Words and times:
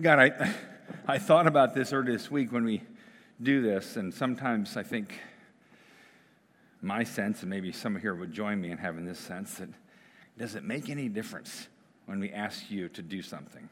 God, 0.00 0.18
I, 0.18 0.54
I 1.06 1.18
thought 1.18 1.46
about 1.46 1.72
this 1.72 1.92
earlier 1.92 2.12
this 2.12 2.28
week 2.30 2.50
when 2.50 2.64
we 2.64 2.82
do 3.40 3.62
this, 3.62 3.96
and 3.96 4.12
sometimes 4.12 4.76
I 4.76 4.82
think 4.82 5.20
my 6.82 7.04
sense, 7.04 7.42
and 7.42 7.50
maybe 7.50 7.70
some 7.70 7.94
of 7.94 8.02
here 8.02 8.14
would 8.14 8.32
join 8.32 8.60
me 8.60 8.72
in 8.72 8.78
having 8.78 9.04
this 9.04 9.20
sense, 9.20 9.54
that 9.56 9.68
does 10.36 10.56
it 10.56 10.64
make 10.64 10.90
any 10.90 11.08
difference 11.08 11.68
when 12.06 12.18
we 12.18 12.30
ask 12.30 12.70
you 12.70 12.88
to 12.88 13.02
do 13.02 13.22
something? 13.22 13.68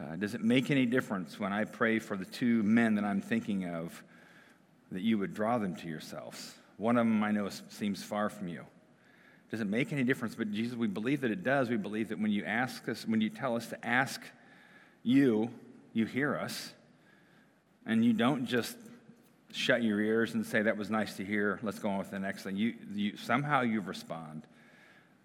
Uh, 0.00 0.16
does 0.16 0.34
it 0.34 0.42
make 0.42 0.70
any 0.70 0.84
difference 0.84 1.38
when 1.38 1.52
I 1.52 1.64
pray 1.64 2.00
for 2.00 2.16
the 2.16 2.24
two 2.24 2.62
men 2.64 2.96
that 2.96 3.04
I'm 3.04 3.20
thinking 3.20 3.66
of 3.66 4.02
that 4.90 5.02
you 5.02 5.16
would 5.18 5.32
draw 5.32 5.58
them 5.58 5.76
to 5.76 5.88
yourselves? 5.88 6.54
One 6.76 6.96
of 6.96 7.06
them 7.06 7.22
I 7.22 7.30
know 7.30 7.48
seems 7.68 8.02
far 8.02 8.30
from 8.30 8.48
you. 8.48 8.64
Does 9.50 9.60
it 9.60 9.68
make 9.68 9.92
any 9.92 10.02
difference? 10.02 10.34
But 10.34 10.50
Jesus, 10.50 10.76
we 10.76 10.88
believe 10.88 11.20
that 11.20 11.30
it 11.30 11.44
does. 11.44 11.70
We 11.70 11.76
believe 11.76 12.08
that 12.08 12.18
when 12.18 12.32
you 12.32 12.44
ask 12.44 12.88
us, 12.88 13.06
when 13.06 13.20
you 13.20 13.30
tell 13.30 13.54
us 13.54 13.68
to 13.68 13.86
ask 13.86 14.22
you, 15.02 15.50
you 15.92 16.06
hear 16.06 16.36
us. 16.36 16.72
And 17.86 18.04
you 18.04 18.12
don't 18.12 18.46
just 18.46 18.76
shut 19.52 19.82
your 19.82 20.00
ears 20.00 20.34
and 20.34 20.44
say, 20.44 20.62
that 20.62 20.76
was 20.76 20.90
nice 20.90 21.16
to 21.16 21.24
hear, 21.24 21.58
let's 21.62 21.78
go 21.78 21.88
on 21.88 21.98
with 21.98 22.10
the 22.10 22.18
next 22.18 22.42
thing. 22.42 22.56
You, 22.56 22.74
you, 22.94 23.16
somehow 23.16 23.62
you 23.62 23.80
respond. 23.80 24.42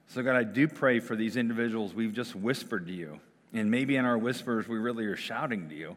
So, 0.08 0.22
God, 0.24 0.36
I 0.36 0.44
do 0.44 0.68
pray 0.68 1.00
for 1.00 1.16
these 1.16 1.38
individuals 1.38 1.94
we've 1.94 2.14
just 2.14 2.36
whispered 2.36 2.88
to 2.88 2.94
you. 2.94 3.20
And 3.54 3.70
maybe 3.70 3.96
in 3.96 4.06
our 4.06 4.18
whispers, 4.18 4.68
we 4.68 4.78
really 4.78 5.06
are 5.06 5.16
shouting 5.16 5.70
to 5.70 5.76
you 5.76 5.96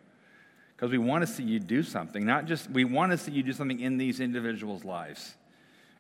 because 0.76 0.90
we 0.90 0.98
want 0.98 1.26
to 1.26 1.26
see 1.26 1.42
you 1.42 1.58
do 1.58 1.82
something. 1.82 2.24
Not 2.26 2.46
just, 2.46 2.70
we 2.70 2.84
want 2.84 3.12
to 3.12 3.18
see 3.18 3.32
you 3.32 3.42
do 3.42 3.52
something 3.52 3.80
in 3.80 3.96
these 3.96 4.20
individuals' 4.20 4.84
lives. 4.84 5.34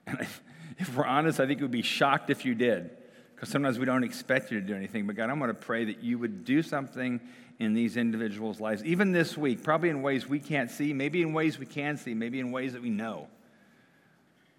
And 0.06 0.20
if, 0.20 0.42
if 0.78 0.94
we're 0.94 1.06
honest, 1.06 1.40
I 1.40 1.46
think 1.46 1.60
we'd 1.60 1.70
be 1.70 1.82
shocked 1.82 2.28
if 2.30 2.44
you 2.44 2.54
did 2.54 2.90
because 3.34 3.48
sometimes 3.48 3.78
we 3.78 3.84
don't 3.84 4.04
expect 4.04 4.50
you 4.50 4.60
to 4.60 4.66
do 4.66 4.74
anything. 4.74 5.06
But 5.06 5.16
God, 5.16 5.30
I'm 5.30 5.38
going 5.38 5.48
to 5.48 5.54
pray 5.54 5.84
that 5.86 6.02
you 6.02 6.18
would 6.18 6.44
do 6.44 6.62
something 6.62 7.20
in 7.58 7.72
these 7.72 7.96
individuals' 7.96 8.60
lives, 8.60 8.84
even 8.84 9.12
this 9.12 9.36
week, 9.36 9.62
probably 9.62 9.88
in 9.88 10.02
ways 10.02 10.28
we 10.28 10.38
can't 10.38 10.70
see, 10.70 10.92
maybe 10.92 11.22
in 11.22 11.32
ways 11.32 11.58
we 11.58 11.66
can 11.66 11.96
see, 11.96 12.12
maybe 12.12 12.38
in 12.38 12.52
ways 12.52 12.74
that 12.74 12.82
we 12.82 12.90
know. 12.90 13.28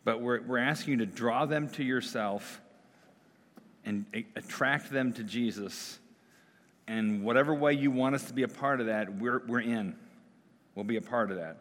But 0.03 0.21
we're, 0.21 0.41
we're 0.41 0.57
asking 0.57 0.93
you 0.93 0.97
to 0.99 1.05
draw 1.05 1.45
them 1.45 1.69
to 1.71 1.83
yourself 1.83 2.61
and 3.85 4.05
attract 4.35 4.91
them 4.91 5.13
to 5.13 5.23
Jesus. 5.23 5.99
And 6.87 7.23
whatever 7.23 7.53
way 7.53 7.73
you 7.73 7.91
want 7.91 8.15
us 8.15 8.25
to 8.25 8.33
be 8.33 8.43
a 8.43 8.47
part 8.47 8.81
of 8.81 8.87
that, 8.87 9.13
we're, 9.17 9.43
we're 9.47 9.61
in. 9.61 9.95
We'll 10.73 10.85
be 10.85 10.97
a 10.97 11.01
part 11.01 11.29
of 11.31 11.37
that. 11.37 11.57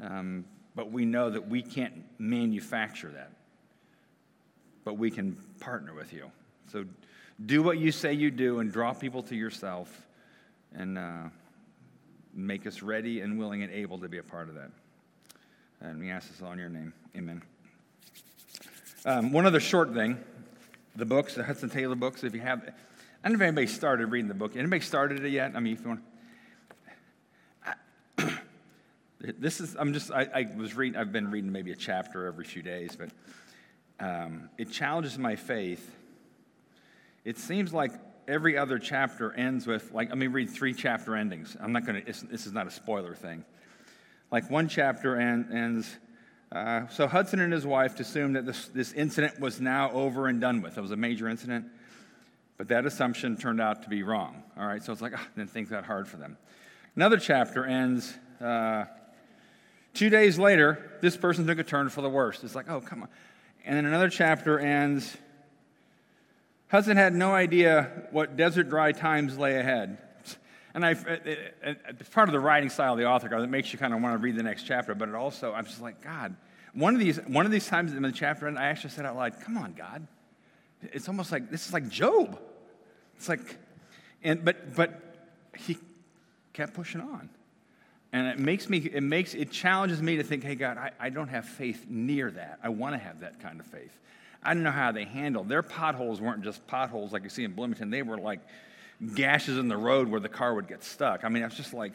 Um, 0.00 0.44
but 0.74 0.92
we 0.92 1.04
know 1.04 1.30
that 1.30 1.48
we 1.48 1.62
can't 1.62 2.04
manufacture 2.18 3.10
that. 3.10 3.32
But 4.84 4.98
we 4.98 5.10
can 5.10 5.36
partner 5.58 5.92
with 5.92 6.12
you. 6.12 6.30
So 6.70 6.84
do 7.44 7.62
what 7.62 7.78
you 7.78 7.90
say 7.90 8.12
you 8.12 8.30
do 8.30 8.60
and 8.60 8.70
draw 8.70 8.92
people 8.92 9.22
to 9.24 9.34
yourself 9.34 10.05
and 10.76 10.98
uh, 10.98 11.22
make 12.34 12.66
us 12.66 12.82
ready 12.82 13.20
and 13.20 13.38
willing 13.38 13.62
and 13.62 13.72
able 13.72 13.98
to 13.98 14.08
be 14.08 14.18
a 14.18 14.22
part 14.22 14.48
of 14.48 14.54
that. 14.54 14.70
And 15.80 15.98
we 15.98 16.10
ask 16.10 16.30
this 16.30 16.42
all 16.42 16.52
in 16.52 16.58
your 16.58 16.68
name. 16.68 16.92
Amen. 17.16 17.42
Um, 19.04 19.32
one 19.32 19.46
other 19.46 19.60
short 19.60 19.94
thing 19.94 20.18
the 20.96 21.04
books, 21.04 21.34
the 21.34 21.44
Hudson 21.44 21.68
Taylor 21.68 21.94
books, 21.94 22.24
if 22.24 22.34
you 22.34 22.40
have, 22.40 22.62
I 22.62 23.28
don't 23.28 23.38
know 23.38 23.44
if 23.44 23.48
anybody 23.48 23.66
started 23.66 24.06
reading 24.06 24.28
the 24.28 24.34
book. 24.34 24.56
Anybody 24.56 24.80
started 24.80 25.22
it 25.24 25.28
yet? 25.28 25.52
I 25.54 25.60
mean, 25.60 25.74
if 25.74 25.82
you 25.82 25.88
want. 28.18 28.32
this 29.38 29.60
is, 29.60 29.76
I'm 29.78 29.92
just, 29.92 30.10
I, 30.10 30.22
I, 30.34 30.48
was 30.56 30.74
reading, 30.74 30.98
I've 30.98 31.12
been 31.12 31.30
reading 31.30 31.52
maybe 31.52 31.70
a 31.70 31.76
chapter 31.76 32.26
every 32.26 32.46
few 32.46 32.62
days, 32.62 32.96
but 32.96 33.10
um, 34.00 34.48
it 34.56 34.70
challenges 34.70 35.18
my 35.18 35.36
faith. 35.36 35.94
It 37.26 37.36
seems 37.36 37.74
like 37.74 37.92
every 38.28 38.58
other 38.58 38.78
chapter 38.78 39.32
ends 39.32 39.66
with, 39.66 39.92
like, 39.92 40.08
let 40.08 40.18
me 40.18 40.26
read 40.26 40.50
three 40.50 40.74
chapter 40.74 41.16
endings. 41.16 41.56
I'm 41.60 41.72
not 41.72 41.86
going 41.86 42.04
to, 42.04 42.26
this 42.26 42.46
is 42.46 42.52
not 42.52 42.66
a 42.66 42.70
spoiler 42.70 43.14
thing. 43.14 43.44
Like, 44.30 44.50
one 44.50 44.68
chapter 44.68 45.18
end, 45.18 45.52
ends, 45.52 45.96
uh, 46.52 46.86
so 46.88 47.06
Hudson 47.06 47.40
and 47.40 47.52
his 47.52 47.66
wife 47.66 47.98
assumed 48.00 48.36
that 48.36 48.46
this, 48.46 48.68
this 48.68 48.92
incident 48.92 49.40
was 49.40 49.60
now 49.60 49.90
over 49.92 50.26
and 50.28 50.40
done 50.40 50.62
with. 50.62 50.78
It 50.78 50.80
was 50.80 50.90
a 50.90 50.96
major 50.96 51.28
incident, 51.28 51.66
but 52.56 52.68
that 52.68 52.86
assumption 52.86 53.36
turned 53.36 53.60
out 53.60 53.82
to 53.82 53.88
be 53.88 54.02
wrong. 54.02 54.42
All 54.58 54.66
right, 54.66 54.82
so 54.82 54.92
it's 54.92 55.02
like, 55.02 55.12
oh, 55.16 55.26
didn't 55.36 55.50
think 55.50 55.68
that 55.70 55.84
hard 55.84 56.08
for 56.08 56.16
them. 56.16 56.36
Another 56.94 57.18
chapter 57.18 57.64
ends, 57.64 58.16
uh, 58.40 58.86
two 59.94 60.10
days 60.10 60.38
later, 60.38 60.98
this 61.02 61.16
person 61.16 61.46
took 61.46 61.58
a 61.58 61.64
turn 61.64 61.88
for 61.88 62.00
the 62.00 62.08
worst. 62.08 62.42
It's 62.42 62.54
like, 62.54 62.70
oh, 62.70 62.80
come 62.80 63.02
on. 63.02 63.08
And 63.64 63.76
then 63.76 63.84
another 63.84 64.08
chapter 64.08 64.58
ends, 64.58 65.16
Hudson 66.68 66.96
had 66.96 67.14
no 67.14 67.32
idea 67.32 68.08
what 68.10 68.36
desert 68.36 68.68
dry 68.68 68.92
times 68.92 69.38
lay 69.38 69.56
ahead. 69.56 69.98
And 70.74 70.84
I, 70.84 70.90
it's 70.90 72.08
part 72.10 72.28
of 72.28 72.32
the 72.32 72.40
writing 72.40 72.68
style 72.68 72.92
of 72.92 72.98
the 72.98 73.06
author, 73.06 73.34
it 73.34 73.46
makes 73.48 73.72
you 73.72 73.78
kind 73.78 73.94
of 73.94 74.02
want 74.02 74.14
to 74.14 74.18
read 74.18 74.36
the 74.36 74.42
next 74.42 74.64
chapter, 74.64 74.94
but 74.94 75.08
it 75.08 75.14
also, 75.14 75.54
I'm 75.54 75.64
just 75.64 75.80
like, 75.80 76.02
God, 76.02 76.36
one 76.74 76.92
of 76.92 77.00
these, 77.00 77.16
one 77.26 77.46
of 77.46 77.52
these 77.52 77.66
times 77.66 77.94
in 77.94 78.02
the 78.02 78.12
chapter, 78.12 78.46
and 78.46 78.58
I 78.58 78.66
actually 78.66 78.90
said 78.90 79.06
out 79.06 79.16
loud, 79.16 79.40
come 79.40 79.56
on, 79.56 79.72
God. 79.72 80.06
It's 80.82 81.08
almost 81.08 81.32
like, 81.32 81.50
this 81.50 81.66
is 81.66 81.72
like 81.72 81.88
Job. 81.88 82.38
It's 83.16 83.28
like, 83.28 83.40
and, 84.22 84.44
but, 84.44 84.74
but 84.74 85.00
he 85.56 85.78
kept 86.52 86.74
pushing 86.74 87.00
on. 87.00 87.30
And 88.12 88.28
it 88.28 88.38
makes 88.38 88.68
me, 88.68 88.78
it 88.78 89.02
makes, 89.02 89.34
it 89.34 89.50
challenges 89.50 90.02
me 90.02 90.16
to 90.16 90.22
think, 90.22 90.44
hey, 90.44 90.54
God, 90.54 90.76
I, 90.76 90.90
I 91.00 91.08
don't 91.08 91.28
have 91.28 91.46
faith 91.46 91.86
near 91.88 92.30
that. 92.30 92.58
I 92.62 92.68
want 92.68 92.94
to 92.94 92.98
have 92.98 93.20
that 93.20 93.40
kind 93.40 93.60
of 93.60 93.66
faith. 93.66 93.98
I 94.46 94.54
don't 94.54 94.62
know 94.62 94.70
how 94.70 94.92
they 94.92 95.04
handled. 95.04 95.48
Their 95.48 95.62
potholes 95.62 96.20
weren't 96.20 96.42
just 96.42 96.66
potholes 96.66 97.12
like 97.12 97.24
you 97.24 97.28
see 97.28 97.44
in 97.44 97.52
Bloomington. 97.52 97.90
They 97.90 98.02
were 98.02 98.18
like 98.18 98.40
gashes 99.14 99.58
in 99.58 99.68
the 99.68 99.76
road 99.76 100.08
where 100.08 100.20
the 100.20 100.28
car 100.28 100.54
would 100.54 100.68
get 100.68 100.84
stuck. 100.84 101.24
I 101.24 101.28
mean, 101.28 101.42
it's 101.42 101.56
just 101.56 101.74
like. 101.74 101.94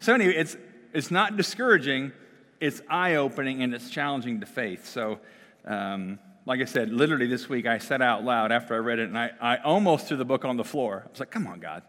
So 0.00 0.14
anyway, 0.14 0.34
it's 0.34 0.56
it's 0.92 1.10
not 1.10 1.36
discouraging. 1.36 2.12
It's 2.60 2.80
eye 2.88 3.16
opening 3.16 3.62
and 3.62 3.74
it's 3.74 3.90
challenging 3.90 4.40
to 4.40 4.46
faith. 4.46 4.88
So. 4.88 5.20
Um, 5.64 6.18
like 6.44 6.60
I 6.60 6.64
said, 6.64 6.92
literally 6.92 7.26
this 7.26 7.48
week 7.48 7.66
I 7.66 7.78
said 7.78 8.02
out 8.02 8.24
loud 8.24 8.50
after 8.50 8.74
I 8.74 8.78
read 8.78 8.98
it, 8.98 9.08
and 9.08 9.16
I, 9.16 9.30
I 9.40 9.56
almost 9.58 10.08
threw 10.08 10.16
the 10.16 10.24
book 10.24 10.44
on 10.44 10.56
the 10.56 10.64
floor. 10.64 11.04
I 11.06 11.10
was 11.10 11.20
like, 11.20 11.30
come 11.30 11.46
on, 11.46 11.60
God. 11.60 11.82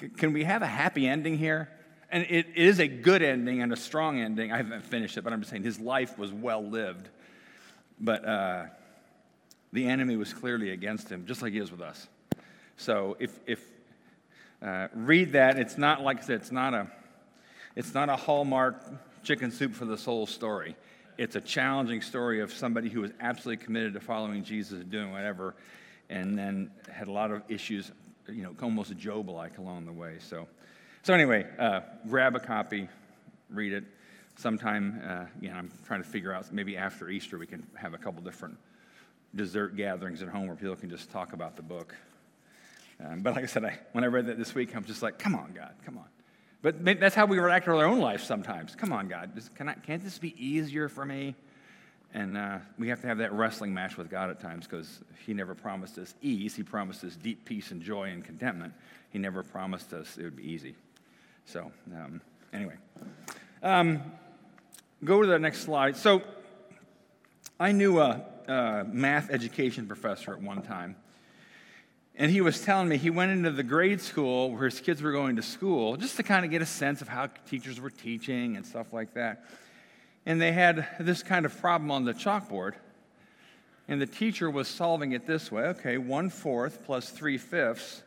C- 0.00 0.08
can 0.08 0.32
we 0.32 0.44
have 0.44 0.62
a 0.62 0.66
happy 0.66 1.08
ending 1.08 1.38
here? 1.38 1.70
And 2.10 2.26
it 2.28 2.48
is 2.54 2.80
a 2.80 2.88
good 2.88 3.22
ending 3.22 3.62
and 3.62 3.72
a 3.72 3.76
strong 3.76 4.18
ending. 4.18 4.52
I 4.52 4.58
haven't 4.58 4.84
finished 4.84 5.16
it, 5.16 5.24
but 5.24 5.32
I'm 5.32 5.40
just 5.40 5.50
saying 5.50 5.62
his 5.62 5.78
life 5.80 6.18
was 6.18 6.32
well 6.32 6.62
lived. 6.66 7.08
But 8.00 8.24
uh, 8.26 8.64
the 9.72 9.86
enemy 9.86 10.16
was 10.16 10.32
clearly 10.32 10.70
against 10.70 11.08
him, 11.08 11.26
just 11.26 11.42
like 11.42 11.52
he 11.52 11.58
is 11.58 11.70
with 11.70 11.82
us. 11.82 12.08
So 12.76 13.16
if, 13.18 13.38
if 13.46 13.60
uh, 14.62 14.88
read 14.94 15.32
that, 15.32 15.58
it's 15.58 15.76
not 15.76 16.02
like 16.02 16.18
I 16.18 16.22
said, 16.22 16.36
it's 16.36 16.52
not 16.52 16.74
a, 16.74 16.88
it's 17.76 17.94
not 17.94 18.08
a 18.08 18.16
hallmark 18.16 18.82
chicken 19.22 19.50
soup 19.50 19.74
for 19.74 19.84
the 19.84 19.98
soul 19.98 20.26
story. 20.26 20.76
It's 21.18 21.36
a 21.36 21.40
challenging 21.40 22.00
story 22.00 22.40
of 22.40 22.52
somebody 22.52 22.88
who 22.88 23.00
was 23.00 23.10
absolutely 23.20 23.64
committed 23.64 23.94
to 23.94 24.00
following 24.00 24.44
Jesus 24.44 24.80
and 24.80 24.90
doing 24.90 25.10
whatever, 25.12 25.54
and 26.08 26.38
then 26.38 26.70
had 26.90 27.08
a 27.08 27.12
lot 27.12 27.30
of 27.30 27.42
issues, 27.48 27.90
you 28.28 28.42
know, 28.42 28.54
almost 28.62 28.96
Job-like 28.96 29.58
along 29.58 29.86
the 29.86 29.92
way. 29.92 30.16
So, 30.20 30.46
so 31.02 31.14
anyway, 31.14 31.46
uh, 31.58 31.80
grab 32.08 32.36
a 32.36 32.40
copy, 32.40 32.88
read 33.50 33.72
it. 33.72 33.84
Sometime, 34.36 35.02
uh, 35.04 35.24
you 35.40 35.50
know, 35.50 35.56
I'm 35.56 35.72
trying 35.84 36.00
to 36.00 36.08
figure 36.08 36.32
out 36.32 36.52
maybe 36.52 36.76
after 36.76 37.10
Easter 37.10 37.38
we 37.38 37.46
can 37.46 37.66
have 37.74 37.94
a 37.94 37.98
couple 37.98 38.22
different 38.22 38.56
dessert 39.38 39.76
gatherings 39.76 40.20
at 40.20 40.28
home 40.28 40.48
where 40.48 40.56
people 40.56 40.76
can 40.76 40.90
just 40.90 41.10
talk 41.10 41.32
about 41.32 41.56
the 41.56 41.62
book. 41.62 41.94
Um, 43.02 43.20
but 43.20 43.34
like 43.34 43.44
I 43.44 43.46
said, 43.46 43.64
I, 43.64 43.78
when 43.92 44.04
I 44.04 44.08
read 44.08 44.26
that 44.26 44.36
this 44.36 44.54
week, 44.54 44.76
I'm 44.76 44.84
just 44.84 45.02
like, 45.02 45.18
come 45.18 45.34
on, 45.34 45.52
God, 45.54 45.72
come 45.86 45.96
on. 45.96 46.04
But 46.60 46.84
that's 47.00 47.14
how 47.14 47.24
we 47.24 47.38
react 47.38 47.66
to 47.66 47.70
our 47.70 47.84
own 47.84 48.00
life 48.00 48.22
sometimes. 48.22 48.74
Come 48.74 48.92
on, 48.92 49.06
God, 49.08 49.30
just, 49.34 49.54
can 49.54 49.68
I, 49.68 49.74
can't 49.74 50.02
this 50.02 50.18
be 50.18 50.34
easier 50.44 50.88
for 50.88 51.04
me? 51.04 51.36
And 52.12 52.36
uh, 52.36 52.58
we 52.78 52.88
have 52.88 53.00
to 53.02 53.06
have 53.06 53.18
that 53.18 53.32
wrestling 53.32 53.72
match 53.72 53.96
with 53.96 54.10
God 54.10 54.30
at 54.30 54.40
times 54.40 54.66
because 54.66 55.00
He 55.24 55.34
never 55.34 55.54
promised 55.54 55.98
us 55.98 56.14
ease. 56.20 56.56
He 56.56 56.64
promised 56.64 57.04
us 57.04 57.14
deep 57.14 57.44
peace 57.44 57.70
and 57.70 57.80
joy 57.80 58.10
and 58.10 58.24
contentment. 58.24 58.74
He 59.10 59.18
never 59.18 59.42
promised 59.42 59.92
us 59.92 60.16
it 60.18 60.24
would 60.24 60.36
be 60.36 60.50
easy. 60.50 60.74
So, 61.44 61.70
um, 61.94 62.20
anyway, 62.52 62.74
um, 63.62 64.02
go 65.04 65.22
to 65.22 65.28
the 65.28 65.38
next 65.38 65.60
slide. 65.60 65.96
So, 65.96 66.22
I 67.60 67.72
knew 67.72 68.00
a, 68.00 68.24
uh, 68.48 68.84
math 68.90 69.30
education 69.30 69.86
professor 69.86 70.32
at 70.32 70.40
one 70.40 70.62
time. 70.62 70.96
And 72.16 72.32
he 72.32 72.40
was 72.40 72.60
telling 72.60 72.88
me 72.88 72.96
he 72.96 73.10
went 73.10 73.30
into 73.30 73.52
the 73.52 73.62
grade 73.62 74.00
school 74.00 74.50
where 74.50 74.64
his 74.64 74.80
kids 74.80 75.00
were 75.00 75.12
going 75.12 75.36
to 75.36 75.42
school 75.42 75.96
just 75.96 76.16
to 76.16 76.24
kind 76.24 76.44
of 76.44 76.50
get 76.50 76.62
a 76.62 76.66
sense 76.66 77.00
of 77.00 77.08
how 77.08 77.28
teachers 77.48 77.80
were 77.80 77.90
teaching 77.90 78.56
and 78.56 78.66
stuff 78.66 78.92
like 78.92 79.14
that. 79.14 79.44
And 80.26 80.40
they 80.40 80.50
had 80.50 80.88
this 80.98 81.22
kind 81.22 81.46
of 81.46 81.56
problem 81.60 81.92
on 81.92 82.04
the 82.04 82.12
chalkboard. 82.12 82.72
And 83.86 84.00
the 84.00 84.06
teacher 84.06 84.50
was 84.50 84.66
solving 84.66 85.12
it 85.12 85.26
this 85.26 85.52
way 85.52 85.64
okay, 85.64 85.96
one 85.96 86.28
fourth 86.28 86.84
plus 86.84 87.08
three 87.10 87.38
fifths. 87.38 88.02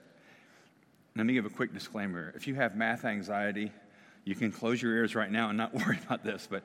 Let 1.16 1.26
me 1.26 1.34
give 1.34 1.46
a 1.46 1.50
quick 1.50 1.74
disclaimer. 1.74 2.34
If 2.36 2.48
you 2.48 2.56
have 2.56 2.76
math 2.76 3.06
anxiety, 3.06 3.72
you 4.26 4.36
can 4.36 4.52
close 4.52 4.82
your 4.82 4.94
ears 4.94 5.16
right 5.16 5.32
now 5.32 5.50
and 5.50 5.58
not 5.58 5.74
worry 5.86 6.00
about 6.06 6.24
this. 6.24 6.48
But 6.50 6.64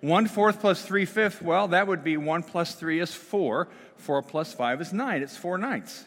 one 0.00 0.26
fourth 0.26 0.60
plus 0.60 0.84
three 0.84 1.04
fifths, 1.04 1.42
well, 1.42 1.68
that 1.68 1.86
would 1.86 2.04
be 2.04 2.16
one 2.16 2.42
plus 2.42 2.74
three 2.74 3.00
is 3.00 3.12
four. 3.12 3.68
Four 3.96 4.22
plus 4.22 4.52
five 4.52 4.80
is 4.80 4.92
nine. 4.92 5.22
It's 5.22 5.36
four 5.36 5.58
ninths. 5.58 6.06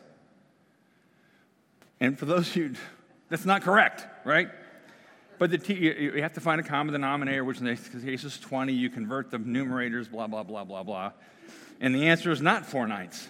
And 1.99 2.17
for 2.17 2.25
those 2.25 2.55
you 2.55 2.75
That's 3.31 3.45
not 3.45 3.61
correct, 3.61 4.05
right? 4.25 4.49
But 5.39 5.51
the 5.51 5.57
t- 5.57 5.73
you 5.73 6.21
have 6.21 6.33
to 6.33 6.41
find 6.41 6.59
a 6.59 6.63
common 6.65 6.91
denominator, 6.91 7.45
which 7.45 7.59
in 7.59 7.65
this 7.65 7.87
case 7.87 8.25
is 8.25 8.37
20. 8.37 8.73
You 8.73 8.89
convert 8.89 9.31
the 9.31 9.37
numerators, 9.37 10.11
blah, 10.11 10.27
blah, 10.27 10.43
blah, 10.43 10.65
blah, 10.65 10.83
blah. 10.83 11.13
And 11.79 11.95
the 11.95 12.09
answer 12.09 12.29
is 12.29 12.41
not 12.41 12.65
four 12.65 12.87
ninths. 12.87 13.29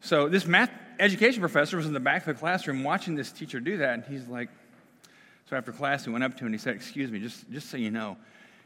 So 0.00 0.30
this 0.30 0.46
math 0.46 0.70
education 0.98 1.40
professor 1.40 1.76
was 1.76 1.84
in 1.84 1.92
the 1.92 2.00
back 2.00 2.26
of 2.26 2.34
the 2.34 2.40
classroom 2.40 2.82
watching 2.82 3.14
this 3.14 3.30
teacher 3.30 3.60
do 3.60 3.76
that, 3.76 3.92
and 3.92 4.04
he's 4.04 4.26
like, 4.26 4.48
so 5.50 5.56
after 5.56 5.70
class, 5.70 6.06
he 6.06 6.10
went 6.10 6.24
up 6.24 6.32
to 6.32 6.38
him 6.38 6.46
and 6.46 6.54
he 6.54 6.58
said, 6.58 6.74
Excuse 6.74 7.10
me, 7.10 7.20
just, 7.20 7.50
just 7.50 7.68
so 7.68 7.76
you 7.76 7.90
know, 7.90 8.16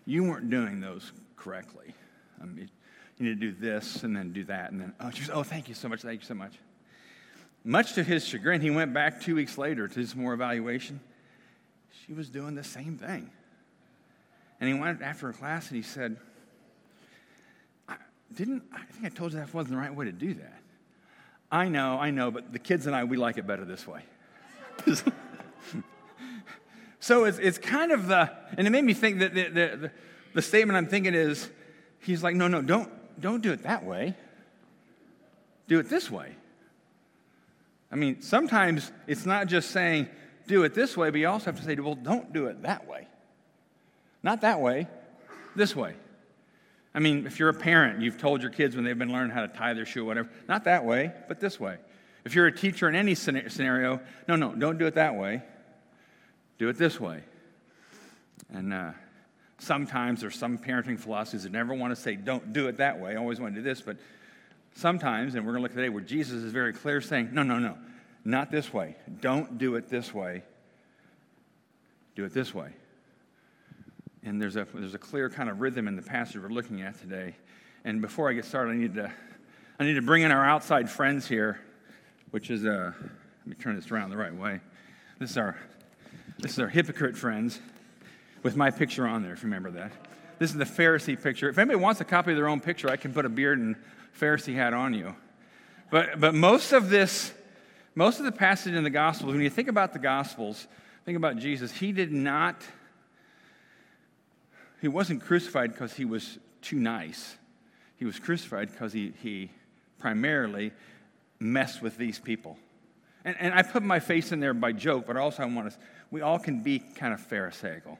you 0.08 0.24
weren't 0.24 0.48
doing 0.48 0.80
those 0.80 1.12
correctly. 1.36 1.94
Um, 2.40 2.54
mean, 2.54 2.70
you 3.18 3.26
need 3.26 3.40
to 3.40 3.52
do 3.52 3.52
this 3.52 4.04
and 4.04 4.16
then 4.16 4.32
do 4.32 4.42
that. 4.44 4.72
And 4.72 4.80
then, 4.80 4.94
oh, 5.00 5.10
just, 5.10 5.30
oh, 5.30 5.42
thank 5.42 5.68
you 5.68 5.74
so 5.74 5.86
much. 5.86 6.00
Thank 6.00 6.22
you 6.22 6.26
so 6.26 6.34
much. 6.34 6.54
Much 7.62 7.92
to 7.92 8.02
his 8.02 8.24
chagrin, 8.24 8.62
he 8.62 8.70
went 8.70 8.94
back 8.94 9.20
two 9.20 9.34
weeks 9.34 9.58
later 9.58 9.86
to 9.86 10.00
his 10.00 10.16
more 10.16 10.32
evaluation. 10.32 11.00
She 12.06 12.14
was 12.14 12.30
doing 12.30 12.54
the 12.54 12.64
same 12.64 12.96
thing. 12.96 13.30
And 14.60 14.72
he 14.72 14.80
went 14.80 15.02
after 15.02 15.28
a 15.28 15.34
class 15.34 15.68
and 15.68 15.76
he 15.76 15.82
said, 15.82 16.16
I 17.86 17.96
didn't 18.34 18.62
I 18.72 18.84
think 18.84 19.04
I 19.04 19.10
told 19.10 19.32
you 19.32 19.40
that 19.40 19.52
wasn't 19.52 19.72
the 19.72 19.78
right 19.78 19.94
way 19.94 20.06
to 20.06 20.12
do 20.12 20.32
that. 20.34 20.60
I 21.52 21.68
know, 21.68 21.98
I 21.98 22.12
know, 22.12 22.30
but 22.30 22.50
the 22.50 22.58
kids 22.58 22.86
and 22.86 22.96
I, 22.96 23.04
we 23.04 23.18
like 23.18 23.36
it 23.36 23.46
better 23.46 23.66
this 23.66 23.86
way. 23.86 24.02
so 27.00 27.24
it's, 27.24 27.38
it's 27.38 27.58
kind 27.58 27.92
of 27.92 28.08
the, 28.08 28.30
and 28.56 28.66
it 28.66 28.70
made 28.70 28.84
me 28.84 28.94
think 28.94 29.20
that 29.20 29.34
the, 29.34 29.48
the, 29.48 29.90
the, 30.34 30.42
statement 30.42 30.76
I'm 30.76 30.86
thinking 30.86 31.14
is, 31.14 31.48
he's 32.00 32.22
like, 32.22 32.34
no, 32.34 32.48
no, 32.48 32.60
don't, 32.60 32.90
don't 33.20 33.42
do 33.42 33.52
it 33.52 33.62
that 33.62 33.84
way. 33.84 34.14
Do 35.68 35.78
it 35.78 35.88
this 35.88 36.10
way. 36.10 36.34
I 37.92 37.96
mean, 37.96 38.20
sometimes 38.20 38.90
it's 39.06 39.26
not 39.26 39.46
just 39.46 39.70
saying, 39.70 40.08
do 40.46 40.64
it 40.64 40.74
this 40.74 40.96
way, 40.96 41.10
but 41.10 41.20
you 41.20 41.28
also 41.28 41.46
have 41.46 41.60
to 41.60 41.64
say, 41.64 41.74
well, 41.76 41.94
don't 41.94 42.32
do 42.32 42.46
it 42.46 42.62
that 42.62 42.88
way. 42.88 43.06
Not 44.22 44.40
that 44.40 44.60
way, 44.60 44.88
this 45.54 45.76
way. 45.76 45.94
I 46.94 47.00
mean, 47.00 47.26
if 47.26 47.38
you're 47.38 47.50
a 47.50 47.54
parent, 47.54 48.00
you've 48.00 48.18
told 48.18 48.42
your 48.42 48.50
kids 48.50 48.74
when 48.74 48.84
they've 48.84 48.98
been 48.98 49.12
learning 49.12 49.30
how 49.30 49.42
to 49.42 49.48
tie 49.48 49.74
their 49.74 49.86
shoe, 49.86 50.02
or 50.02 50.06
whatever, 50.06 50.28
not 50.48 50.64
that 50.64 50.84
way, 50.84 51.12
but 51.28 51.38
this 51.38 51.60
way. 51.60 51.76
If 52.24 52.34
you're 52.34 52.46
a 52.46 52.52
teacher 52.52 52.88
in 52.88 52.94
any 52.94 53.14
scenario, 53.14 54.00
no, 54.26 54.36
no, 54.36 54.54
don't 54.54 54.78
do 54.78 54.86
it 54.86 54.94
that 54.96 55.14
way. 55.14 55.42
Do 56.58 56.68
it 56.68 56.76
this 56.76 57.00
way. 57.00 57.22
And 58.50 58.72
uh, 58.72 58.90
sometimes 59.58 60.20
there's 60.20 60.36
some 60.36 60.58
parenting 60.58 60.98
philosophies 60.98 61.44
that 61.44 61.52
never 61.52 61.74
want 61.74 61.94
to 61.94 62.00
say, 62.00 62.16
don't 62.16 62.52
do 62.52 62.68
it 62.68 62.78
that 62.78 63.00
way. 63.00 63.12
I 63.12 63.16
always 63.16 63.40
want 63.40 63.54
to 63.54 63.60
do 63.60 63.64
this. 63.64 63.80
But 63.80 63.96
sometimes, 64.74 65.34
and 65.34 65.46
we're 65.46 65.52
going 65.52 65.62
to 65.62 65.64
look 65.64 65.74
today 65.74 65.88
where 65.88 66.02
Jesus 66.02 66.42
is 66.42 66.52
very 66.52 66.72
clear 66.72 67.00
saying, 67.00 67.30
no, 67.32 67.42
no, 67.42 67.58
no, 67.58 67.76
not 68.24 68.50
this 68.50 68.72
way. 68.72 68.96
Don't 69.20 69.58
do 69.58 69.76
it 69.76 69.88
this 69.88 70.12
way. 70.12 70.42
Do 72.14 72.24
it 72.24 72.34
this 72.34 72.54
way. 72.54 72.72
And 74.24 74.42
there's 74.42 74.56
a, 74.56 74.66
there's 74.74 74.94
a 74.94 74.98
clear 74.98 75.30
kind 75.30 75.48
of 75.48 75.60
rhythm 75.60 75.86
in 75.86 75.96
the 75.96 76.02
passage 76.02 76.40
we're 76.40 76.48
looking 76.48 76.82
at 76.82 77.00
today. 77.00 77.36
And 77.84 78.02
before 78.02 78.28
I 78.28 78.32
get 78.32 78.44
started, 78.44 78.72
I 78.72 78.76
need 78.76 78.94
to, 78.94 79.12
I 79.78 79.84
need 79.84 79.94
to 79.94 80.02
bring 80.02 80.22
in 80.22 80.32
our 80.32 80.44
outside 80.44 80.90
friends 80.90 81.28
here, 81.28 81.60
which 82.32 82.50
is, 82.50 82.64
uh, 82.64 82.92
let 83.00 83.46
me 83.46 83.54
turn 83.54 83.76
this 83.76 83.90
around 83.92 84.10
the 84.10 84.16
right 84.16 84.34
way. 84.34 84.60
This 85.20 85.30
is 85.30 85.38
our, 85.38 85.56
this 86.38 86.52
is 86.52 86.58
our 86.58 86.68
hypocrite 86.68 87.16
friends 87.16 87.60
with 88.42 88.56
my 88.56 88.70
picture 88.70 89.06
on 89.06 89.22
there, 89.22 89.32
if 89.32 89.42
you 89.42 89.46
remember 89.46 89.70
that. 89.72 89.92
This 90.38 90.50
is 90.50 90.56
the 90.56 90.64
Pharisee 90.64 91.20
picture. 91.20 91.48
If 91.48 91.58
anybody 91.58 91.78
wants 91.78 92.00
a 92.00 92.04
copy 92.04 92.30
of 92.30 92.36
their 92.36 92.48
own 92.48 92.60
picture, 92.60 92.88
I 92.88 92.96
can 92.96 93.12
put 93.12 93.24
a 93.24 93.28
beard 93.28 93.58
and 93.58 93.76
Pharisee 94.18 94.54
hat 94.54 94.72
on 94.72 94.94
you. 94.94 95.14
But, 95.90 96.20
but 96.20 96.34
most 96.34 96.72
of 96.72 96.90
this, 96.90 97.32
most 97.94 98.18
of 98.18 98.24
the 98.24 98.32
passage 98.32 98.74
in 98.74 98.84
the 98.84 98.90
Gospels, 98.90 99.32
when 99.32 99.42
you 99.42 99.50
think 99.50 99.68
about 99.68 99.92
the 99.92 99.98
Gospels, 99.98 100.68
think 101.04 101.16
about 101.16 101.38
Jesus, 101.38 101.72
he 101.72 101.92
did 101.92 102.12
not 102.12 102.62
he 104.80 104.88
wasn't 104.88 105.22
crucified 105.22 105.72
because 105.72 105.94
he 105.94 106.04
was 106.04 106.38
too 106.62 106.78
nice. 106.78 107.36
He 107.96 108.04
was 108.04 108.18
crucified 108.18 108.70
because 108.70 108.92
he, 108.92 109.12
he 109.22 109.50
primarily 109.98 110.72
messed 111.40 111.82
with 111.82 111.96
these 111.96 112.18
people. 112.18 112.56
And, 113.28 113.36
and 113.40 113.54
I 113.54 113.62
put 113.62 113.82
my 113.82 114.00
face 114.00 114.32
in 114.32 114.40
there 114.40 114.54
by 114.54 114.72
joke, 114.72 115.06
but 115.06 115.16
also 115.16 115.42
I 115.42 115.46
want 115.46 115.70
to, 115.70 115.78
we 116.10 116.20
all 116.20 116.38
can 116.38 116.62
be 116.62 116.78
kind 116.78 117.12
of 117.12 117.20
Pharisaical. 117.20 117.98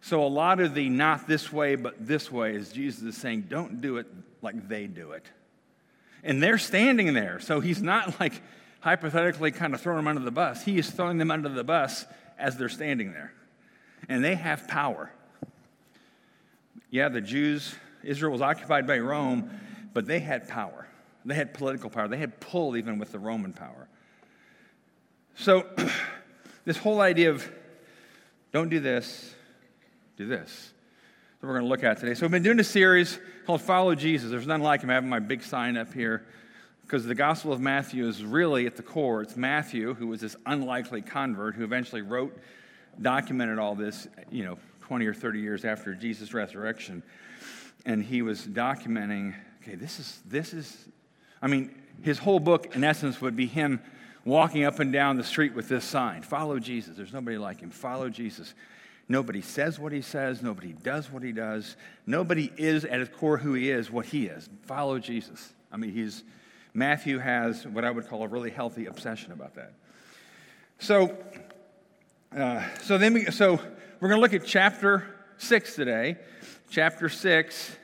So 0.00 0.24
a 0.24 0.28
lot 0.28 0.60
of 0.60 0.74
the 0.74 0.88
not 0.88 1.26
this 1.26 1.52
way, 1.52 1.76
but 1.76 2.06
this 2.06 2.30
way 2.30 2.54
is 2.54 2.70
Jesus 2.70 3.02
is 3.02 3.16
saying, 3.16 3.46
don't 3.48 3.80
do 3.80 3.96
it 3.96 4.06
like 4.42 4.68
they 4.68 4.86
do 4.86 5.12
it. 5.12 5.26
And 6.22 6.42
they're 6.42 6.58
standing 6.58 7.12
there. 7.14 7.40
So 7.40 7.60
he's 7.60 7.82
not 7.82 8.20
like 8.20 8.42
hypothetically 8.80 9.50
kind 9.50 9.74
of 9.74 9.80
throwing 9.80 9.98
them 9.98 10.08
under 10.08 10.22
the 10.22 10.30
bus. 10.30 10.64
He 10.64 10.78
is 10.78 10.90
throwing 10.90 11.18
them 11.18 11.30
under 11.30 11.48
the 11.48 11.64
bus 11.64 12.04
as 12.38 12.56
they're 12.56 12.68
standing 12.68 13.12
there. 13.12 13.32
And 14.08 14.22
they 14.22 14.34
have 14.34 14.68
power 14.68 15.10
yeah, 16.94 17.08
the 17.08 17.20
Jews, 17.20 17.74
Israel 18.04 18.30
was 18.30 18.40
occupied 18.40 18.86
by 18.86 19.00
Rome, 19.00 19.50
but 19.92 20.06
they 20.06 20.20
had 20.20 20.46
power. 20.46 20.86
They 21.24 21.34
had 21.34 21.52
political 21.52 21.90
power. 21.90 22.06
They 22.06 22.18
had 22.18 22.38
pull 22.38 22.76
even 22.76 23.00
with 23.00 23.10
the 23.10 23.18
Roman 23.18 23.52
power. 23.52 23.88
So, 25.36 25.66
this 26.64 26.76
whole 26.76 27.00
idea 27.00 27.30
of 27.30 27.50
don't 28.52 28.68
do 28.68 28.78
this, 28.78 29.34
do 30.16 30.26
this. 30.26 30.72
So 31.40 31.48
we're 31.48 31.54
going 31.54 31.64
to 31.64 31.68
look 31.68 31.82
at 31.82 31.98
today. 31.98 32.14
So 32.14 32.22
we've 32.22 32.30
been 32.30 32.44
doing 32.44 32.60
a 32.60 32.64
series 32.64 33.18
called 33.44 33.60
Follow 33.60 33.96
Jesus. 33.96 34.30
There's 34.30 34.46
none 34.46 34.62
like 34.62 34.82
him. 34.82 34.90
I 34.90 34.94
have 34.94 35.04
my 35.04 35.18
big 35.18 35.42
sign 35.42 35.76
up 35.76 35.92
here 35.92 36.24
because 36.82 37.04
the 37.04 37.16
Gospel 37.16 37.52
of 37.52 37.60
Matthew 37.60 38.06
is 38.06 38.22
really 38.22 38.66
at 38.66 38.76
the 38.76 38.82
core. 38.84 39.22
It's 39.22 39.36
Matthew, 39.36 39.94
who 39.94 40.06
was 40.06 40.20
this 40.20 40.36
unlikely 40.46 41.02
convert 41.02 41.56
who 41.56 41.64
eventually 41.64 42.02
wrote, 42.02 42.38
documented 43.02 43.58
all 43.58 43.74
this, 43.74 44.06
you 44.30 44.44
know, 44.44 44.56
20 44.82 45.04
or 45.06 45.14
30 45.14 45.40
years 45.40 45.64
after 45.64 45.94
Jesus' 45.94 46.32
resurrection. 46.32 47.02
And 47.84 48.04
he 48.04 48.22
was 48.22 48.46
documenting, 48.46 49.34
okay, 49.62 49.74
this 49.74 49.98
is, 49.98 50.22
this 50.26 50.54
is, 50.54 50.86
I 51.42 51.48
mean, 51.48 51.74
his 52.02 52.18
whole 52.18 52.38
book, 52.38 52.76
in 52.76 52.84
essence, 52.84 53.20
would 53.20 53.34
be 53.34 53.46
him 53.46 53.80
walking 54.24 54.64
up 54.64 54.80
and 54.80 54.92
down 54.92 55.16
the 55.16 55.24
street 55.24 55.54
with 55.54 55.68
this 55.68 55.84
sign 55.84 56.22
Follow 56.22 56.58
Jesus. 56.58 56.96
There's 56.96 57.12
nobody 57.12 57.38
like 57.38 57.60
him. 57.60 57.70
Follow 57.70 58.08
Jesus. 58.08 58.54
Nobody 59.08 59.42
says 59.42 59.78
what 59.78 59.92
he 59.92 60.00
says. 60.00 60.42
Nobody 60.42 60.72
does 60.72 61.10
what 61.10 61.22
he 61.22 61.32
does. 61.32 61.76
Nobody 62.06 62.50
is 62.56 62.84
at 62.84 63.00
his 63.00 63.08
core 63.10 63.36
who 63.36 63.52
he 63.52 63.70
is, 63.70 63.90
what 63.90 64.06
he 64.06 64.26
is. 64.26 64.48
Follow 64.62 64.98
Jesus. 64.98 65.52
I 65.70 65.76
mean, 65.76 65.90
he's, 65.90 66.24
Matthew 66.72 67.18
has 67.18 67.66
what 67.66 67.84
I 67.84 67.90
would 67.90 68.08
call 68.08 68.22
a 68.22 68.28
really 68.28 68.50
healthy 68.50 68.86
obsession 68.86 69.32
about 69.32 69.54
that. 69.56 69.72
So, 70.78 71.16
uh, 72.34 72.62
so 72.82 72.96
then 72.96 73.12
we, 73.12 73.26
so 73.26 73.60
we're 74.00 74.08
going 74.08 74.18
to 74.18 74.22
look 74.22 74.32
at 74.32 74.46
chapter 74.46 75.04
6 75.36 75.74
today. 75.74 76.16
Chapter 76.70 77.10
6. 77.10 77.76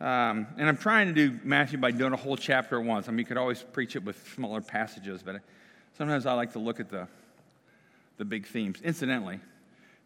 Um, 0.00 0.46
and 0.56 0.68
I'm 0.68 0.76
trying 0.76 1.08
to 1.08 1.12
do 1.12 1.40
Matthew 1.42 1.78
by 1.78 1.90
doing 1.90 2.12
a 2.12 2.16
whole 2.16 2.36
chapter 2.36 2.78
at 2.78 2.84
once. 2.84 3.08
I 3.08 3.10
mean, 3.10 3.18
you 3.18 3.24
could 3.24 3.36
always 3.36 3.62
preach 3.62 3.96
it 3.96 4.04
with 4.04 4.32
smaller 4.34 4.60
passages, 4.60 5.22
but 5.24 5.40
sometimes 5.96 6.24
I 6.24 6.34
like 6.34 6.52
to 6.52 6.60
look 6.60 6.78
at 6.78 6.88
the, 6.88 7.08
the 8.16 8.24
big 8.24 8.46
themes. 8.46 8.80
Incidentally, 8.82 9.40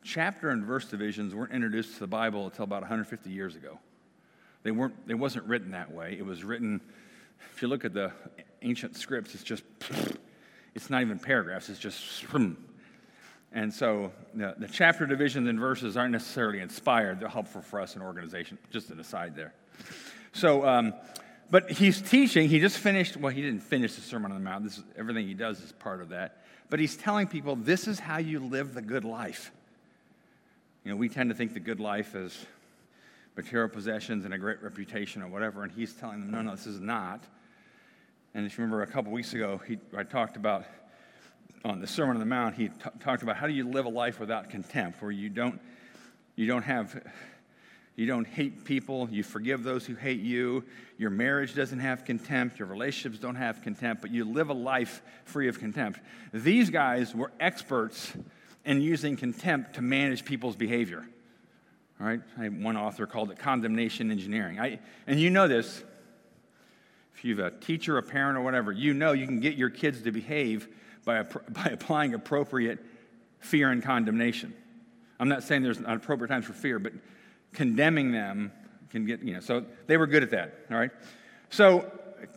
chapter 0.02 0.49
and 0.49 0.64
verse 0.64 0.87
divisions 0.87 1.34
weren't 1.34 1.52
introduced 1.52 1.94
to 1.94 2.00
the 2.00 2.06
Bible 2.06 2.46
until 2.46 2.64
about 2.64 2.80
150 2.80 3.28
years 3.28 3.54
ago. 3.54 3.78
They 4.62 4.70
weren't, 4.70 4.94
it 5.08 5.14
wasn't 5.14 5.44
written 5.44 5.72
that 5.72 5.92
way. 5.92 6.16
It 6.18 6.25
was 6.25 6.42
written, 6.42 6.80
if 7.54 7.61
you 7.61 7.68
look 7.68 7.84
at 7.84 7.92
the 7.92 8.12
ancient 8.62 8.96
scripts, 8.96 9.34
it's 9.34 9.44
just, 9.44 9.64
it's 10.75 10.88
not 10.88 11.02
even 11.02 11.18
paragraphs, 11.18 11.68
it's 11.68 11.78
just 11.78 12.25
and 13.52 13.75
so 13.75 14.11
the, 14.32 14.54
the 14.56 14.68
chapter 14.68 15.04
divisions 15.04 15.46
and 15.49 15.61
verses 15.61 15.99
aren't 15.99 16.12
necessarily 16.12 16.61
inspired. 16.61 17.20
They're 17.20 17.28
helpful 17.28 17.61
for 17.61 17.78
us 17.78 17.94
in 17.94 18.00
organization. 18.00 18.56
Just 18.70 18.88
an 18.88 18.99
aside 18.99 19.37
there. 19.37 19.52
So, 20.32 20.66
um, 20.66 20.94
but 21.50 21.70
he's 21.70 22.00
teaching. 22.00 22.48
He 22.48 22.60
just 22.60 22.78
finished, 22.78 23.16
well, 23.16 23.32
he 23.32 23.42
didn't 23.42 23.62
finish 23.62 23.94
the 23.94 24.00
Sermon 24.00 24.32
on 24.32 24.38
the 24.38 24.44
Mount. 24.44 24.64
This 24.64 24.78
is, 24.78 24.84
everything 24.96 25.26
he 25.26 25.34
does 25.34 25.60
is 25.60 25.72
part 25.72 26.00
of 26.00 26.08
that. 26.08 26.42
But 26.70 26.80
he's 26.80 26.96
telling 26.96 27.26
people 27.26 27.56
this 27.56 27.86
is 27.86 27.98
how 27.98 28.18
you 28.18 28.40
live 28.40 28.72
the 28.72 28.80
good 28.80 29.04
life. 29.04 29.52
You 30.84 30.90
know, 30.90 30.96
we 30.96 31.08
tend 31.08 31.30
to 31.30 31.36
think 31.36 31.52
the 31.52 31.60
good 31.60 31.80
life 31.80 32.14
is 32.14 32.46
material 33.36 33.68
possessions 33.68 34.24
and 34.24 34.32
a 34.32 34.38
great 34.38 34.62
reputation 34.62 35.22
or 35.22 35.28
whatever. 35.28 35.62
And 35.62 35.72
he's 35.72 35.92
telling 35.92 36.20
them, 36.20 36.30
no, 36.30 36.42
no, 36.42 36.52
this 36.52 36.66
is 36.66 36.80
not. 36.80 37.22
And 38.34 38.46
if 38.46 38.56
you 38.56 38.64
remember 38.64 38.82
a 38.82 38.86
couple 38.86 39.12
weeks 39.12 39.34
ago, 39.34 39.60
he, 39.66 39.78
I 39.96 40.04
talked 40.04 40.36
about 40.36 40.64
on 41.64 41.80
the 41.80 41.86
Sermon 41.86 42.16
on 42.16 42.20
the 42.20 42.26
Mount, 42.26 42.54
he 42.54 42.68
t- 42.68 42.74
talked 43.00 43.22
about 43.22 43.36
how 43.36 43.46
do 43.46 43.52
you 43.52 43.68
live 43.68 43.84
a 43.84 43.90
life 43.90 44.18
without 44.18 44.50
contempt, 44.50 45.00
where 45.02 45.12
you 45.12 45.28
don't, 45.28 45.60
you 46.34 46.46
don't 46.46 46.64
have, 46.64 47.00
you 47.96 48.06
don't 48.06 48.26
hate 48.26 48.64
people, 48.64 49.08
you 49.11 49.22
forgive 49.22 49.62
those 49.62 49.84
who 49.84 49.94
hate 49.94 50.20
you, 50.20 50.64
your 50.96 51.11
marriage 51.11 51.54
doesn't 51.54 51.80
have 51.80 52.04
contempt, 52.04 52.58
your 52.58 52.68
relationships 52.68 53.18
don't 53.18 53.34
have 53.34 53.61
contempt, 53.62 54.00
but 54.00 54.11
you 54.11 54.25
live 54.25 54.49
a 54.49 54.54
life 54.54 55.02
free 55.25 55.49
of 55.49 55.58
contempt. 55.58 56.00
These 56.32 56.70
guys 56.70 57.14
were 57.14 57.32
experts 57.38 58.12
in 58.64 58.80
using 58.80 59.16
contempt 59.16 59.75
to 59.75 59.82
manage 59.82 60.25
people's 60.25 60.56
behavior. 60.56 61.06
All 62.00 62.06
right, 62.06 62.20
I, 62.38 62.46
one 62.46 62.76
author 62.76 63.06
called 63.06 63.30
it 63.30 63.38
condemnation 63.38 64.11
engineering. 64.11 64.58
I, 64.58 64.80
and 65.06 65.20
you 65.20 65.30
know 65.30 65.46
this. 65.46 65.84
If 67.14 67.25
you've 67.25 67.38
a 67.38 67.50
teacher, 67.50 67.99
a 67.99 68.02
parent, 68.02 68.38
or 68.38 68.40
whatever, 68.40 68.72
you 68.72 68.94
know 68.94 69.12
you 69.12 69.26
can 69.26 69.40
get 69.40 69.56
your 69.56 69.70
kids 69.70 70.02
to 70.02 70.11
behave 70.11 70.66
by, 71.04 71.22
by 71.49 71.66
applying 71.66 72.14
appropriate 72.14 72.78
fear 73.38 73.70
and 73.70 73.82
condemnation. 73.82 74.54
I'm 75.20 75.28
not 75.28 75.42
saying 75.42 75.62
there's 75.62 75.78
not 75.78 75.96
appropriate 75.96 76.28
times 76.28 76.46
for 76.46 76.54
fear, 76.54 76.78
but 76.78 76.92
condemning 77.52 78.12
them 78.12 78.52
can 78.90 79.06
get, 79.06 79.23
you 79.23 79.35
know, 79.35 79.40
so 79.40 79.64
they 79.87 79.97
were 79.97 80.06
good 80.06 80.23
at 80.23 80.30
that, 80.30 80.54
all 80.71 80.76
right? 80.76 80.90
So 81.50 81.90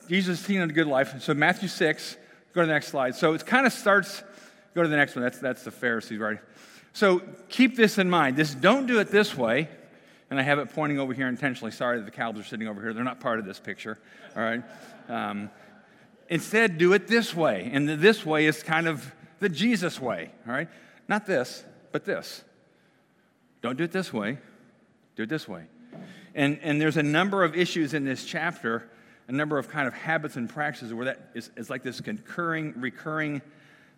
Jesus 0.08 0.40
is 0.40 0.46
seen 0.46 0.62
a 0.62 0.68
good 0.68 0.88
life. 0.88 1.22
So 1.22 1.34
Matthew 1.34 1.68
6, 1.68 2.18
go 2.54 2.62
to 2.62 2.68
the 2.68 2.74
next 2.74 2.88
slide. 2.88 3.16
So 3.16 3.34
it 3.34 3.46
kind 3.46 3.68
of 3.68 3.74
starts, 3.74 4.24
go 4.74 4.82
to 4.82 4.88
the 4.88 4.96
next 4.96 5.16
one. 5.16 5.24
That's, 5.24 5.40
that's 5.40 5.64
the 5.64 5.72
Pharisees, 5.72 6.20
right? 6.20 6.40
So 6.94 7.22
keep 7.50 7.76
this 7.76 7.98
in 7.98 8.10
mind. 8.10 8.38
This 8.38 8.56
don't 8.56 8.88
do 8.88 9.00
it 9.00 9.10
this 9.10 9.38
way. 9.38 9.68
And 10.30 10.40
I 10.40 10.44
have 10.44 10.60
it 10.60 10.74
pointing 10.74 10.98
over 10.98 11.14
here 11.14 11.28
intentionally. 11.28 11.72
Sorry 11.72 12.00
that 12.00 12.06
the 12.06 12.12
cows 12.12 12.40
are 12.40 12.44
sitting 12.44 12.68
over 12.68 12.82
here. 12.82 12.94
They're 12.94 13.04
not 13.04 13.20
part 13.20 13.40
of 13.40 13.46
this 13.46 13.60
picture. 13.60 14.00
All 14.36 14.42
right. 14.42 14.64
Um, 15.08 15.52
instead, 16.30 16.78
do 16.78 16.94
it 16.94 17.08
this 17.08 17.36
way. 17.36 17.70
And 17.72 17.88
the, 17.88 17.96
this 17.96 18.26
way 18.26 18.46
is 18.46 18.64
kind 18.64 18.88
of 18.88 19.14
the 19.40 19.50
Jesus 19.50 20.00
way. 20.00 20.32
All 20.48 20.54
right. 20.54 20.68
Not 21.08 21.28
this, 21.28 21.64
but 21.92 22.06
this. 22.06 22.44
Don't 23.62 23.78
do 23.78 23.84
it 23.84 23.92
this 23.92 24.12
way. 24.12 24.40
Do 25.16 25.24
it 25.24 25.30
this 25.30 25.48
way. 25.48 25.64
And, 26.34 26.60
and 26.62 26.82
there's 26.82 26.98
a 26.98 27.04
number 27.04 27.44
of 27.44 27.56
issues 27.56 27.94
in 27.94 28.04
this 28.04 28.26
chapter, 28.26 28.90
a 29.28 29.32
number 29.32 29.58
of 29.58 29.70
kind 29.70 29.88
of 29.88 29.94
habits 29.94 30.36
and 30.36 30.50
practices 30.50 30.94
where 30.94 31.06
that 31.06 31.32
is, 31.34 31.50
is 31.56 31.70
like 31.70 31.84
this 31.84 32.02
concurring, 32.02 32.74
recurring 32.78 33.42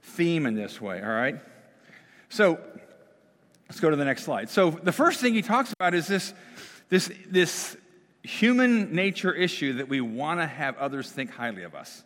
theme 0.01 0.45
in 0.45 0.53
this 0.53 0.79
way. 0.79 1.01
All 1.01 1.09
right. 1.09 1.39
So 2.29 2.59
let's 3.67 3.79
go 3.79 3.89
to 3.89 3.95
the 3.95 4.05
next 4.05 4.23
slide. 4.23 4.49
So 4.49 4.69
the 4.69 4.91
first 4.91 5.19
thing 5.19 5.33
he 5.33 5.41
talks 5.41 5.73
about 5.73 5.93
is 5.93 6.07
this, 6.07 6.33
this, 6.89 7.11
this 7.27 7.75
human 8.23 8.93
nature 8.93 9.33
issue 9.33 9.73
that 9.73 9.89
we 9.89 10.01
want 10.01 10.39
to 10.39 10.45
have 10.45 10.77
others 10.77 11.09
think 11.09 11.31
highly 11.31 11.63
of 11.63 11.73
us. 11.73 12.03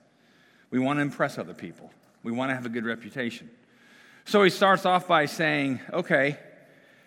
We 0.69 0.79
want 0.79 0.97
to 0.97 1.01
impress 1.01 1.37
other 1.37 1.53
people. 1.53 1.91
We 2.23 2.31
want 2.31 2.51
to 2.51 2.55
have 2.55 2.65
a 2.65 2.69
good 2.69 2.85
reputation. 2.85 3.49
So 4.25 4.43
he 4.43 4.49
starts 4.49 4.85
off 4.85 5.07
by 5.07 5.25
saying, 5.25 5.81
okay, 5.91 6.37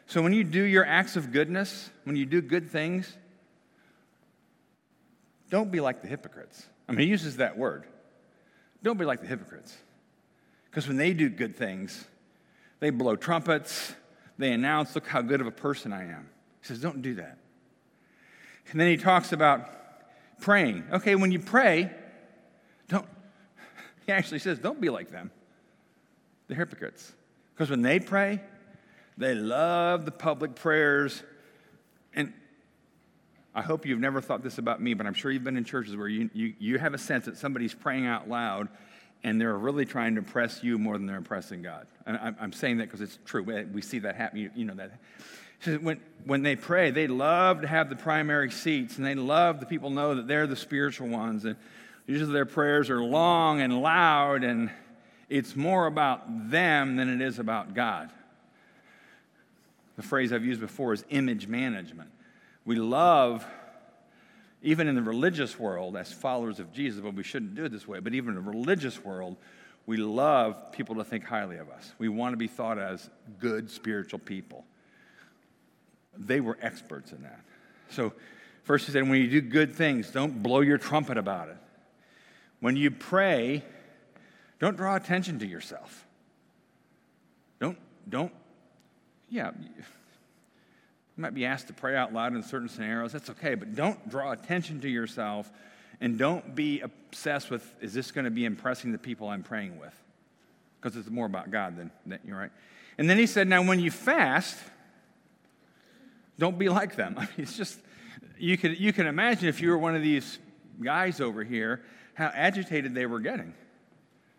so 0.06 0.22
when 0.22 0.32
you 0.32 0.44
do 0.44 0.62
your 0.62 0.84
acts 0.84 1.16
of 1.16 1.32
goodness, 1.32 1.90
when 2.04 2.16
you 2.16 2.26
do 2.26 2.40
good 2.42 2.70
things, 2.70 3.16
don't 5.50 5.70
be 5.70 5.80
like 5.80 6.02
the 6.02 6.08
hypocrites. 6.08 6.66
I 6.88 6.92
mean, 6.92 7.00
he 7.00 7.06
uses 7.06 7.36
that 7.38 7.56
word. 7.56 7.84
Don't 8.82 8.98
be 8.98 9.04
like 9.04 9.20
the 9.20 9.26
hypocrites. 9.26 9.74
Because 10.70 10.86
when 10.86 10.96
they 10.96 11.14
do 11.14 11.28
good 11.28 11.56
things, 11.56 12.06
they 12.80 12.90
blow 12.90 13.16
trumpets, 13.16 13.94
they 14.36 14.52
announce, 14.52 14.94
look 14.94 15.06
how 15.06 15.22
good 15.22 15.40
of 15.40 15.46
a 15.46 15.52
person 15.52 15.92
I 15.92 16.04
am. 16.04 16.28
He 16.60 16.66
says, 16.66 16.80
don't 16.80 17.00
do 17.00 17.14
that. 17.14 17.38
And 18.70 18.80
then 18.80 18.88
he 18.88 18.96
talks 18.96 19.32
about 19.32 19.70
praying. 20.40 20.84
Okay, 20.92 21.14
when 21.14 21.30
you 21.30 21.38
pray, 21.38 21.90
don't, 22.88 23.06
he 24.06 24.12
actually 24.12 24.40
says, 24.40 24.58
don't 24.58 24.80
be 24.80 24.90
like 24.90 25.10
them, 25.10 25.30
the 26.48 26.54
hypocrites. 26.54 27.12
Because 27.54 27.70
when 27.70 27.82
they 27.82 28.00
pray, 28.00 28.40
they 29.16 29.34
love 29.34 30.04
the 30.04 30.10
public 30.10 30.54
prayers. 30.54 31.22
And 32.14 32.32
I 33.54 33.62
hope 33.62 33.86
you've 33.86 34.00
never 34.00 34.20
thought 34.20 34.42
this 34.42 34.58
about 34.58 34.80
me, 34.80 34.94
but 34.94 35.06
I'm 35.06 35.14
sure 35.14 35.30
you've 35.30 35.44
been 35.44 35.56
in 35.56 35.64
churches 35.64 35.96
where 35.96 36.08
you, 36.08 36.30
you, 36.32 36.54
you 36.58 36.78
have 36.78 36.94
a 36.94 36.98
sense 36.98 37.26
that 37.26 37.36
somebody's 37.36 37.74
praying 37.74 38.06
out 38.06 38.28
loud 38.28 38.68
and 39.24 39.40
they're 39.40 39.56
really 39.56 39.86
trying 39.86 40.14
to 40.14 40.18
impress 40.18 40.62
you 40.62 40.78
more 40.78 40.98
than 40.98 41.06
they're 41.06 41.16
impressing 41.16 41.62
God. 41.62 41.86
And 42.06 42.36
I'm 42.38 42.52
saying 42.52 42.78
that 42.78 42.84
because 42.84 43.00
it's 43.00 43.18
true. 43.24 43.50
Eh, 43.50 43.64
we 43.72 43.80
see 43.80 44.00
that 44.00 44.16
happen. 44.16 44.38
You, 44.38 44.50
you 44.54 44.64
know 44.66 44.74
that. 44.74 44.92
When, 45.82 45.98
when 46.26 46.42
they 46.42 46.56
pray, 46.56 46.90
they 46.90 47.06
love 47.06 47.62
to 47.62 47.66
have 47.66 47.88
the 47.88 47.96
primary 47.96 48.50
seats, 48.50 48.98
and 48.98 49.06
they 49.06 49.14
love 49.14 49.60
the 49.60 49.66
people 49.66 49.88
know 49.88 50.14
that 50.16 50.28
they're 50.28 50.46
the 50.46 50.56
spiritual 50.56 51.08
ones. 51.08 51.46
And 51.46 51.56
usually 52.06 52.34
their 52.34 52.44
prayers 52.44 52.90
are 52.90 53.02
long 53.02 53.62
and 53.62 53.80
loud, 53.80 54.44
and 54.44 54.70
it's 55.30 55.56
more 55.56 55.86
about 55.86 56.50
them 56.50 56.96
than 56.96 57.08
it 57.08 57.26
is 57.26 57.38
about 57.38 57.72
God. 57.72 58.10
The 59.96 60.02
phrase 60.02 60.32
I've 60.32 60.44
used 60.44 60.60
before 60.60 60.92
is 60.92 61.04
image 61.10 61.46
management. 61.46 62.10
We 62.64 62.76
love 62.76 63.46
even 64.64 64.88
in 64.88 64.94
the 64.94 65.02
religious 65.02 65.58
world, 65.58 65.94
as 65.94 66.10
followers 66.10 66.58
of 66.58 66.72
Jesus, 66.72 67.00
but 67.00 67.14
we 67.14 67.22
shouldn't 67.22 67.54
do 67.54 67.66
it 67.66 67.68
this 67.68 67.86
way, 67.86 68.00
but 68.00 68.14
even 68.14 68.30
in 68.30 68.42
the 68.42 68.50
religious 68.50 69.04
world, 69.04 69.36
we 69.86 69.98
love 69.98 70.72
people 70.72 70.94
to 70.96 71.04
think 71.04 71.24
highly 71.24 71.58
of 71.58 71.68
us. 71.68 71.92
We 71.98 72.08
want 72.08 72.32
to 72.32 72.38
be 72.38 72.46
thought 72.46 72.78
as 72.78 73.10
good 73.38 73.70
spiritual 73.70 74.18
people. 74.18 74.64
They 76.16 76.40
were 76.40 76.56
experts 76.62 77.12
in 77.12 77.22
that. 77.22 77.40
So, 77.90 78.14
first 78.62 78.86
he 78.86 78.92
said, 78.92 79.06
when 79.06 79.20
you 79.20 79.28
do 79.28 79.42
good 79.42 79.74
things, 79.74 80.10
don't 80.10 80.42
blow 80.42 80.60
your 80.60 80.78
trumpet 80.78 81.18
about 81.18 81.48
it. 81.48 81.58
When 82.60 82.74
you 82.74 82.90
pray, 82.90 83.62
don't 84.58 84.78
draw 84.78 84.96
attention 84.96 85.38
to 85.40 85.46
yourself. 85.46 86.06
Don't, 87.60 87.76
don't, 88.08 88.32
yeah 89.34 89.50
you 91.16 91.22
might 91.22 91.34
be 91.34 91.46
asked 91.46 91.68
to 91.68 91.72
pray 91.72 91.94
out 91.94 92.12
loud 92.12 92.34
in 92.34 92.42
certain 92.42 92.68
scenarios. 92.68 93.12
That's 93.12 93.30
okay, 93.30 93.54
but 93.54 93.74
don't 93.74 94.08
draw 94.08 94.32
attention 94.32 94.80
to 94.80 94.88
yourself 94.88 95.50
and 96.00 96.18
don't 96.18 96.56
be 96.56 96.80
obsessed 96.80 97.50
with, 97.50 97.72
is 97.80 97.94
this 97.94 98.10
going 98.10 98.24
to 98.24 98.32
be 98.32 98.44
impressing 98.44 98.90
the 98.90 98.98
people 98.98 99.28
I'm 99.28 99.44
praying 99.44 99.78
with? 99.78 99.94
Because 100.80 100.96
it's 100.96 101.08
more 101.08 101.26
about 101.26 101.52
God 101.52 101.76
than, 101.76 101.92
than 102.04 102.18
you're 102.26 102.36
right. 102.36 102.50
And 102.98 103.08
then 103.08 103.16
he 103.16 103.26
said, 103.26 103.46
now 103.46 103.62
when 103.62 103.78
you 103.78 103.92
fast, 103.92 104.58
don't 106.36 106.58
be 106.58 106.68
like 106.68 106.96
them. 106.96 107.14
I 107.18 107.22
mean, 107.22 107.30
it's 107.38 107.56
just, 107.56 107.78
you 108.36 108.58
can, 108.58 108.74
you 108.76 108.92
can 108.92 109.06
imagine 109.06 109.48
if 109.48 109.60
you 109.60 109.70
were 109.70 109.78
one 109.78 109.94
of 109.94 110.02
these 110.02 110.40
guys 110.82 111.20
over 111.20 111.44
here, 111.44 111.80
how 112.14 112.32
agitated 112.34 112.92
they 112.92 113.06
were 113.06 113.20
getting. 113.20 113.54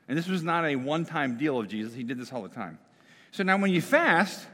And 0.10 0.18
this 0.18 0.28
was 0.28 0.44
not 0.44 0.66
a 0.66 0.76
one 0.76 1.06
time 1.06 1.38
deal 1.38 1.58
of 1.58 1.70
Jesus, 1.70 1.94
he 1.94 2.04
did 2.04 2.20
this 2.20 2.34
all 2.34 2.44
the 2.44 2.50
time. 2.50 2.80
So 3.32 3.44
now 3.44 3.58
when 3.58 3.72
you 3.72 3.82
fast, 3.82 4.46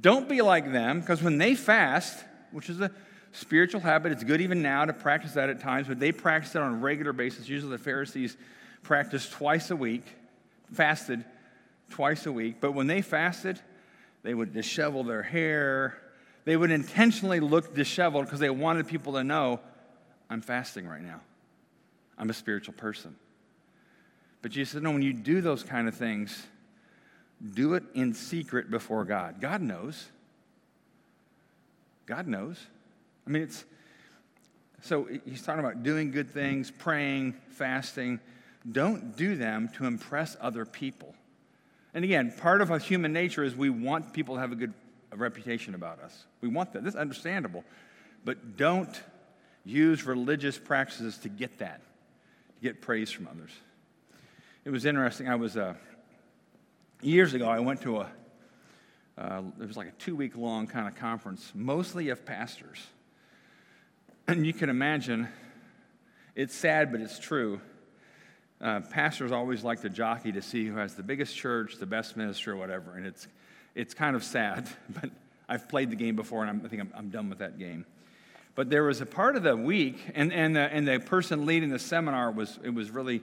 don't 0.00 0.28
be 0.28 0.42
like 0.42 0.72
them, 0.72 1.00
because 1.00 1.22
when 1.22 1.38
they 1.38 1.54
fast, 1.54 2.24
which 2.50 2.70
is 2.70 2.80
a 2.80 2.90
spiritual 3.32 3.80
habit, 3.80 4.12
it's 4.12 4.24
good 4.24 4.40
even 4.40 4.62
now 4.62 4.84
to 4.84 4.92
practice 4.92 5.32
that 5.32 5.50
at 5.50 5.60
times, 5.60 5.88
but 5.88 5.98
they 5.98 6.12
practice 6.12 6.54
it 6.54 6.62
on 6.62 6.74
a 6.74 6.76
regular 6.76 7.12
basis. 7.12 7.48
Usually 7.48 7.72
the 7.72 7.82
Pharisees 7.82 8.36
practiced 8.82 9.32
twice 9.32 9.70
a 9.70 9.76
week, 9.76 10.04
fasted 10.72 11.24
twice 11.90 12.26
a 12.26 12.32
week. 12.32 12.56
But 12.60 12.72
when 12.72 12.86
they 12.86 13.02
fasted, 13.02 13.60
they 14.22 14.34
would 14.34 14.52
dishevel 14.52 15.06
their 15.06 15.22
hair. 15.22 15.98
They 16.44 16.56
would 16.56 16.70
intentionally 16.70 17.40
look 17.40 17.74
disheveled 17.74 18.24
because 18.24 18.40
they 18.40 18.50
wanted 18.50 18.88
people 18.88 19.14
to 19.14 19.24
know, 19.24 19.60
I'm 20.30 20.40
fasting 20.40 20.88
right 20.88 21.02
now. 21.02 21.20
I'm 22.18 22.30
a 22.30 22.34
spiritual 22.34 22.74
person. 22.74 23.16
But 24.40 24.50
Jesus 24.50 24.72
said, 24.72 24.82
no, 24.82 24.90
when 24.90 25.02
you 25.02 25.12
do 25.12 25.40
those 25.40 25.62
kind 25.62 25.86
of 25.86 25.94
things, 25.94 26.46
do 27.54 27.74
it 27.74 27.82
in 27.94 28.14
secret 28.14 28.70
before 28.70 29.04
God. 29.04 29.40
God 29.40 29.60
knows. 29.62 30.06
God 32.06 32.26
knows. 32.26 32.58
I 33.26 33.30
mean, 33.30 33.42
it's 33.42 33.64
so 34.82 35.08
he's 35.24 35.42
talking 35.42 35.60
about 35.60 35.82
doing 35.82 36.10
good 36.10 36.30
things, 36.30 36.70
praying, 36.70 37.34
fasting. 37.50 38.20
Don't 38.70 39.16
do 39.16 39.36
them 39.36 39.70
to 39.76 39.86
impress 39.86 40.36
other 40.40 40.64
people. 40.64 41.14
And 41.94 42.04
again, 42.04 42.32
part 42.36 42.60
of 42.60 42.70
our 42.70 42.78
human 42.78 43.12
nature 43.12 43.44
is 43.44 43.54
we 43.54 43.70
want 43.70 44.12
people 44.12 44.36
to 44.36 44.40
have 44.40 44.52
a 44.52 44.56
good 44.56 44.72
reputation 45.14 45.74
about 45.74 46.00
us. 46.00 46.24
We 46.40 46.48
want 46.48 46.72
that. 46.72 46.84
This 46.84 46.94
is 46.94 47.00
understandable. 47.00 47.64
But 48.24 48.56
don't 48.56 49.00
use 49.64 50.04
religious 50.04 50.58
practices 50.58 51.18
to 51.18 51.28
get 51.28 51.58
that, 51.58 51.80
to 52.56 52.62
get 52.62 52.80
praise 52.80 53.10
from 53.10 53.28
others. 53.28 53.50
It 54.64 54.70
was 54.70 54.84
interesting. 54.84 55.28
I 55.28 55.34
was. 55.34 55.56
Uh, 55.56 55.74
years 57.02 57.34
ago, 57.34 57.48
I 57.48 57.60
went 57.60 57.82
to 57.82 57.98
a, 57.98 58.10
uh, 59.18 59.42
it 59.60 59.66
was 59.66 59.76
like 59.76 59.88
a 59.88 59.92
two 59.92 60.16
week 60.16 60.36
long 60.36 60.66
kind 60.66 60.88
of 60.88 60.94
conference, 60.94 61.52
mostly 61.54 62.08
of 62.08 62.24
pastors. 62.24 62.78
And 64.28 64.46
you 64.46 64.52
can 64.52 64.70
imagine, 64.70 65.28
it's 66.34 66.54
sad, 66.54 66.92
but 66.92 67.00
it's 67.00 67.18
true. 67.18 67.60
Uh, 68.60 68.80
pastors 68.80 69.32
always 69.32 69.64
like 69.64 69.80
to 69.80 69.88
jockey 69.88 70.30
to 70.32 70.40
see 70.40 70.66
who 70.66 70.76
has 70.76 70.94
the 70.94 71.02
biggest 71.02 71.36
church, 71.36 71.76
the 71.78 71.86
best 71.86 72.16
ministry, 72.16 72.52
or 72.52 72.56
whatever. 72.56 72.96
And 72.96 73.04
it's, 73.04 73.26
it's 73.74 73.92
kind 73.92 74.14
of 74.14 74.22
sad, 74.22 74.68
but 74.88 75.10
I've 75.48 75.68
played 75.68 75.90
the 75.90 75.96
game 75.96 76.14
before, 76.14 76.42
and 76.42 76.50
I'm, 76.50 76.64
i 76.64 76.68
think 76.68 76.80
I'm, 76.80 76.92
I'm, 76.96 77.10
done 77.10 77.28
with 77.28 77.38
that 77.38 77.58
game. 77.58 77.84
But 78.54 78.70
there 78.70 78.84
was 78.84 79.00
a 79.00 79.06
part 79.06 79.34
of 79.34 79.42
the 79.42 79.56
week, 79.56 79.98
and, 80.14 80.32
and, 80.32 80.54
the, 80.54 80.60
and 80.60 80.86
the 80.86 81.00
person 81.00 81.46
leading 81.46 81.70
the 81.70 81.78
seminar 81.78 82.30
was, 82.30 82.58
it 82.62 82.72
was 82.72 82.90
really 82.90 83.22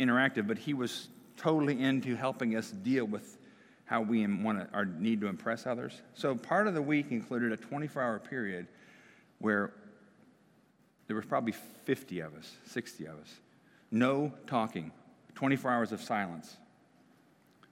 interactive, 0.00 0.46
but 0.46 0.56
he 0.56 0.72
was 0.72 1.08
totally 1.36 1.80
into 1.80 2.14
helping 2.14 2.56
us 2.56 2.70
deal 2.70 3.04
with 3.04 3.38
how 3.84 4.00
we 4.00 4.26
want 4.26 4.58
to, 4.58 4.74
our 4.74 4.84
need 4.84 5.20
to 5.20 5.26
impress 5.26 5.66
others. 5.66 6.00
So 6.14 6.34
part 6.34 6.66
of 6.66 6.74
the 6.74 6.82
week 6.82 7.10
included 7.10 7.52
a 7.52 7.56
24 7.56 8.02
hour 8.02 8.18
period 8.18 8.66
where 9.38 9.72
there 11.06 11.16
was 11.16 11.26
probably 11.26 11.52
50 11.52 12.20
of 12.20 12.34
us, 12.34 12.56
60 12.66 13.06
of 13.06 13.18
us. 13.18 13.34
No 13.90 14.32
talking, 14.46 14.92
24 15.34 15.70
hours 15.70 15.92
of 15.92 16.00
silence. 16.00 16.56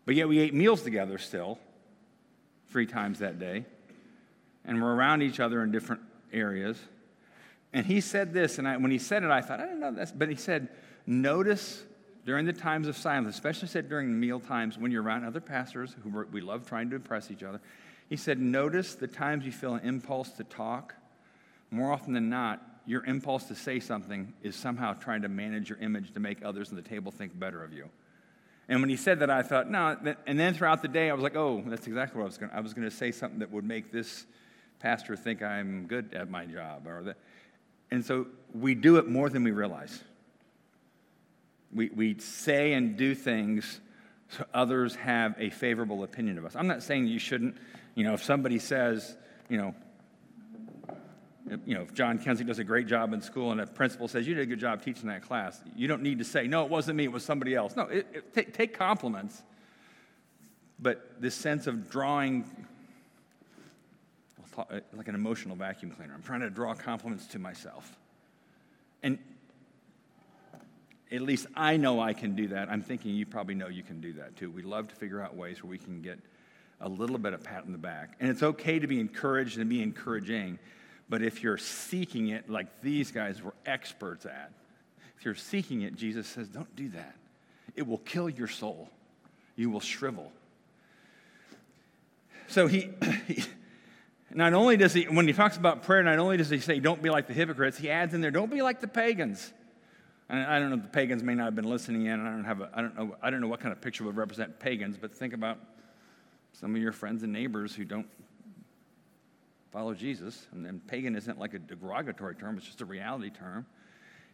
But 0.04 0.14
yet 0.14 0.28
we 0.28 0.38
ate 0.40 0.52
meals 0.52 0.82
together 0.82 1.16
still, 1.18 1.58
three 2.68 2.86
times 2.86 3.20
that 3.20 3.38
day, 3.38 3.64
and 4.64 4.82
we're 4.82 4.94
around 4.94 5.22
each 5.22 5.40
other 5.40 5.62
in 5.62 5.70
different 5.70 6.02
areas. 6.32 6.78
And 7.72 7.86
he 7.86 8.00
said 8.00 8.32
this, 8.32 8.58
and 8.58 8.66
I, 8.66 8.76
when 8.76 8.90
he 8.90 8.98
said 8.98 9.22
it, 9.22 9.30
I 9.30 9.40
thought, 9.40 9.60
I 9.60 9.66
don't 9.66 9.80
know 9.80 9.92
this, 9.92 10.12
but 10.12 10.28
he 10.28 10.36
said, 10.36 10.68
Notice 11.06 11.82
during 12.30 12.46
the 12.46 12.52
times 12.52 12.86
of 12.86 12.96
silence, 12.96 13.34
especially 13.34 13.66
said 13.66 13.88
during 13.88 14.20
meal 14.20 14.38
times 14.38 14.78
when 14.78 14.92
you're 14.92 15.02
around 15.02 15.24
other 15.24 15.40
pastors 15.40 15.96
who 16.04 16.24
we 16.30 16.40
love 16.40 16.64
trying 16.64 16.88
to 16.88 16.94
impress 16.94 17.28
each 17.28 17.42
other. 17.42 17.60
He 18.08 18.16
said, 18.16 18.38
Notice 18.38 18.94
the 18.94 19.08
times 19.08 19.44
you 19.44 19.50
feel 19.50 19.74
an 19.74 19.84
impulse 19.84 20.30
to 20.34 20.44
talk. 20.44 20.94
More 21.72 21.90
often 21.90 22.12
than 22.12 22.30
not, 22.30 22.62
your 22.86 23.04
impulse 23.04 23.46
to 23.46 23.56
say 23.56 23.80
something 23.80 24.32
is 24.44 24.54
somehow 24.54 24.92
trying 24.92 25.22
to 25.22 25.28
manage 25.28 25.70
your 25.70 25.78
image 25.78 26.12
to 26.12 26.20
make 26.20 26.44
others 26.44 26.70
at 26.70 26.76
the 26.76 26.88
table 26.88 27.10
think 27.10 27.36
better 27.36 27.64
of 27.64 27.72
you. 27.72 27.90
And 28.68 28.80
when 28.80 28.90
he 28.90 28.96
said 28.96 29.18
that, 29.18 29.30
I 29.30 29.42
thought, 29.42 29.68
no. 29.68 29.96
And 30.24 30.38
then 30.38 30.54
throughout 30.54 30.82
the 30.82 30.88
day, 30.88 31.10
I 31.10 31.14
was 31.14 31.24
like, 31.24 31.34
oh, 31.34 31.64
that's 31.66 31.88
exactly 31.88 32.18
what 32.18 32.26
I 32.26 32.26
was 32.26 32.38
going 32.38 32.50
to. 32.50 32.56
I 32.56 32.60
was 32.60 32.74
going 32.74 32.88
to 32.88 32.96
say 32.96 33.10
something 33.10 33.40
that 33.40 33.50
would 33.50 33.64
make 33.64 33.90
this 33.90 34.24
pastor 34.78 35.16
think 35.16 35.42
I'm 35.42 35.88
good 35.88 36.14
at 36.14 36.30
my 36.30 36.46
job, 36.46 36.86
or 36.86 37.02
that. 37.02 37.16
And 37.90 38.04
so 38.04 38.28
we 38.54 38.76
do 38.76 38.98
it 38.98 39.08
more 39.08 39.28
than 39.28 39.42
we 39.42 39.50
realize. 39.50 40.00
We, 41.72 41.88
we 41.90 42.18
say 42.18 42.72
and 42.72 42.96
do 42.96 43.14
things 43.14 43.80
so 44.30 44.44
others 44.54 44.94
have 44.94 45.34
a 45.38 45.50
favorable 45.50 46.04
opinion 46.04 46.38
of 46.38 46.44
us. 46.44 46.54
I'm 46.54 46.68
not 46.68 46.82
saying 46.82 47.08
you 47.08 47.18
shouldn't, 47.18 47.56
you 47.94 48.04
know, 48.04 48.14
if 48.14 48.22
somebody 48.22 48.58
says, 48.58 49.16
you 49.48 49.56
know, 49.56 49.74
you 51.66 51.74
know, 51.74 51.82
if 51.82 51.92
John 51.94 52.18
Kenzie 52.18 52.44
does 52.44 52.60
a 52.60 52.64
great 52.64 52.86
job 52.86 53.12
in 53.12 53.20
school 53.20 53.50
and 53.50 53.60
a 53.60 53.66
principal 53.66 54.06
says, 54.06 54.26
You 54.26 54.34
did 54.34 54.42
a 54.42 54.46
good 54.46 54.60
job 54.60 54.82
teaching 54.84 55.08
that 55.08 55.22
class, 55.22 55.60
you 55.74 55.88
don't 55.88 56.02
need 56.02 56.18
to 56.18 56.24
say, 56.24 56.46
No, 56.46 56.64
it 56.64 56.70
wasn't 56.70 56.96
me, 56.96 57.04
it 57.04 57.12
was 57.12 57.24
somebody 57.24 57.56
else. 57.56 57.74
No, 57.74 57.84
it, 57.84 58.06
it, 58.12 58.34
take, 58.34 58.54
take 58.54 58.78
compliments. 58.78 59.42
But 60.78 61.20
this 61.20 61.34
sense 61.34 61.66
of 61.66 61.90
drawing, 61.90 62.48
like 64.92 65.08
an 65.08 65.14
emotional 65.14 65.56
vacuum 65.56 65.90
cleaner, 65.90 66.14
I'm 66.14 66.22
trying 66.22 66.40
to 66.40 66.50
draw 66.50 66.74
compliments 66.74 67.26
to 67.28 67.38
myself. 67.38 67.96
And 69.02 69.18
at 71.12 71.20
least 71.20 71.46
I 71.56 71.76
know 71.76 72.00
I 72.00 72.12
can 72.12 72.36
do 72.36 72.48
that. 72.48 72.70
I'm 72.70 72.82
thinking 72.82 73.14
you 73.14 73.26
probably 73.26 73.54
know 73.54 73.68
you 73.68 73.82
can 73.82 74.00
do 74.00 74.12
that 74.14 74.36
too. 74.36 74.50
We 74.50 74.62
love 74.62 74.88
to 74.88 74.94
figure 74.94 75.20
out 75.20 75.36
ways 75.36 75.62
where 75.62 75.70
we 75.70 75.78
can 75.78 76.02
get 76.02 76.18
a 76.80 76.88
little 76.88 77.18
bit 77.18 77.32
of 77.32 77.42
pat 77.42 77.64
in 77.64 77.72
the 77.72 77.78
back. 77.78 78.16
And 78.20 78.30
it's 78.30 78.42
okay 78.42 78.78
to 78.78 78.86
be 78.86 79.00
encouraged 79.00 79.58
and 79.58 79.68
be 79.68 79.82
encouraging, 79.82 80.58
but 81.08 81.22
if 81.22 81.42
you're 81.42 81.58
seeking 81.58 82.28
it 82.28 82.48
like 82.48 82.80
these 82.80 83.10
guys 83.10 83.42
were 83.42 83.54
experts 83.66 84.24
at, 84.24 84.52
if 85.18 85.24
you're 85.24 85.34
seeking 85.34 85.82
it, 85.82 85.96
Jesus 85.96 86.26
says, 86.26 86.48
don't 86.48 86.74
do 86.76 86.88
that. 86.90 87.14
It 87.76 87.86
will 87.86 87.98
kill 87.98 88.30
your 88.30 88.48
soul. 88.48 88.88
You 89.56 89.68
will 89.68 89.80
shrivel. 89.80 90.32
So 92.48 92.66
he, 92.66 92.88
he 93.26 93.44
not 94.32 94.54
only 94.54 94.76
does 94.76 94.94
he, 94.94 95.04
when 95.04 95.26
he 95.26 95.32
talks 95.34 95.56
about 95.56 95.82
prayer, 95.82 96.02
not 96.02 96.18
only 96.18 96.36
does 96.36 96.48
he 96.48 96.60
say, 96.60 96.78
don't 96.80 97.02
be 97.02 97.10
like 97.10 97.26
the 97.26 97.34
hypocrites, 97.34 97.76
he 97.76 97.90
adds 97.90 98.14
in 98.14 98.20
there, 98.20 98.30
don't 98.30 98.50
be 98.50 98.62
like 98.62 98.80
the 98.80 98.88
pagans. 98.88 99.52
I 100.32 100.60
don't 100.60 100.70
know, 100.70 100.76
the 100.76 100.88
pagans 100.88 101.24
may 101.24 101.34
not 101.34 101.46
have 101.46 101.56
been 101.56 101.68
listening 101.68 102.06
in, 102.06 102.24
I 102.24 102.30
don't 102.30 102.44
have 102.44 102.60
a, 102.60 102.70
I 102.72 102.80
don't 102.82 102.96
know, 102.96 103.16
I 103.20 103.30
don't 103.30 103.40
know 103.40 103.48
what 103.48 103.58
kind 103.58 103.72
of 103.72 103.80
picture 103.80 104.04
would 104.04 104.16
represent 104.16 104.60
pagans, 104.60 104.96
but 104.96 105.12
think 105.12 105.34
about 105.34 105.58
some 106.52 106.74
of 106.74 106.80
your 106.80 106.92
friends 106.92 107.24
and 107.24 107.32
neighbors 107.32 107.74
who 107.74 107.84
don't 107.84 108.06
follow 109.72 109.92
Jesus. 109.92 110.46
And, 110.52 110.64
and 110.66 110.86
pagan 110.86 111.16
isn't 111.16 111.38
like 111.38 111.54
a 111.54 111.58
derogatory 111.58 112.36
term, 112.36 112.56
it's 112.58 112.66
just 112.66 112.80
a 112.80 112.84
reality 112.84 113.30
term. 113.30 113.66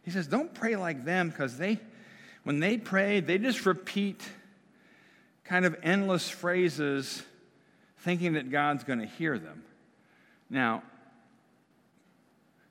He 0.03 0.11
says, 0.11 0.27
don't 0.27 0.53
pray 0.53 0.75
like 0.75 1.03
them 1.03 1.29
because 1.29 1.57
they, 1.57 1.79
when 2.43 2.59
they 2.59 2.77
pray, 2.77 3.19
they 3.19 3.39
just 3.39 3.65
repeat 3.65 4.21
kind 5.45 5.65
of 5.65 5.75
endless 5.81 6.29
phrases 6.29 7.23
thinking 7.99 8.33
that 8.33 8.51
God's 8.51 8.83
going 8.83 8.99
to 8.99 9.05
hear 9.07 9.39
them. 9.39 9.63
Now, 10.49 10.83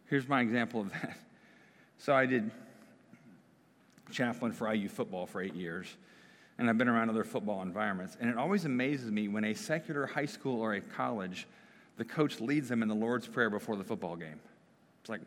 here's 0.06 0.28
my 0.28 0.40
example 0.42 0.80
of 0.80 0.92
that. 0.92 1.16
So 1.98 2.14
I 2.14 2.26
did 2.26 2.50
chaplain 4.10 4.52
for 4.52 4.72
IU 4.72 4.88
football 4.88 5.26
for 5.26 5.40
eight 5.42 5.54
years, 5.54 5.86
and 6.58 6.70
I've 6.70 6.78
been 6.78 6.88
around 6.88 7.10
other 7.10 7.24
football 7.24 7.62
environments. 7.62 8.16
And 8.20 8.30
it 8.30 8.36
always 8.36 8.64
amazes 8.64 9.10
me 9.10 9.28
when 9.28 9.44
a 9.44 9.54
secular 9.54 10.06
high 10.06 10.26
school 10.26 10.60
or 10.60 10.74
a 10.74 10.80
college, 10.80 11.46
the 11.96 12.04
coach 12.04 12.40
leads 12.40 12.68
them 12.68 12.82
in 12.82 12.88
the 12.88 12.94
Lord's 12.94 13.26
Prayer 13.26 13.50
before 13.50 13.76
the 13.76 13.84
football 13.84 14.16
game. 14.16 14.40
It's 15.00 15.10
like 15.10 15.20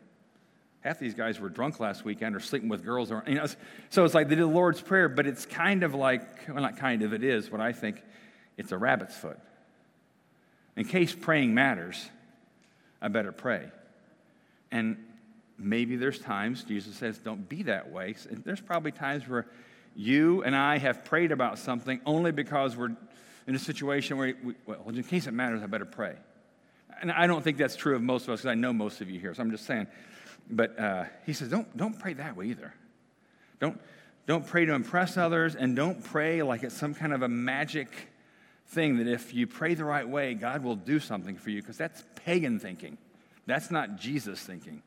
half 0.80 0.98
these 0.98 1.14
guys 1.14 1.38
were 1.38 1.48
drunk 1.48 1.78
last 1.78 2.04
weekend 2.04 2.34
or 2.34 2.40
sleeping 2.40 2.68
with 2.68 2.84
girls, 2.84 3.10
or 3.10 3.22
you 3.26 3.34
know. 3.34 3.46
So 3.90 4.04
it's 4.04 4.14
like 4.14 4.28
they 4.28 4.34
did 4.34 4.44
the 4.44 4.46
Lord's 4.46 4.80
Prayer, 4.80 5.08
but 5.08 5.26
it's 5.26 5.46
kind 5.46 5.82
of 5.82 5.94
like 5.94 6.48
well, 6.48 6.62
not 6.62 6.76
kind 6.76 7.02
of. 7.02 7.12
It 7.12 7.24
is 7.24 7.50
what 7.50 7.60
I 7.60 7.72
think. 7.72 8.02
It's 8.56 8.72
a 8.72 8.78
rabbit's 8.78 9.16
foot. 9.16 9.38
In 10.76 10.84
case 10.84 11.14
praying 11.14 11.54
matters, 11.54 12.08
I 13.00 13.08
better 13.08 13.32
pray. 13.32 13.68
And 14.70 14.96
maybe 15.60 15.96
there's 15.96 16.18
times 16.18 16.64
Jesus 16.64 16.96
says, 16.96 17.18
don't 17.18 17.48
be 17.48 17.62
that 17.64 17.90
way. 17.90 18.14
There's 18.30 18.60
probably 18.60 18.92
times 18.92 19.28
where 19.28 19.46
you 19.94 20.42
and 20.42 20.56
I 20.56 20.78
have 20.78 21.04
prayed 21.04 21.32
about 21.32 21.58
something 21.58 22.00
only 22.06 22.32
because 22.32 22.76
we're 22.76 22.96
in 23.46 23.54
a 23.54 23.58
situation 23.58 24.16
where, 24.16 24.34
we, 24.42 24.54
well, 24.66 24.82
in 24.88 25.02
case 25.02 25.26
it 25.26 25.32
matters, 25.32 25.62
I 25.62 25.66
better 25.66 25.84
pray. 25.84 26.14
And 27.00 27.10
I 27.10 27.26
don't 27.26 27.42
think 27.42 27.56
that's 27.56 27.76
true 27.76 27.96
of 27.96 28.02
most 28.02 28.24
of 28.24 28.30
us 28.30 28.40
because 28.40 28.52
I 28.52 28.54
know 28.54 28.72
most 28.72 29.00
of 29.00 29.10
you 29.10 29.18
here, 29.18 29.34
so 29.34 29.42
I'm 29.42 29.50
just 29.50 29.66
saying. 29.66 29.86
But 30.48 30.78
uh, 30.78 31.04
he 31.26 31.32
says, 31.32 31.48
don't, 31.48 31.76
don't 31.76 31.98
pray 31.98 32.14
that 32.14 32.36
way 32.36 32.46
either. 32.46 32.74
Don't, 33.58 33.80
don't 34.26 34.46
pray 34.46 34.64
to 34.64 34.72
impress 34.74 35.16
others, 35.16 35.54
and 35.54 35.74
don't 35.74 36.02
pray 36.04 36.42
like 36.42 36.62
it's 36.62 36.76
some 36.76 36.94
kind 36.94 37.12
of 37.12 37.22
a 37.22 37.28
magic 37.28 37.88
thing 38.68 38.98
that 38.98 39.08
if 39.08 39.34
you 39.34 39.46
pray 39.46 39.74
the 39.74 39.84
right 39.84 40.08
way, 40.08 40.34
God 40.34 40.62
will 40.62 40.76
do 40.76 41.00
something 41.00 41.36
for 41.36 41.50
you, 41.50 41.60
because 41.60 41.76
that's 41.76 42.04
pagan 42.24 42.60
thinking. 42.60 42.98
That's 43.46 43.70
not 43.70 43.96
Jesus 43.96 44.40
thinking. 44.40 44.82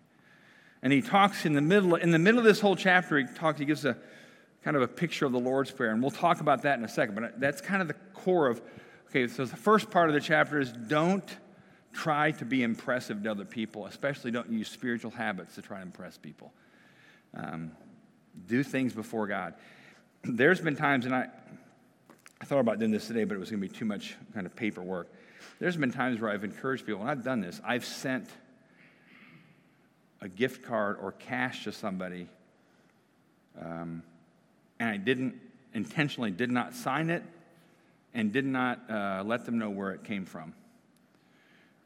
And 0.84 0.91
he 0.91 1.02
talks 1.02 1.46
in 1.46 1.54
the 1.54 1.62
middle, 1.62 1.96
in 1.96 2.12
the 2.12 2.19
middle 2.19 2.39
of 2.39 2.46
this 2.46 2.60
whole 2.60 2.76
chapter, 2.76 3.17
he 3.17 3.26
talks, 3.26 3.58
he 3.58 3.65
gives 3.65 3.86
a 3.86 3.98
kind 4.65 4.76
of 4.76 4.84
a 4.84 4.88
picture 4.88 5.26
of 5.26 5.32
the 5.32 5.39
Lord's 5.39 5.72
Prayer. 5.72 5.91
And 5.91 6.02
we'll 6.02 6.12
talk 6.12 6.41
about 6.41 6.63
that 6.63 6.78
in 6.78 6.84
a 6.84 6.89
second. 6.89 7.15
But 7.15 7.39
that's 7.39 7.62
kind 7.62 7.82
of 7.82 7.88
the 7.88 7.96
core 8.13 8.48
of, 8.48 8.62
okay, 9.10 9.30
so 9.30 9.46
the 9.46 9.56
first 9.56 9.89
part 9.89 10.10
of 10.10 10.13
the 10.13 10.19
chapter 10.19 10.60
is 10.60 10.74
don't 10.74 11.26
try 11.93 12.32
to 12.32 12.43
be 12.43 12.63
impressive 12.63 13.24
to 13.24 13.32
other 13.32 13.46
people, 13.46 13.86
especially 13.86 14.32
don't 14.32 14.52
use 14.52 14.67
spiritual 14.67 15.12
habits 15.12 15.56
to 15.56 15.62
try 15.62 15.78
to 15.78 15.84
impress 15.84 16.17
people. 16.17 16.54
Um, 17.34 17.72
do 18.46 18.62
things 18.62 18.91
before 18.91 19.26
God. 19.28 19.54
There's 20.26 20.60
been 20.60 20.76
times, 20.76 21.06
and 21.06 21.15
I, 21.15 21.28
I 22.41 22.46
thought 22.46 22.60
about 22.60 22.80
doing 22.80 22.91
this 22.91 23.08
today, 23.08 23.24
but 23.24 23.36
it 23.36 23.39
was 23.39 23.50
going 23.50 23.62
to 23.62 23.67
be 23.69 23.74
too 23.74 23.86
much 23.86 24.17
kind 24.34 24.46
of 24.46 24.54
paperwork. 24.54 25.08
There's 25.60 25.78
been 25.78 25.91
times 25.91 26.19
where 26.19 26.30
I've 26.30 26.43
encouraged 26.43 26.86
people, 26.86 27.00
and 27.00 27.10
I've 27.10 27.24
done 27.24 27.39
this. 27.39 27.62
I've 27.63 27.86
sent 27.86 28.28
a 30.23 30.29
gift 30.29 30.63
card 30.63 30.97
or 31.01 31.12
cash 31.12 31.65
to 31.65 31.71
somebody, 31.71 32.27
um, 33.62 34.01
and 34.79 34.89
I 34.89 34.97
didn't 34.97 35.36
intentionally 35.73 36.31
did 36.31 36.49
not 36.49 36.73
sign 36.73 37.09
it 37.09 37.23
and 38.13 38.31
did 38.31 38.45
not 38.45 38.79
uh, 38.89 39.23
let 39.25 39.45
them 39.45 39.59
know 39.59 39.69
where 39.69 39.91
it 39.91 40.03
came 40.05 40.25
from. 40.25 40.53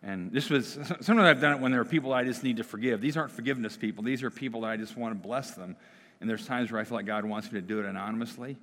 And 0.03 0.31
this 0.31 0.51
was 0.51 0.73
sometimes 1.01 1.19
I've 1.21 1.41
done 1.41 1.53
it 1.53 1.59
when 1.59 1.71
there 1.71 1.81
are 1.81 1.85
people 1.85 2.13
I 2.13 2.23
just 2.23 2.43
need 2.43 2.57
to 2.57 2.63
forgive. 2.63 3.01
These 3.01 3.17
aren't 3.17 3.31
forgiveness 3.31 3.75
people. 3.75 4.03
These 4.03 4.21
are 4.21 4.29
people 4.29 4.61
that 4.61 4.67
I 4.67 4.77
just 4.77 4.95
want 4.95 5.19
to 5.19 5.27
bless 5.27 5.51
them. 5.51 5.75
And 6.21 6.29
there's 6.29 6.45
times 6.45 6.71
where 6.71 6.79
I 6.79 6.83
feel 6.83 6.97
like 6.97 7.07
God 7.07 7.25
wants 7.25 7.51
me 7.51 7.59
to 7.59 7.65
do 7.65 7.79
it 7.79 7.85
anonymously. 7.85 8.57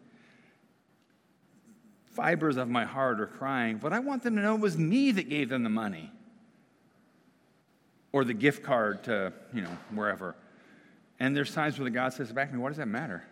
Fibers 2.12 2.56
of 2.56 2.68
my 2.68 2.84
heart 2.84 3.20
are 3.20 3.26
crying, 3.26 3.78
but 3.78 3.92
I 3.92 3.98
want 3.98 4.22
them 4.22 4.36
to 4.36 4.42
know 4.42 4.54
it 4.54 4.60
was 4.60 4.78
me 4.78 5.10
that 5.10 5.28
gave 5.28 5.48
them 5.48 5.64
the 5.64 5.68
money 5.68 6.12
or 8.14 8.24
the 8.24 8.32
gift 8.32 8.62
card 8.62 9.02
to, 9.02 9.32
you 9.52 9.60
know, 9.60 9.76
wherever. 9.92 10.36
And 11.18 11.36
there's 11.36 11.52
times 11.52 11.76
where 11.80 11.84
the 11.84 11.90
God 11.90 12.12
says 12.12 12.32
back 12.32 12.48
to 12.48 12.54
me, 12.54 12.62
what 12.62 12.68
does 12.68 12.76
that 12.76 12.86
matter? 12.86 13.24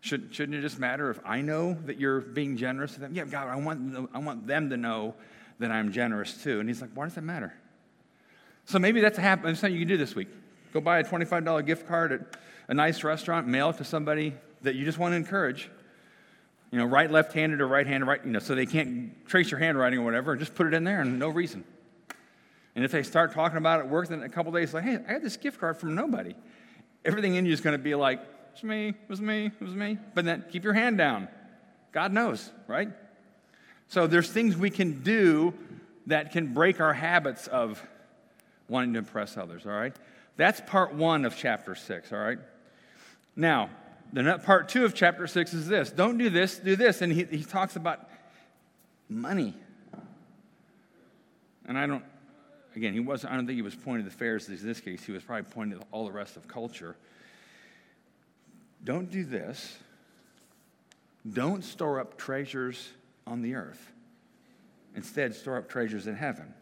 Should, 0.00 0.34
shouldn't 0.34 0.56
it 0.56 0.62
just 0.62 0.78
matter 0.78 1.10
if 1.10 1.20
I 1.26 1.42
know 1.42 1.74
that 1.84 2.00
you're 2.00 2.22
being 2.22 2.56
generous 2.56 2.94
to 2.94 3.00
them? 3.00 3.14
Yeah, 3.14 3.26
God, 3.26 3.48
I 3.48 3.56
want, 3.56 4.08
I 4.14 4.18
want 4.18 4.46
them 4.46 4.70
to 4.70 4.78
know 4.78 5.14
that 5.58 5.70
I'm 5.70 5.92
generous 5.92 6.42
too. 6.42 6.58
And 6.58 6.70
he's 6.70 6.80
like, 6.80 6.88
why 6.94 7.04
does 7.04 7.16
that 7.16 7.24
matter? 7.24 7.52
So 8.64 8.78
maybe 8.78 9.02
that's, 9.02 9.18
a 9.18 9.20
happen, 9.20 9.54
something 9.54 9.74
you 9.74 9.80
can 9.80 9.88
do 9.88 9.98
this 9.98 10.14
week. 10.14 10.28
Go 10.72 10.80
buy 10.80 11.00
a 11.00 11.04
$25 11.04 11.66
gift 11.66 11.86
card 11.86 12.12
at 12.12 12.38
a 12.68 12.74
nice 12.74 13.04
restaurant, 13.04 13.46
mail 13.46 13.68
it 13.68 13.76
to 13.76 13.84
somebody 13.84 14.32
that 14.62 14.74
you 14.74 14.86
just 14.86 14.96
want 14.96 15.12
to 15.12 15.16
encourage. 15.16 15.68
You 16.70 16.78
know, 16.78 16.86
right 16.86 17.10
left 17.10 17.34
handed 17.34 17.60
or 17.60 17.68
right 17.68 17.86
handed, 17.86 18.06
right, 18.06 18.24
you 18.24 18.30
know, 18.30 18.38
so 18.38 18.54
they 18.54 18.64
can't 18.64 19.26
trace 19.26 19.50
your 19.50 19.60
handwriting 19.60 19.98
or 19.98 20.02
whatever, 20.02 20.34
just 20.34 20.54
put 20.54 20.66
it 20.66 20.72
in 20.72 20.82
there 20.82 21.02
and 21.02 21.18
no 21.18 21.28
reason. 21.28 21.62
And 22.76 22.84
if 22.84 22.92
they 22.92 23.02
start 23.02 23.32
talking 23.32 23.56
about 23.56 23.80
it 23.80 23.84
at 23.84 23.88
work, 23.88 24.08
then 24.08 24.22
a 24.22 24.28
couple 24.28 24.52
days, 24.52 24.74
like, 24.74 24.84
hey, 24.84 24.96
I 25.08 25.14
got 25.14 25.22
this 25.22 25.38
gift 25.38 25.58
card 25.58 25.78
from 25.78 25.94
nobody. 25.94 26.34
Everything 27.06 27.34
in 27.34 27.46
you 27.46 27.52
is 27.52 27.62
going 27.62 27.72
to 27.76 27.82
be 27.82 27.94
like, 27.94 28.20
it's 28.52 28.62
me, 28.62 28.90
it 28.90 28.96
was 29.08 29.20
me, 29.20 29.46
it 29.46 29.64
was 29.64 29.74
me. 29.74 29.98
But 30.14 30.26
then 30.26 30.44
keep 30.50 30.62
your 30.62 30.74
hand 30.74 30.98
down. 30.98 31.28
God 31.92 32.12
knows, 32.12 32.50
right? 32.68 32.90
So 33.88 34.06
there's 34.06 34.30
things 34.30 34.56
we 34.58 34.68
can 34.68 35.02
do 35.02 35.54
that 36.06 36.32
can 36.32 36.52
break 36.52 36.80
our 36.80 36.92
habits 36.92 37.46
of 37.46 37.82
wanting 38.68 38.92
to 38.92 38.98
impress 38.98 39.38
others, 39.38 39.64
all 39.64 39.72
right? 39.72 39.96
That's 40.36 40.60
part 40.60 40.92
one 40.92 41.24
of 41.24 41.34
chapter 41.34 41.74
six, 41.74 42.12
all 42.12 42.18
right? 42.18 42.38
Now, 43.34 43.70
the 44.12 44.38
part 44.44 44.68
two 44.68 44.84
of 44.84 44.94
chapter 44.94 45.26
six 45.26 45.54
is 45.54 45.66
this 45.66 45.90
don't 45.90 46.18
do 46.18 46.28
this, 46.28 46.58
do 46.58 46.76
this. 46.76 47.00
And 47.00 47.10
he, 47.10 47.24
he 47.24 47.42
talks 47.42 47.76
about 47.76 48.06
money. 49.08 49.54
And 51.66 51.78
I 51.78 51.86
don't, 51.86 52.04
Again, 52.76 52.92
he 52.92 53.00
was, 53.00 53.24
I 53.24 53.34
don't 53.34 53.46
think 53.46 53.56
he 53.56 53.62
was 53.62 53.74
pointing 53.74 54.04
to 54.04 54.10
the 54.10 54.16
Pharisees 54.16 54.60
in 54.60 54.68
this 54.68 54.80
case. 54.80 55.02
He 55.02 55.10
was 55.10 55.24
probably 55.24 55.50
pointing 55.50 55.78
to 55.78 55.86
all 55.92 56.04
the 56.04 56.12
rest 56.12 56.36
of 56.36 56.46
culture. 56.46 56.94
Don't 58.84 59.10
do 59.10 59.24
this. 59.24 59.78
don't 61.32 61.64
store 61.64 61.98
up 61.98 62.18
treasures 62.18 62.90
on 63.26 63.40
the 63.40 63.54
earth. 63.54 63.92
Instead, 64.94 65.34
store 65.34 65.56
up 65.56 65.68
treasures 65.68 66.06
in 66.06 66.14
heaven. 66.14 66.52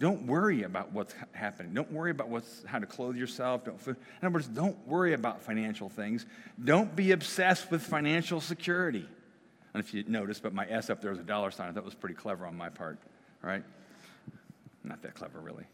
Don't 0.00 0.26
worry 0.26 0.64
about 0.64 0.92
what's 0.92 1.14
happening. 1.32 1.72
Don't 1.72 1.90
worry 1.92 2.10
about 2.10 2.28
what's, 2.28 2.64
how 2.64 2.78
to 2.80 2.86
clothe 2.86 3.16
yourself. 3.16 3.64
Don't, 3.64 3.80
in 3.86 3.96
other 4.22 4.30
words, 4.30 4.48
don't 4.48 4.76
worry 4.86 5.12
about 5.12 5.40
financial 5.40 5.88
things. 5.88 6.26
Don't 6.62 6.94
be 6.94 7.12
obsessed 7.12 7.70
with 7.70 7.82
financial 7.82 8.40
security. 8.40 9.08
And 9.72 9.82
if 9.82 9.94
you 9.94 10.04
notice, 10.06 10.40
but 10.40 10.52
my 10.52 10.66
S 10.68 10.90
up 10.90 11.00
there 11.00 11.10
was 11.10 11.20
a 11.20 11.24
dollar 11.24 11.50
sign. 11.52 11.66
I 11.66 11.68
thought 11.68 11.76
that 11.76 11.84
was 11.84 11.94
pretty 11.94 12.14
clever 12.16 12.46
on 12.46 12.56
my 12.56 12.68
part, 12.68 12.98
right? 13.42 13.62
Not 14.84 15.02
that 15.02 15.14
clever, 15.14 15.40
really. 15.40 15.64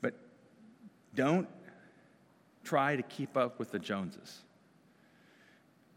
But 0.00 0.14
don't 1.14 1.48
try 2.64 2.96
to 2.96 3.02
keep 3.02 3.36
up 3.36 3.58
with 3.58 3.70
the 3.70 3.78
Joneses. 3.78 4.42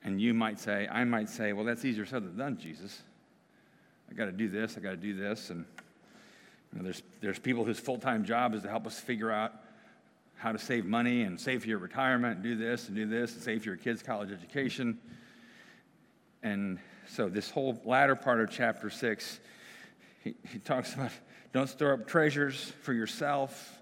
And 0.03 0.19
you 0.19 0.33
might 0.33 0.59
say, 0.59 0.87
I 0.89 1.03
might 1.03 1.29
say, 1.29 1.53
well, 1.53 1.65
that's 1.65 1.85
easier 1.85 2.05
said 2.05 2.23
than 2.23 2.37
done, 2.37 2.57
Jesus. 2.57 3.01
I 4.09 4.13
got 4.13 4.25
to 4.25 4.31
do 4.31 4.49
this, 4.49 4.77
I 4.77 4.81
got 4.81 4.91
to 4.91 4.97
do 4.97 5.13
this. 5.13 5.49
And 5.49 5.65
you 6.71 6.79
know, 6.79 6.83
there's, 6.83 7.03
there's 7.21 7.39
people 7.39 7.65
whose 7.65 7.79
full 7.79 7.97
time 7.97 8.25
job 8.25 8.55
is 8.55 8.63
to 8.63 8.69
help 8.69 8.87
us 8.87 8.99
figure 8.99 9.31
out 9.31 9.53
how 10.35 10.51
to 10.51 10.57
save 10.57 10.85
money 10.85 11.21
and 11.21 11.39
save 11.39 11.61
for 11.61 11.67
your 11.67 11.77
retirement 11.77 12.35
and 12.35 12.43
do 12.43 12.55
this 12.55 12.87
and 12.87 12.95
do 12.95 13.05
this 13.05 13.33
and 13.33 13.43
save 13.43 13.61
for 13.61 13.69
your 13.69 13.77
kids' 13.77 14.01
college 14.01 14.31
education. 14.31 14.97
And 16.41 16.79
so, 17.07 17.29
this 17.29 17.51
whole 17.51 17.79
latter 17.85 18.15
part 18.15 18.41
of 18.41 18.49
chapter 18.49 18.89
six, 18.89 19.39
he, 20.23 20.35
he 20.51 20.59
talks 20.59 20.93
about 20.93 21.11
don't 21.53 21.67
store 21.67 21.93
up 21.93 22.07
treasures 22.07 22.71
for 22.81 22.93
yourself. 22.93 23.81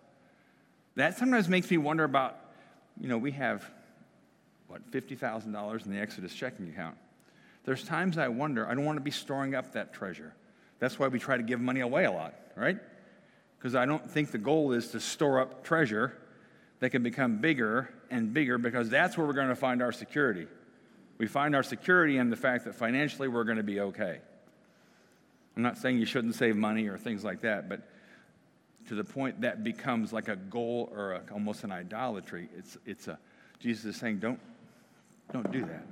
That 0.95 1.17
sometimes 1.17 1.47
makes 1.47 1.69
me 1.69 1.77
wonder 1.77 2.03
about, 2.03 2.35
you 2.99 3.07
know, 3.07 3.17
we 3.17 3.31
have, 3.31 3.69
what, 4.67 4.89
$50,000 4.91 5.85
in 5.85 5.91
the 5.91 5.99
Exodus 5.99 6.33
checking 6.33 6.69
account. 6.69 6.97
There's 7.65 7.83
times 7.83 8.17
I 8.17 8.29
wonder, 8.29 8.67
I 8.67 8.73
don't 8.73 8.85
want 8.85 8.97
to 8.97 9.03
be 9.03 9.11
storing 9.11 9.53
up 9.53 9.73
that 9.73 9.93
treasure. 9.93 10.33
That's 10.79 10.97
why 10.97 11.09
we 11.09 11.19
try 11.19 11.37
to 11.37 11.43
give 11.43 11.59
money 11.59 11.81
away 11.81 12.05
a 12.05 12.11
lot, 12.11 12.33
right? 12.55 12.77
Because 13.57 13.75
I 13.75 13.85
don't 13.85 14.09
think 14.09 14.31
the 14.31 14.37
goal 14.37 14.71
is 14.71 14.89
to 14.89 14.99
store 14.99 15.39
up 15.39 15.63
treasure 15.63 16.17
that 16.79 16.89
can 16.89 17.03
become 17.03 17.37
bigger 17.37 17.89
and 18.09 18.33
bigger 18.33 18.57
because 18.57 18.89
that's 18.89 19.17
where 19.17 19.27
we're 19.27 19.33
going 19.33 19.49
to 19.49 19.55
find 19.55 19.81
our 19.81 19.91
security. 19.91 20.47
We 21.17 21.27
find 21.27 21.55
our 21.55 21.63
security 21.63 22.17
in 22.17 22.29
the 22.29 22.37
fact 22.37 22.63
that 22.65 22.75
financially 22.75 23.27
we're 23.27 23.43
going 23.43 23.57
to 23.57 23.63
be 23.63 23.81
okay. 23.81 24.21
I'm 25.59 25.63
not 25.63 25.77
saying 25.77 25.97
you 25.99 26.05
shouldn't 26.05 26.35
save 26.35 26.55
money 26.55 26.87
or 26.87 26.97
things 26.97 27.23
like 27.23 27.41
that, 27.41 27.67
but 27.67 27.81
to 28.87 28.95
the 28.95 29.03
point 29.03 29.41
that 29.41 29.63
becomes 29.63 30.13
like 30.13 30.27
a 30.27 30.35
goal 30.35 30.89
or 30.93 31.13
a, 31.13 31.21
almost 31.33 31.63
an 31.63 31.71
idolatry, 31.71 32.49
it's, 32.57 32.77
it's 32.85 33.07
a, 33.07 33.19
Jesus 33.59 33.85
is 33.85 33.97
saying, 33.97 34.19
don't, 34.19 34.39
don't 35.33 35.51
do 35.51 35.61
that. 35.61 35.85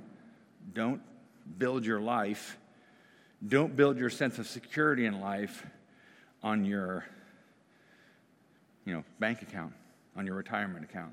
Don't 0.72 1.02
build 1.58 1.84
your 1.84 2.00
life 2.00 2.56
don't 3.46 3.76
build 3.76 3.98
your 3.98 4.10
sense 4.10 4.38
of 4.38 4.46
security 4.48 5.06
in 5.06 5.20
life 5.20 5.64
on 6.42 6.64
your 6.64 7.04
you 8.84 8.94
know, 8.94 9.04
bank 9.20 9.42
account, 9.42 9.72
on 10.16 10.26
your 10.26 10.34
retirement 10.34 10.84
account, 10.84 11.12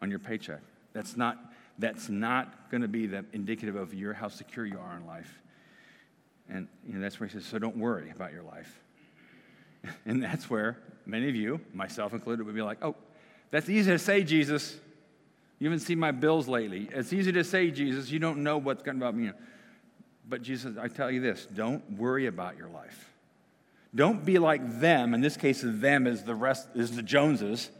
on 0.00 0.10
your 0.10 0.18
paycheck. 0.18 0.60
That's 0.92 1.16
not, 1.16 1.38
that's 1.78 2.08
not 2.08 2.70
going 2.70 2.82
to 2.82 2.88
be 2.88 3.06
the 3.06 3.24
indicative 3.32 3.76
of 3.76 3.94
your, 3.94 4.12
how 4.12 4.28
secure 4.28 4.66
you 4.66 4.78
are 4.78 4.96
in 4.96 5.06
life. 5.06 5.41
And 6.48 6.68
you 6.86 6.94
know, 6.94 7.00
that's 7.00 7.18
where 7.18 7.28
he 7.28 7.32
says, 7.32 7.46
so 7.46 7.58
don't 7.58 7.76
worry 7.76 8.10
about 8.10 8.32
your 8.32 8.42
life. 8.42 8.80
And 10.06 10.22
that's 10.22 10.48
where 10.48 10.78
many 11.06 11.28
of 11.28 11.34
you, 11.34 11.60
myself 11.74 12.12
included, 12.12 12.46
would 12.46 12.54
be 12.54 12.62
like, 12.62 12.78
oh, 12.82 12.94
that's 13.50 13.68
easy 13.68 13.90
to 13.90 13.98
say, 13.98 14.22
Jesus. 14.22 14.76
You 15.58 15.68
haven't 15.68 15.80
seen 15.80 15.98
my 15.98 16.12
bills 16.12 16.48
lately. 16.48 16.88
It's 16.92 17.12
easy 17.12 17.32
to 17.32 17.44
say, 17.44 17.70
Jesus. 17.70 18.10
You 18.10 18.18
don't 18.18 18.44
know 18.44 18.58
what's 18.58 18.82
going 18.82 18.96
about 18.96 19.16
me. 19.16 19.30
But 20.28 20.42
Jesus, 20.42 20.76
I 20.76 20.88
tell 20.88 21.10
you 21.10 21.20
this 21.20 21.46
don't 21.46 21.98
worry 21.98 22.26
about 22.26 22.56
your 22.56 22.68
life. 22.68 23.10
Don't 23.94 24.24
be 24.24 24.38
like 24.38 24.80
them. 24.80 25.14
In 25.14 25.20
this 25.20 25.36
case, 25.36 25.60
them 25.62 26.06
is 26.06 26.22
the 26.22 26.34
rest 26.34 26.68
is 26.74 26.96
the 26.96 27.02
Joneses. 27.02 27.70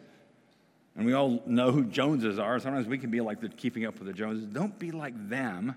And 0.94 1.07
we 1.07 1.14
all 1.14 1.42
know 1.46 1.70
who 1.70 1.85
Joneses 1.85 2.38
are. 2.38 2.59
Sometimes 2.59 2.87
we 2.87 2.98
can 2.98 3.11
be 3.11 3.20
like 3.20 3.40
the 3.40 3.48
keeping 3.48 3.87
up 3.87 3.98
with 3.98 4.09
the 4.09 4.12
Joneses. 4.12 4.46
Don't 4.46 4.79
be 4.79 4.90
like 4.90 5.14
them 5.29 5.75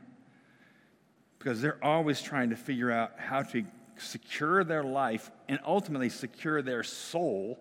because 1.38 1.62
they're 1.62 1.84
always 1.84 2.22
trying 2.22 2.50
to 2.50 2.56
figure 2.56 2.92
out 2.92 3.12
how 3.18 3.44
to 3.44 3.64
secure 3.98 4.64
their 4.64 4.84
life 4.84 5.32
and 5.48 5.60
ultimately 5.66 6.10
secure 6.10 6.62
their 6.62 6.84
soul 6.84 7.60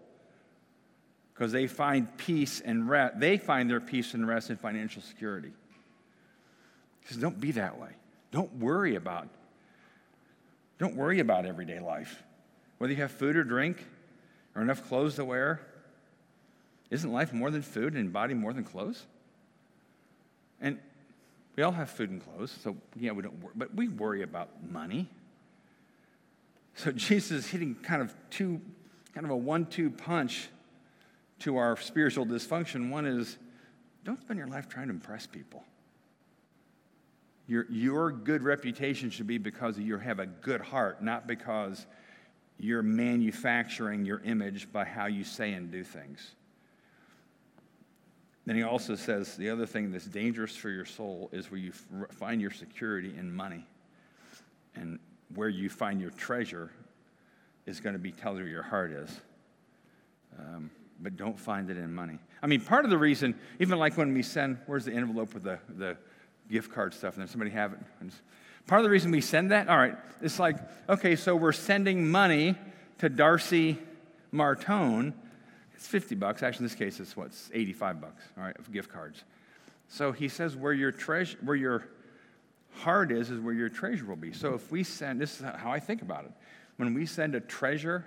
because 1.32 1.52
they 1.52 1.66
find 1.66 2.16
peace 2.16 2.60
and 2.60 2.88
rest. 2.88 3.18
They 3.18 3.38
find 3.38 3.68
their 3.68 3.80
peace 3.80 4.14
and 4.14 4.26
rest 4.26 4.50
in 4.50 4.56
financial 4.56 5.02
security. 5.02 5.52
He 7.00 7.08
says, 7.08 7.18
don't 7.18 7.40
be 7.40 7.52
that 7.52 7.78
way. 7.78 7.90
Don't 8.30 8.52
worry 8.54 8.94
about 8.94 9.28
don't 10.78 10.96
worry 10.96 11.20
about 11.20 11.46
everyday 11.46 11.78
life. 11.78 12.22
Whether 12.78 12.92
you 12.92 13.00
have 13.02 13.12
food 13.12 13.36
or 13.36 13.44
drink 13.44 13.86
or 14.54 14.62
enough 14.62 14.86
clothes 14.88 15.16
to 15.16 15.24
wear. 15.24 15.60
Isn't 16.90 17.12
life 17.12 17.32
more 17.32 17.50
than 17.50 17.62
food 17.62 17.94
and 17.94 18.12
body 18.12 18.34
more 18.34 18.52
than 18.52 18.64
clothes? 18.64 19.06
And 20.60 20.78
we 21.56 21.62
all 21.62 21.72
have 21.72 21.90
food 21.90 22.10
and 22.10 22.22
clothes, 22.22 22.56
so 22.62 22.76
yeah, 22.96 23.12
we 23.12 23.22
don't 23.22 23.40
worry, 23.42 23.54
but 23.56 23.74
we 23.74 23.88
worry 23.88 24.22
about 24.22 24.48
money. 24.70 25.08
So 26.74 26.90
Jesus 26.92 27.30
is 27.30 27.46
hitting 27.46 27.74
kind 27.76 28.02
of 28.02 28.14
two, 28.30 28.60
kind 29.14 29.24
of 29.24 29.30
a 29.30 29.36
one-two 29.36 29.90
punch 29.90 30.48
to 31.40 31.56
our 31.56 31.76
spiritual 31.76 32.26
dysfunction. 32.26 32.90
One 32.90 33.06
is 33.06 33.38
don't 34.04 34.20
spend 34.20 34.38
your 34.38 34.48
life 34.48 34.68
trying 34.68 34.88
to 34.88 34.94
impress 34.94 35.26
people. 35.26 35.64
Your, 37.46 37.66
your 37.70 38.10
good 38.10 38.42
reputation 38.42 39.10
should 39.10 39.26
be 39.26 39.38
because 39.38 39.78
you 39.78 39.98
have 39.98 40.18
a 40.18 40.26
good 40.26 40.60
heart, 40.60 41.02
not 41.02 41.26
because 41.26 41.86
you're 42.58 42.82
manufacturing 42.82 44.04
your 44.04 44.20
image 44.20 44.72
by 44.72 44.84
how 44.84 45.06
you 45.06 45.24
say 45.24 45.52
and 45.52 45.70
do 45.70 45.84
things. 45.84 46.34
Then 48.46 48.56
he 48.56 48.62
also 48.62 48.94
says 48.94 49.36
the 49.36 49.50
other 49.50 49.66
thing 49.66 49.90
that's 49.90 50.04
dangerous 50.04 50.54
for 50.54 50.70
your 50.70 50.84
soul 50.84 51.30
is 51.32 51.50
where 51.50 51.60
you 51.60 51.72
find 51.72 52.40
your 52.40 52.50
security 52.50 53.14
in 53.16 53.34
money. 53.34 53.66
And 54.74 54.98
where 55.34 55.48
you 55.48 55.68
find 55.68 56.00
your 56.00 56.10
treasure 56.10 56.70
is 57.66 57.80
going 57.80 57.94
to 57.94 57.98
be 57.98 58.12
tell 58.12 58.34
you 58.34 58.40
where 58.40 58.48
your 58.48 58.62
heart 58.62 58.92
is. 58.92 59.20
Um, 60.38 60.70
but 61.00 61.16
don't 61.16 61.38
find 61.38 61.70
it 61.70 61.76
in 61.76 61.94
money. 61.94 62.18
I 62.42 62.46
mean, 62.46 62.60
part 62.60 62.84
of 62.84 62.90
the 62.90 62.98
reason, 62.98 63.34
even 63.58 63.78
like 63.78 63.96
when 63.96 64.12
we 64.12 64.22
send, 64.22 64.58
where's 64.66 64.84
the 64.84 64.92
envelope 64.92 65.34
with 65.34 65.44
the, 65.44 65.58
the 65.76 65.96
gift 66.50 66.72
card 66.72 66.92
stuff, 66.92 67.14
and 67.14 67.22
then 67.22 67.28
somebody 67.28 67.50
have 67.52 67.72
it. 67.72 67.78
Part 68.66 68.80
of 68.80 68.84
the 68.84 68.90
reason 68.90 69.10
we 69.10 69.20
send 69.20 69.50
that, 69.50 69.68
all 69.68 69.76
right, 69.76 69.96
it's 70.22 70.38
like, 70.38 70.56
okay, 70.88 71.16
so 71.16 71.36
we're 71.36 71.52
sending 71.52 72.08
money 72.08 72.54
to 72.98 73.08
Darcy 73.08 73.78
Martone. 74.32 75.12
It's 75.74 75.86
50 75.86 76.14
bucks. 76.14 76.42
Actually, 76.42 76.64
in 76.64 76.68
this 76.70 76.74
case, 76.74 77.00
it's 77.00 77.16
what's 77.16 77.50
85 77.52 78.00
bucks, 78.00 78.22
all 78.36 78.44
right, 78.44 78.58
of 78.58 78.72
gift 78.72 78.90
cards. 78.90 79.22
So 79.88 80.12
he 80.12 80.28
says 80.28 80.56
where 80.56 80.72
your 80.72 80.92
treasure, 80.92 81.36
where 81.42 81.56
your 81.56 81.86
heart 82.78 83.12
is, 83.12 83.30
is 83.30 83.40
where 83.40 83.54
your 83.54 83.68
treasure 83.68 84.04
will 84.04 84.16
be. 84.16 84.32
So 84.32 84.54
if 84.54 84.70
we 84.70 84.84
send, 84.84 85.20
this 85.20 85.40
is 85.40 85.46
how 85.46 85.70
I 85.70 85.80
think 85.80 86.02
about 86.02 86.24
it. 86.24 86.32
When 86.76 86.94
we 86.94 87.06
send 87.06 87.34
a 87.34 87.40
treasure 87.40 88.04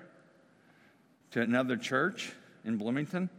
to 1.32 1.42
another 1.42 1.78
church 1.78 2.34
in 2.66 2.78
Bloomington, 2.78 3.30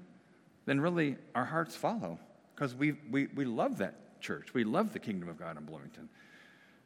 then 0.67 0.81
really 0.81 1.17
our 1.35 1.45
hearts 1.45 1.77
follow 1.77 2.19
because 2.55 2.75
we, 2.75 2.93
we, 3.11 3.27
we 3.35 3.45
love 3.45 3.79
that 3.79 4.21
church. 4.21 4.53
We 4.55 4.65
love 4.65 4.93
the 4.93 4.99
kingdom 4.99 5.29
of 5.29 5.39
God 5.39 5.57
in 5.57 5.65
Bloomington. 5.65 6.09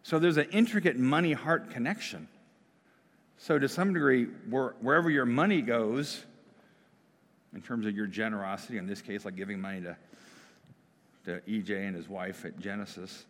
So 0.03 0.19
there's 0.19 0.37
an 0.37 0.49
intricate 0.51 0.99
money 0.99 1.33
heart 1.33 1.71
connection. 1.71 2.29
So, 3.39 3.59
to 3.59 3.69
some 3.69 3.93
degree, 3.93 4.25
wherever 4.25 5.11
your 5.11 5.27
money 5.27 5.63
goes, 5.63 6.25
in 7.55 7.61
terms 7.61 7.87
of 7.87 7.95
your 7.95 8.07
generosity, 8.07 8.79
in 8.79 8.87
this 8.87 9.03
case, 9.03 9.25
like 9.25 9.37
giving 9.37 9.61
money 9.61 9.81
to, 9.83 9.97
to 11.25 11.41
EJ 11.49 11.87
and 11.87 11.97
his 11.97 12.09
wife 12.09 12.45
at 12.45 12.59
Genesis, 12.59 13.25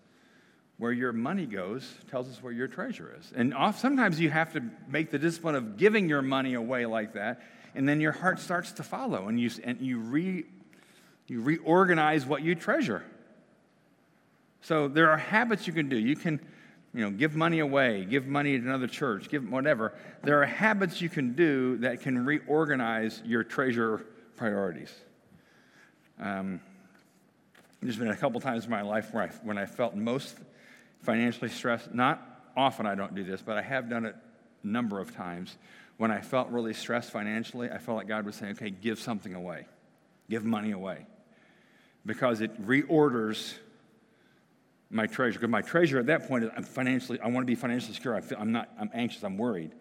where 0.79 0.93
your 0.93 1.13
money 1.13 1.47
goes 1.47 1.89
tells 2.11 2.29
us 2.29 2.43
where 2.43 2.53
your 2.53 2.69
treasure 2.69 3.15
is. 3.19 3.33
And 3.35 3.55
off, 3.55 3.79
sometimes 3.79 4.21
you 4.21 4.31
have 4.31 4.53
to 4.55 4.63
make 4.89 5.11
the 5.11 5.19
discipline 5.19 5.55
of 5.55 5.77
giving 5.77 6.09
your 6.09 6.23
money 6.23 6.55
away 6.55 6.87
like 6.87 7.15
that, 7.15 7.43
and 7.75 7.89
then 7.89 8.01
your 8.01 8.13
heart 8.13 8.39
starts 8.39 8.73
to 8.73 8.83
follow, 8.83 9.29
and 9.29 9.41
you, 9.41 9.51
and 9.65 9.81
you, 9.81 9.99
re, 9.99 10.45
you 11.27 11.41
reorganize 11.41 12.27
what 12.27 12.43
you 12.43 12.55
treasure. 12.55 13.03
So 14.63 14.89
there 14.89 15.11
are 15.11 15.17
habits 15.17 15.67
you 15.67 15.73
can 15.73 15.89
do. 15.89 15.99
You 15.99 16.15
can, 16.15 16.41
you 16.95 17.01
know, 17.01 17.11
give 17.11 17.35
money 17.35 17.61
away, 17.61 18.05
give 18.05 18.27
money 18.27 18.59
to 18.59 18.65
another 18.65 18.87
church, 18.87 19.31
give 19.31 19.49
whatever. 19.49 19.95
There 20.23 20.43
are 20.43 20.47
habits 20.47 21.01
you 21.01 21.09
can 21.09 21.35
do 21.35 21.79
that 21.79 22.03
can 22.03 22.25
reorganize 22.25 23.23
your 23.25 23.45
treasure 23.45 24.05
priorities. 24.37 24.93
Um, 26.21 26.61
there's 27.81 27.97
been 27.97 28.09
a 28.11 28.17
couple 28.17 28.41
times 28.41 28.65
in 28.65 28.71
my 28.71 28.83
life 28.83 29.13
where 29.13 29.25
I, 29.25 29.29
when 29.43 29.59
I 29.59 29.67
felt 29.67 29.97
most 29.97 30.37
financially 31.03 31.49
stressed. 31.49 31.95
Not 31.95 32.23
often 32.57 32.87
I 32.87 32.95
don't 32.95 33.15
do 33.15 33.25
this, 33.25 33.41
but 33.41 33.57
I 33.57 33.63
have 33.63 33.89
done 33.89 34.05
it 34.05 34.15
a 34.63 34.67
number 34.67 35.01
of 35.01 35.15
times. 35.17 35.57
When 35.97 36.11
I 36.11 36.21
felt 36.21 36.49
really 36.51 36.75
stressed 36.75 37.11
financially, 37.11 37.71
I 37.71 37.79
felt 37.79 37.97
like 37.97 38.09
God 38.09 38.27
was 38.27 38.37
saying, 38.37 38.53
okay, 38.53 38.71
give 38.71 38.99
something 39.01 39.35
away, 39.35 39.67
give 40.29 40.45
money 40.45 40.73
away. 40.73 41.07
Because 42.05 42.41
it 42.41 42.67
reorders 42.67 43.55
my 44.93 45.07
treasure. 45.07 45.39
Because 45.39 45.51
my 45.51 45.63
treasure 45.63 45.99
at 45.99 46.07
that 46.07 46.29
point 46.29 46.45
is 46.45 46.51
I'm 46.57 46.65
financially, 46.65 47.19
I 47.21 47.29
want 47.29 47.45
to 47.45 47.47
be 47.47 47.55
financially 47.55 47.95
secure. 47.95 48.15
I 48.15 48.21
feel, 48.21 48.39
I'm 48.39 48.53
not, 48.53 48.71
I'm 48.79 48.91
anxious, 48.95 49.25
I'm 49.25 49.39
worried. 49.39 49.73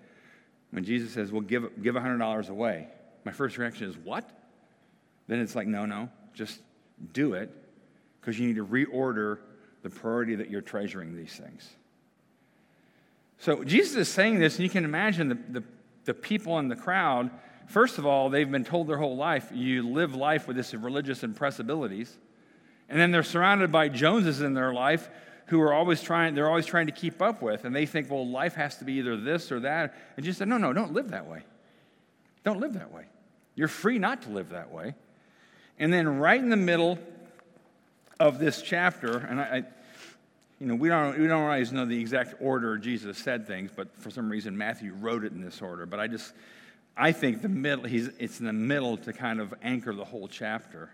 When 0.71 0.84
Jesus 0.84 1.13
says, 1.13 1.32
well, 1.32 1.41
give, 1.41 1.84
give 1.84 1.95
$100 1.95 2.50
away, 2.50 2.88
my 3.26 3.32
first 3.32 3.58
reaction 3.58 3.89
is, 3.89 3.97
what? 3.97 4.30
Then 5.28 5.39
it's 5.39 5.56
like, 5.56 5.67
no, 5.67 5.86
no, 5.86 6.10
just 6.34 6.62
do 7.13 7.34
it 7.34 7.52
because 8.19 8.39
you 8.39 8.47
need 8.47 8.56
to 8.56 8.65
reorder 8.65 9.39
the 9.84 9.89
priority 9.89 10.36
that 10.36 10.50
you're 10.50 10.62
treasuring 10.62 11.15
these 11.15 11.34
things. 11.34 11.69
So 13.38 13.63
Jesus 13.63 13.95
is 13.95 14.08
saying 14.08 14.39
this, 14.39 14.56
and 14.56 14.63
you 14.63 14.69
can 14.69 14.86
imagine 14.86 15.30
the, 15.30 15.38
the, 15.50 15.63
the 16.06 16.13
people 16.13 16.60
in 16.60 16.67
the 16.67 16.76
crowd. 16.76 17.32
First 17.67 17.97
of 17.97 18.06
all, 18.06 18.30
they've 18.30 18.50
been 18.50 18.63
told 18.63 18.88
their 18.88 18.97
whole 18.97 19.17
life, 19.17 19.52
you 19.54 19.88
live 19.89 20.15
life 20.15 20.47
with 20.47 20.56
this 20.56 20.74
religious 20.74 21.24
impressibilities. 21.24 22.17
And 22.91 22.99
then 22.99 23.12
they're 23.12 23.23
surrounded 23.23 23.71
by 23.71 23.88
Joneses 23.88 24.41
in 24.41 24.54
their 24.54 24.73
life 24.73 25.10
who 25.47 25.62
are 25.62 25.73
always 25.73 26.01
trying, 26.01 26.36
they're 26.36 26.49
always 26.49 26.65
trying 26.65 26.88
to 26.88 26.91
keep 26.91 27.21
up 27.21 27.41
with. 27.41 27.63
And 27.63 27.73
they 27.73 27.86
think, 27.86 28.12
well, 28.12 28.27
life 28.27 28.54
has 28.56 28.77
to 28.77 28.86
be 28.86 28.93
either 28.95 29.15
this 29.15 29.49
or 29.49 29.62
that. 29.62 29.95
And 30.17 30.25
Jesus 30.25 30.39
said, 30.39 30.49
no, 30.49 30.58
no, 30.58 30.73
don't 30.73 30.91
live 30.91 31.12
that 31.12 31.25
way. 31.25 31.43
Don't 32.43 32.60
live 32.60 32.73
that 32.73 32.91
way. 32.91 33.06
You're 33.56 33.69
free 33.69 33.97
not 33.97 34.23
to 34.23 34.30
live 34.30 34.49
that 34.49 34.71
way. 34.71 34.93
And 35.80 35.93
then 35.93 36.19
right 36.19 36.39
in 36.39 36.49
the 36.49 36.58
middle 36.58 36.99
of 38.19 38.39
this 38.39 38.62
chapter, 38.62 39.17
and 39.17 39.39
I, 39.39 39.43
I 39.43 39.63
you 40.60 40.67
know, 40.67 40.75
we 40.75 40.89
don't, 40.89 41.17
we 41.17 41.27
don't 41.27 41.43
always 41.43 41.71
know 41.71 41.86
the 41.86 41.99
exact 41.99 42.36
order 42.41 42.77
Jesus 42.77 43.17
said 43.17 43.47
things, 43.47 43.71
but 43.73 43.88
for 43.99 44.12
some 44.12 44.30
reason 44.30 44.58
Matthew 44.58 44.93
wrote 44.93 45.23
it 45.23 45.32
in 45.32 45.41
this 45.41 45.62
order. 45.62 45.86
But 45.86 46.01
I 46.01 46.08
just, 46.08 46.34
I 46.97 47.13
think 47.13 47.41
the 47.41 47.49
middle, 47.49 47.86
he's, 47.86 48.10
it's 48.19 48.41
in 48.41 48.45
the 48.45 48.54
middle 48.54 48.97
to 48.97 49.13
kind 49.13 49.39
of 49.39 49.54
anchor 49.63 49.93
the 49.93 50.06
whole 50.06 50.27
chapter. 50.27 50.89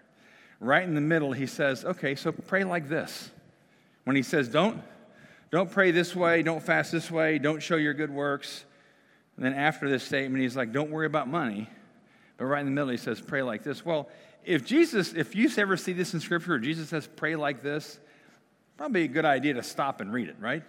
Right 0.60 0.84
in 0.84 0.96
the 0.96 1.02
middle, 1.02 1.34
he 1.34 1.46
says, 1.46 1.86
okay, 1.86 2.16
so 2.16 2.32
pray 2.32 2.64
like 2.64 2.90
this. 2.90 3.30
When 4.06 4.16
he 4.16 4.24
says, 4.24 4.50
don't, 4.50 4.82
don't 5.52 5.70
pray 5.72 5.92
this 5.92 6.16
way, 6.16 6.42
don't 6.44 6.64
fast 6.64 6.92
this 6.92 7.12
way, 7.12 7.38
don't 7.38 7.62
show 7.62 7.76
your 7.76 7.94
good 7.94 8.12
works. 8.12 8.66
And 9.36 9.46
then 9.46 9.54
after 9.54 9.90
this 9.90 10.04
statement, 10.04 10.42
he's 10.42 10.56
like, 10.56 10.72
don't 10.72 10.90
worry 10.90 11.06
about 11.06 11.28
money. 11.28 11.70
But 12.38 12.46
right 12.46 12.60
in 12.60 12.66
the 12.66 12.72
middle, 12.72 12.90
he 12.90 12.98
says, 12.98 13.22
pray 13.22 13.44
like 13.44 13.64
this. 13.64 13.86
Well, 13.86 14.10
if 14.44 14.66
Jesus, 14.66 15.14
if 15.14 15.36
you 15.36 15.50
ever 15.58 15.78
see 15.78 15.94
this 15.94 16.14
in 16.14 16.20
Scripture, 16.20 16.52
where 16.52 16.60
Jesus 16.60 16.90
says, 16.90 17.08
pray 17.16 17.36
like 17.36 17.62
this, 17.62 18.00
probably 18.78 19.04
a 19.04 19.08
good 19.08 19.26
idea 19.26 19.54
to 19.56 19.64
stop 19.64 20.02
and 20.02 20.12
read 20.12 20.30
it, 20.30 20.38
right? 20.40 20.64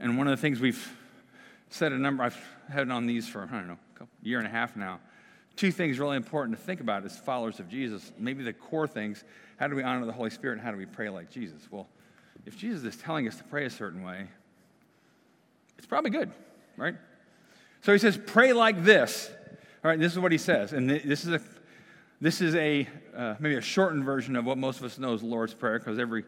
And 0.00 0.16
one 0.16 0.28
of 0.28 0.36
the 0.36 0.40
things 0.40 0.60
we've 0.60 0.96
said 1.70 1.92
a 1.92 1.98
number, 1.98 2.22
I've 2.22 2.40
had 2.70 2.90
on 2.90 3.06
these 3.06 3.28
for, 3.28 3.42
I 3.42 3.46
don't 3.46 3.68
know, 3.68 3.78
a 4.00 4.06
year 4.22 4.38
and 4.38 4.46
a 4.46 4.50
half 4.50 4.76
now. 4.76 5.00
Two 5.58 5.72
things 5.72 5.98
really 5.98 6.16
important 6.16 6.56
to 6.56 6.62
think 6.62 6.80
about 6.80 7.04
as 7.04 7.18
followers 7.18 7.58
of 7.58 7.68
Jesus. 7.68 8.12
Maybe 8.16 8.44
the 8.44 8.52
core 8.52 8.86
things 8.86 9.24
how 9.56 9.66
do 9.66 9.74
we 9.74 9.82
honor 9.82 10.06
the 10.06 10.12
Holy 10.12 10.30
Spirit 10.30 10.54
and 10.54 10.62
how 10.62 10.70
do 10.70 10.76
we 10.76 10.86
pray 10.86 11.08
like 11.08 11.30
Jesus? 11.30 11.66
Well, 11.68 11.88
if 12.46 12.56
Jesus 12.56 12.84
is 12.84 12.96
telling 13.00 13.26
us 13.26 13.36
to 13.38 13.44
pray 13.44 13.64
a 13.64 13.70
certain 13.70 14.04
way, 14.04 14.28
it's 15.76 15.86
probably 15.86 16.10
good, 16.10 16.30
right? 16.76 16.94
So 17.82 17.92
he 17.92 17.98
says, 17.98 18.16
pray 18.24 18.52
like 18.52 18.84
this. 18.84 19.28
All 19.84 19.90
right, 19.90 19.98
this 19.98 20.12
is 20.12 20.18
what 20.20 20.30
he 20.30 20.38
says. 20.38 20.72
And 20.72 20.88
this 20.88 21.24
is 21.24 21.32
a 21.32 21.40
this 22.20 22.40
is 22.40 22.54
a 22.54 22.88
uh, 23.16 23.34
maybe 23.40 23.56
a 23.56 23.60
shortened 23.60 24.04
version 24.04 24.36
of 24.36 24.44
what 24.44 24.58
most 24.58 24.78
of 24.78 24.84
us 24.84 24.96
know 24.96 25.12
as 25.12 25.24
Lord's 25.24 25.54
Prayer, 25.54 25.80
because 25.80 25.98
every 25.98 26.24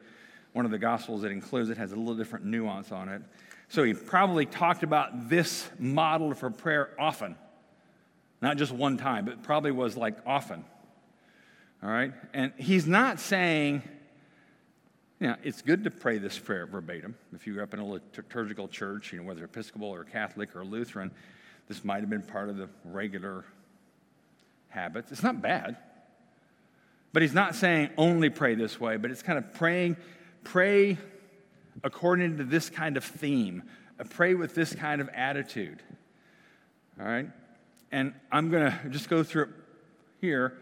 one 0.55 0.64
of 0.64 0.73
the 0.73 0.79
Gospels 0.79 1.23
that 1.23 1.31
includes 1.31 1.71
it 1.71 1.77
has 1.77 1.93
a 1.93 1.97
little 1.97 2.16
different 2.16 2.45
nuance 2.45 2.90
on 2.90 3.09
it. 3.09 3.23
So 3.69 3.85
he 3.85 3.95
probably 3.95 4.45
talked 4.45 4.83
about 4.83 5.29
this 5.29 5.71
model 5.79 6.35
for 6.35 6.51
prayer 6.51 6.90
often, 6.99 7.37
not 8.40 8.57
just 8.57 8.72
one 8.72 8.96
time, 8.96 9.24
but 9.24 9.42
probably 9.42 9.70
was 9.70 9.96
like 9.96 10.16
often. 10.26 10.64
All 11.83 11.90
right, 11.90 12.12
and 12.33 12.53
he's 12.57 12.87
not 12.87 13.20
saying. 13.20 13.83
You 15.18 15.26
know, 15.26 15.37
it's 15.42 15.61
good 15.61 15.85
to 15.85 15.90
pray 15.90 16.16
this 16.16 16.38
prayer 16.38 16.64
verbatim. 16.64 17.14
If 17.35 17.46
you 17.46 17.53
grew 17.53 17.62
up 17.62 17.74
in 17.74 17.81
a 17.81 17.87
liturgical 17.87 18.68
church, 18.68 19.12
you 19.12 19.18
know, 19.18 19.24
whether 19.24 19.44
Episcopal 19.44 19.88
or 19.88 20.03
Catholic 20.03 20.57
or 20.57 20.64
Lutheran, 20.64 21.11
this 21.68 21.85
might 21.85 22.00
have 22.00 22.09
been 22.09 22.22
part 22.22 22.48
of 22.48 22.57
the 22.57 22.70
regular 22.87 23.44
habits. 24.70 25.12
It's 25.12 25.22
not 25.22 25.42
bad. 25.42 25.76
But 27.12 27.22
he's 27.22 27.35
not 27.35 27.55
saying 27.55 27.90
only 27.98 28.31
pray 28.31 28.55
this 28.55 28.81
way, 28.81 28.96
but 28.96 29.11
it's 29.11 29.22
kind 29.22 29.38
of 29.38 29.53
praying, 29.53 29.96
pray 30.44 30.96
according 31.83 32.38
to 32.38 32.44
this 32.44 32.70
kind 32.70 32.96
of 32.96 33.05
theme, 33.05 33.62
uh, 33.98 34.05
pray 34.09 34.35
with 34.35 34.55
this 34.55 34.74
kind 34.74 35.00
of 35.00 35.09
attitude. 35.11 35.83
All 36.98 37.07
right? 37.07 37.29
And 37.92 38.14
I'm 38.31 38.50
going 38.50 38.70
to 38.70 38.88
just 38.90 39.09
go 39.09 39.22
through 39.22 39.44
it 39.44 39.48
here. 40.20 40.59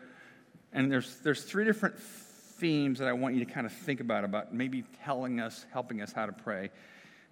And 0.73 0.91
there's, 0.91 1.17
there's 1.17 1.45
three 1.45 1.65
different 1.65 1.99
themes 1.99 2.99
that 2.99 3.09
I 3.09 3.13
want 3.13 3.35
you 3.35 3.45
to 3.45 3.51
kind 3.51 3.67
of 3.67 3.73
think 3.73 4.01
about, 4.01 4.25
about 4.25 4.55
maybe 4.55 4.85
telling 5.05 5.41
us, 5.41 5.67
helping 5.73 6.01
us 6.01 6.13
how 6.13 6.27
to 6.27 6.33
pray. 6.33 6.71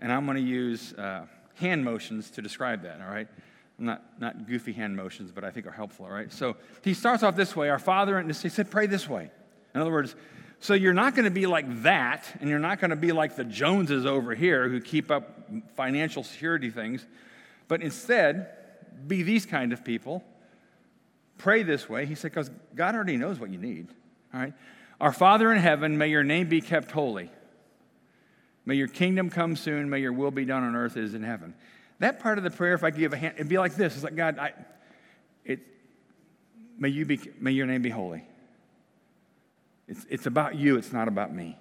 And 0.01 0.13
I'm 0.13 0.27
going 0.27 0.37
to 0.37 0.43
use 0.43 0.93
uh, 0.95 1.27
hand 1.55 1.85
motions 1.85 2.31
to 2.33 2.43
describe 2.43 2.83
that, 2.83 3.01
all 3.01 3.13
right? 3.13 3.29
not, 3.79 4.03
not 4.21 4.47
goofy 4.47 4.73
hand 4.73 4.97
motions, 4.97 5.31
but 5.31 5.45
I 5.45 5.51
think 5.51 5.67
are 5.67 5.73
helpful, 5.73 6.07
all 6.07 6.13
right? 6.13 6.33
So 6.33 6.57
he 6.83 6.95
starts 6.95 7.23
off 7.23 7.37
this 7.37 7.55
way 7.55 7.69
Our 7.69 7.79
Father, 7.79 8.19
and 8.19 8.35
he 8.35 8.49
said, 8.49 8.71
pray 8.71 8.87
this 8.87 9.09
way. 9.09 9.31
In 9.75 9.81
other 9.81 9.93
words, 9.93 10.15
so 10.61 10.73
you're 10.73 10.95
not 10.95 11.15
going 11.15 11.27
to 11.27 11.31
be 11.31 11.47
like 11.47 11.83
that, 11.83 12.25
and 12.41 12.49
you're 12.49 12.59
not 12.59 12.81
going 12.81 12.91
to 12.91 12.97
be 12.97 13.13
like 13.13 13.37
the 13.37 13.45
Joneses 13.45 14.07
over 14.07 14.35
here 14.35 14.69
who 14.69 14.81
keep 14.81 15.11
up 15.11 15.51
financial 15.75 16.23
security 16.23 16.71
things, 16.71 17.05
but 17.69 17.83
instead, 17.83 18.49
be 19.07 19.23
these 19.23 19.47
kind 19.47 19.73
of 19.73 19.85
people. 19.85 20.25
Pray 21.39 21.63
this 21.63 21.89
way. 21.89 22.07
He 22.07 22.15
said, 22.15 22.33
because 22.33 22.51
God 22.75 22.95
already 22.95 23.17
knows 23.17 23.39
what 23.39 23.51
you 23.51 23.59
need, 23.59 23.89
all 24.33 24.41
right? 24.41 24.55
Our 25.01 25.13
Father 25.13 25.53
in 25.53 25.59
heaven, 25.59 25.99
may 25.99 26.09
your 26.09 26.25
name 26.25 26.49
be 26.49 26.61
kept 26.61 26.91
holy. 26.91 27.31
May 28.65 28.75
your 28.75 28.89
kingdom 28.89 29.31
come 29.31 29.55
soon. 29.55 29.91
May 29.91 30.01
your 30.01 30.13
will 30.13 30.31
be 30.31 30.45
done 30.45 30.65
on 30.65 30.75
earth 30.75 30.97
as 30.97 31.15
in 31.15 31.23
heaven. 31.23 31.55
That 31.99 32.21
part 32.21 32.39
of 32.39 32.45
the 32.45 32.51
prayer, 32.51 32.75
if 32.75 32.83
I 32.83 32.91
could 32.91 33.01
give 33.01 33.13
a 33.13 33.17
hand, 33.17 33.35
it'd 33.37 33.49
be 33.49 33.59
like 33.59 33.75
this. 33.75 33.95
It's 33.95 34.05
like, 34.05 34.17
God, 34.17 34.39
I, 34.39 34.53
it, 35.45 35.61
may, 36.79 36.89
you 36.89 37.05
be, 37.05 37.21
may 37.41 37.53
your 37.53 37.67
name 37.67 37.83
be 37.83 37.91
holy. 37.91 38.25
It's, 39.89 40.05
it's 40.11 40.27
about 40.27 40.57
you, 40.57 40.77
it's 40.77 40.93
not 40.93 41.09
about 41.09 41.35
me. 41.35 41.57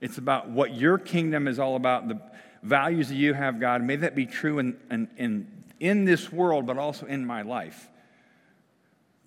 It's 0.00 0.18
about 0.18 0.48
what 0.48 0.74
your 0.74 0.98
kingdom 0.98 1.46
is 1.46 1.58
all 1.58 1.76
about, 1.76 2.08
the 2.08 2.20
values 2.62 3.08
that 3.08 3.14
you 3.14 3.34
have, 3.34 3.60
God. 3.60 3.82
May 3.82 3.96
that 3.96 4.14
be 4.14 4.26
true 4.26 4.58
in, 4.58 4.76
in, 4.90 5.08
in, 5.16 5.57
in 5.80 6.04
this 6.04 6.32
world, 6.32 6.66
but 6.66 6.78
also 6.78 7.06
in 7.06 7.26
my 7.26 7.42
life. 7.42 7.88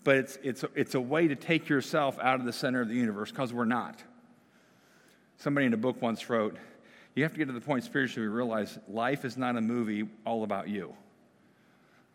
But 0.04 0.18
it's, 0.18 0.38
it's, 0.44 0.66
it's 0.76 0.96
a 0.96 1.02
way 1.02 1.28
to 1.28 1.36
take 1.36 1.70
yourself 1.70 2.18
out 2.20 2.40
of 2.40 2.46
the 2.46 2.54
center 2.54 2.82
of 2.82 2.88
the 2.88 2.96
universe 2.96 3.32
because 3.32 3.54
we're 3.54 3.66
not. 3.66 4.02
Somebody 5.38 5.68
in 5.68 5.74
a 5.74 5.78
book 5.78 6.02
once 6.02 6.30
wrote, 6.30 6.58
you 7.16 7.24
have 7.24 7.34
to 7.34 7.38
get 7.38 7.48
to 7.48 7.54
the 7.54 7.62
point 7.62 7.84
spiritually 7.84 8.28
we 8.28 8.34
realize 8.34 8.80
life 8.88 9.26
is 9.26 9.38
not 9.38 9.58
a 9.58 9.62
movie 9.62 10.08
all 10.26 10.44
about 10.44 10.70
you. 10.70 10.94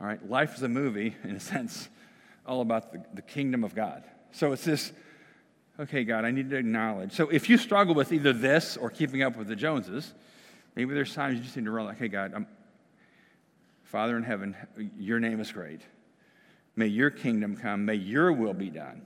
All 0.01 0.07
right? 0.07 0.29
Life 0.29 0.57
is 0.57 0.63
a 0.63 0.69
movie, 0.69 1.15
in 1.25 1.37
a 1.37 1.41
sense, 1.41 1.89
all 2.47 2.61
about 2.61 2.93
the, 2.93 3.05
the 3.15 3.23
kingdom 3.23 3.63
of 3.63 3.75
God. 3.75 4.05
So 4.33 4.53
it's 4.53 4.65
this, 4.65 4.93
okay, 5.79 6.05
God, 6.05 6.25
I 6.25 6.31
need 6.31 6.51
to 6.51 6.57
acknowledge. 6.57 7.13
So 7.13 7.29
if 7.29 7.49
you 7.49 7.59
struggle 7.59 7.95
with 7.95 8.13
either 8.13 8.33
this 8.33 8.77
or 8.77 8.91
keeping 8.91 9.23
up 9.23 9.37
with 9.37 9.49
the 9.49 9.57
Joneses, 9.57 10.13
maybe 10.75 10.95
there's 10.95 11.15
times 11.15 11.37
you 11.37 11.43
just 11.43 11.57
need 11.57 11.67
to 11.67 11.71
realize, 11.71 11.97
okay, 11.97 12.09
God, 12.09 12.33
I'm, 12.35 12.47
Father 13.87 14.17
in 14.17 14.23
heaven, 14.23 14.57
your 14.99 15.21
name 15.21 15.41
is 15.41 15.51
great. 15.51 15.81
May 16.77 16.87
your 16.87 17.11
kingdom 17.11 17.57
come. 17.57 17.85
May 17.85 17.95
your 17.95 18.33
will 18.33 18.55
be 18.55 18.71
done. 18.71 19.03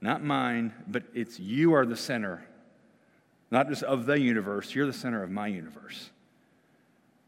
Not 0.00 0.22
mine, 0.22 0.72
but 0.88 1.04
it's 1.14 1.38
you 1.38 1.74
are 1.74 1.86
the 1.86 1.96
center 1.96 2.44
not 3.52 3.68
just 3.68 3.82
of 3.82 4.06
the 4.06 4.18
universe, 4.18 4.74
you're 4.74 4.86
the 4.86 4.94
center 4.94 5.22
of 5.22 5.30
my 5.30 5.46
universe. 5.46 6.10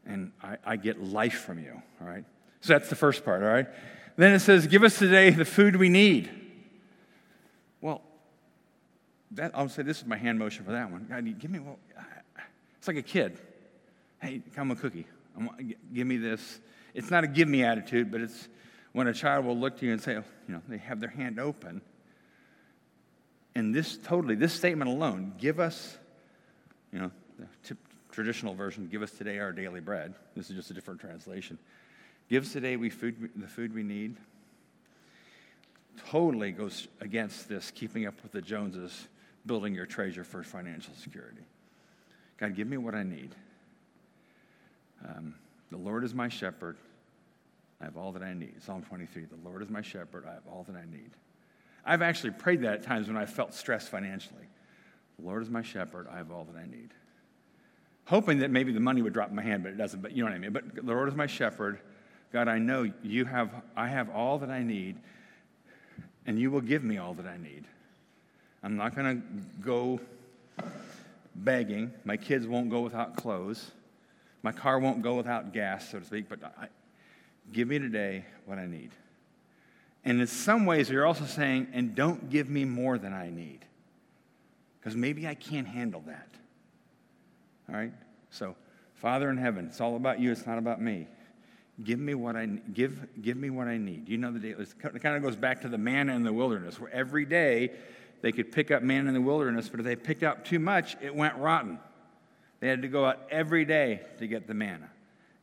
And 0.07 0.31
I, 0.41 0.57
I 0.65 0.75
get 0.75 1.01
life 1.01 1.41
from 1.41 1.59
you, 1.59 1.79
all 2.01 2.07
right? 2.07 2.25
So 2.61 2.73
that's 2.73 2.89
the 2.89 2.95
first 2.95 3.23
part, 3.23 3.43
all 3.43 3.49
right? 3.49 3.67
Then 4.17 4.33
it 4.33 4.39
says, 4.39 4.65
Give 4.65 4.83
us 4.83 4.97
today 4.97 5.29
the 5.29 5.45
food 5.45 5.75
we 5.75 5.87
need. 5.87 6.31
Well, 7.79 8.01
that, 9.31 9.51
I'll 9.53 9.69
say 9.69 9.83
this 9.83 9.99
is 9.99 10.07
my 10.07 10.17
hand 10.17 10.39
motion 10.39 10.65
for 10.65 10.71
that 10.71 10.91
one. 10.91 11.05
God, 11.07 11.39
give 11.39 11.51
me, 11.51 11.59
well, 11.59 11.77
it's 12.79 12.87
like 12.87 12.97
a 12.97 13.03
kid. 13.03 13.37
Hey, 14.19 14.41
come 14.55 14.71
a 14.71 14.75
cookie. 14.75 15.05
Give 15.93 16.07
me 16.07 16.17
this. 16.17 16.59
It's 16.93 17.11
not 17.11 17.23
a 17.23 17.27
give 17.27 17.47
me 17.47 17.63
attitude, 17.63 18.11
but 18.11 18.21
it's 18.21 18.47
when 18.93 19.07
a 19.07 19.13
child 19.13 19.45
will 19.45 19.57
look 19.57 19.77
to 19.79 19.85
you 19.85 19.91
and 19.91 20.01
say, 20.01 20.15
oh, 20.15 20.23
you 20.47 20.53
know, 20.53 20.61
they 20.67 20.77
have 20.77 20.99
their 20.99 21.09
hand 21.09 21.39
open. 21.39 21.81
And 23.53 23.73
this 23.73 23.97
totally, 23.97 24.35
this 24.35 24.53
statement 24.53 24.89
alone, 24.89 25.33
give 25.37 25.59
us 25.59 25.97
you 26.95 27.01
know, 27.01 27.11
the 27.37 27.45
t- 27.67 27.81
traditional 28.11 28.53
version, 28.53 28.87
give 28.89 29.01
us 29.01 29.11
today 29.11 29.37
our 29.39 29.51
daily 29.51 29.81
bread. 29.81 30.13
This 30.33 30.49
is 30.49 30.55
just 30.55 30.71
a 30.71 30.73
different 30.73 31.01
translation. 31.01 31.57
Give 32.29 32.43
us 32.43 32.53
today 32.53 32.77
we 32.77 32.89
food, 32.89 33.31
the 33.35 33.47
food 33.47 33.75
we 33.75 33.83
need. 33.83 34.15
Totally 36.09 36.53
goes 36.53 36.87
against 37.01 37.49
this 37.49 37.69
keeping 37.69 38.05
up 38.05 38.15
with 38.23 38.31
the 38.31 38.41
Joneses, 38.41 39.09
building 39.45 39.75
your 39.75 39.85
treasure 39.85 40.23
for 40.23 40.41
financial 40.41 40.93
security. 40.95 41.43
God, 42.37 42.55
give 42.55 42.67
me 42.67 42.77
what 42.77 42.95
I 42.95 43.03
need. 43.03 43.35
Um, 45.03 45.35
the 45.71 45.77
Lord 45.77 46.03
is 46.03 46.13
my 46.13 46.29
shepherd. 46.29 46.77
I 47.81 47.85
have 47.85 47.97
all 47.97 48.11
that 48.13 48.23
I 48.23 48.33
need. 48.33 48.61
Psalm 48.63 48.83
23 48.83 49.25
The 49.25 49.49
Lord 49.49 49.61
is 49.61 49.69
my 49.69 49.81
shepherd. 49.81 50.25
I 50.27 50.33
have 50.33 50.47
all 50.49 50.65
that 50.69 50.75
I 50.75 50.85
need. 50.85 51.11
I've 51.85 52.01
actually 52.01 52.31
prayed 52.31 52.61
that 52.61 52.73
at 52.73 52.83
times 52.83 53.07
when 53.07 53.17
I 53.17 53.25
felt 53.25 53.53
stressed 53.53 53.89
financially. 53.89 54.47
The 55.19 55.25
Lord 55.25 55.43
is 55.43 55.49
my 55.49 55.61
shepherd. 55.61 56.07
I 56.11 56.17
have 56.17 56.31
all 56.31 56.45
that 56.45 56.57
I 56.57 56.65
need. 56.65 56.89
hoping 58.05 58.39
that 58.39 58.51
maybe 58.51 58.71
the 58.71 58.79
money 58.79 59.01
would 59.01 59.13
drop 59.13 59.29
in 59.29 59.35
my 59.35 59.41
hand, 59.43 59.63
but 59.63 59.71
it 59.71 59.77
doesn't. 59.77 60.01
But 60.01 60.11
you 60.11 60.23
know 60.23 60.29
what 60.29 60.35
I 60.35 60.39
mean. 60.39 60.53
But 60.53 60.75
the 60.75 60.81
Lord 60.83 61.09
is 61.09 61.15
my 61.15 61.27
shepherd. 61.27 61.79
God, 62.31 62.47
I 62.47 62.59
know 62.59 62.91
you 63.01 63.25
have, 63.25 63.49
I 63.75 63.87
have 63.87 64.09
all 64.09 64.39
that 64.39 64.49
I 64.49 64.61
need, 64.61 64.97
and 66.25 66.39
you 66.39 66.51
will 66.51 66.61
give 66.61 66.83
me 66.83 66.97
all 66.97 67.13
that 67.15 67.25
I 67.25 67.37
need. 67.37 67.65
I'm 68.63 68.75
not 68.75 68.95
going 68.95 69.21
to 69.21 69.27
go 69.63 69.99
begging. 71.35 71.93
My 72.03 72.17
kids 72.17 72.47
won't 72.47 72.69
go 72.69 72.81
without 72.81 73.15
clothes. 73.15 73.71
My 74.45 74.51
car 74.51 74.77
won't 74.77 75.01
go 75.01 75.15
without 75.15 75.53
gas, 75.53 75.89
so 75.89 75.97
to 75.97 76.05
speak, 76.05 76.29
but 76.29 76.37
I, 76.43 76.67
give 77.51 77.67
me 77.67 77.79
today 77.79 78.25
what 78.45 78.59
I 78.59 78.67
need. 78.67 78.91
And 80.03 80.21
in 80.21 80.27
some 80.27 80.67
ways, 80.67 80.87
you're 80.87 81.07
also 81.07 81.25
saying, 81.25 81.69
and 81.73 81.95
don't 81.95 82.29
give 82.29 82.47
me 82.47 82.63
more 82.63 82.99
than 82.99 83.11
I 83.11 83.31
need. 83.31 83.65
Because 84.79 84.95
maybe 84.95 85.27
I 85.27 85.33
can't 85.33 85.65
handle 85.65 86.03
that. 86.05 86.27
All 87.67 87.73
right? 87.73 87.91
So, 88.29 88.55
Father 88.93 89.31
in 89.31 89.37
heaven, 89.37 89.65
it's 89.65 89.81
all 89.81 89.95
about 89.95 90.19
you, 90.19 90.31
it's 90.31 90.45
not 90.45 90.59
about 90.59 90.79
me. 90.79 91.07
Give 91.83 91.97
me 91.97 92.13
what 92.13 92.35
I 92.35 92.45
give, 92.45 92.99
give 93.23 93.37
me 93.37 93.49
what 93.49 93.67
I 93.67 93.79
need. 93.79 94.07
You 94.07 94.19
know 94.19 94.31
the 94.31 94.37
day 94.37 94.49
it 94.49 95.01
kind 95.01 95.15
of 95.17 95.23
goes 95.23 95.35
back 95.35 95.61
to 95.61 95.69
the 95.69 95.79
manna 95.79 96.13
in 96.13 96.21
the 96.21 96.31
wilderness, 96.31 96.79
where 96.79 96.93
every 96.93 97.25
day 97.25 97.71
they 98.21 98.31
could 98.31 98.51
pick 98.51 98.69
up 98.69 98.83
manna 98.83 99.07
in 99.07 99.15
the 99.15 99.21
wilderness, 99.21 99.69
but 99.69 99.79
if 99.79 99.87
they 99.87 99.95
picked 99.95 100.21
up 100.21 100.45
too 100.45 100.59
much, 100.59 100.97
it 101.01 101.15
went 101.15 101.35
rotten. 101.37 101.79
They 102.59 102.67
had 102.67 102.81
to 102.81 102.87
go 102.87 103.05
out 103.05 103.27
every 103.29 103.65
day 103.65 104.01
to 104.19 104.27
get 104.27 104.47
the 104.47 104.53
manna. 104.53 104.89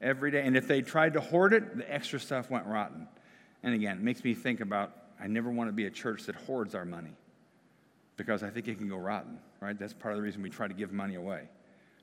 Every 0.01 0.31
day. 0.31 0.43
And 0.45 0.57
if 0.57 0.67
they 0.67 0.83
tried 0.83 1.13
to 1.15 1.21
hoard 1.21 1.53
it, 1.53 1.77
the 1.77 1.93
extra 1.93 2.19
stuff 2.19 2.51
went 2.51 2.67
rotten. 2.67 3.07
And 3.63 3.75
again, 3.75 3.99
it 3.99 4.03
makes 4.03 4.25
me 4.25 4.35
think 4.35 4.61
about 4.61 4.93
I 5.21 5.29
never 5.29 5.51
want 5.51 5.69
to 5.69 5.73
be 5.73 5.87
a 5.87 5.91
church 5.91 6.25
that 6.25 6.35
hoards 6.35 6.75
our 6.75 6.85
money 6.85 7.13
because 8.17 8.43
I 8.43 8.51
think 8.51 8.67
it 8.67 8.79
can 8.79 8.89
go 8.89 8.97
rotten, 8.97 9.39
right? 9.61 9.79
That's 9.79 9.93
part 9.93 10.15
of 10.15 10.19
the 10.19 10.23
reason 10.23 10.43
we 10.43 10.51
try 10.51 10.67
to 10.67 10.75
give 10.75 10.93
money 10.93 11.15
away. 11.15 11.43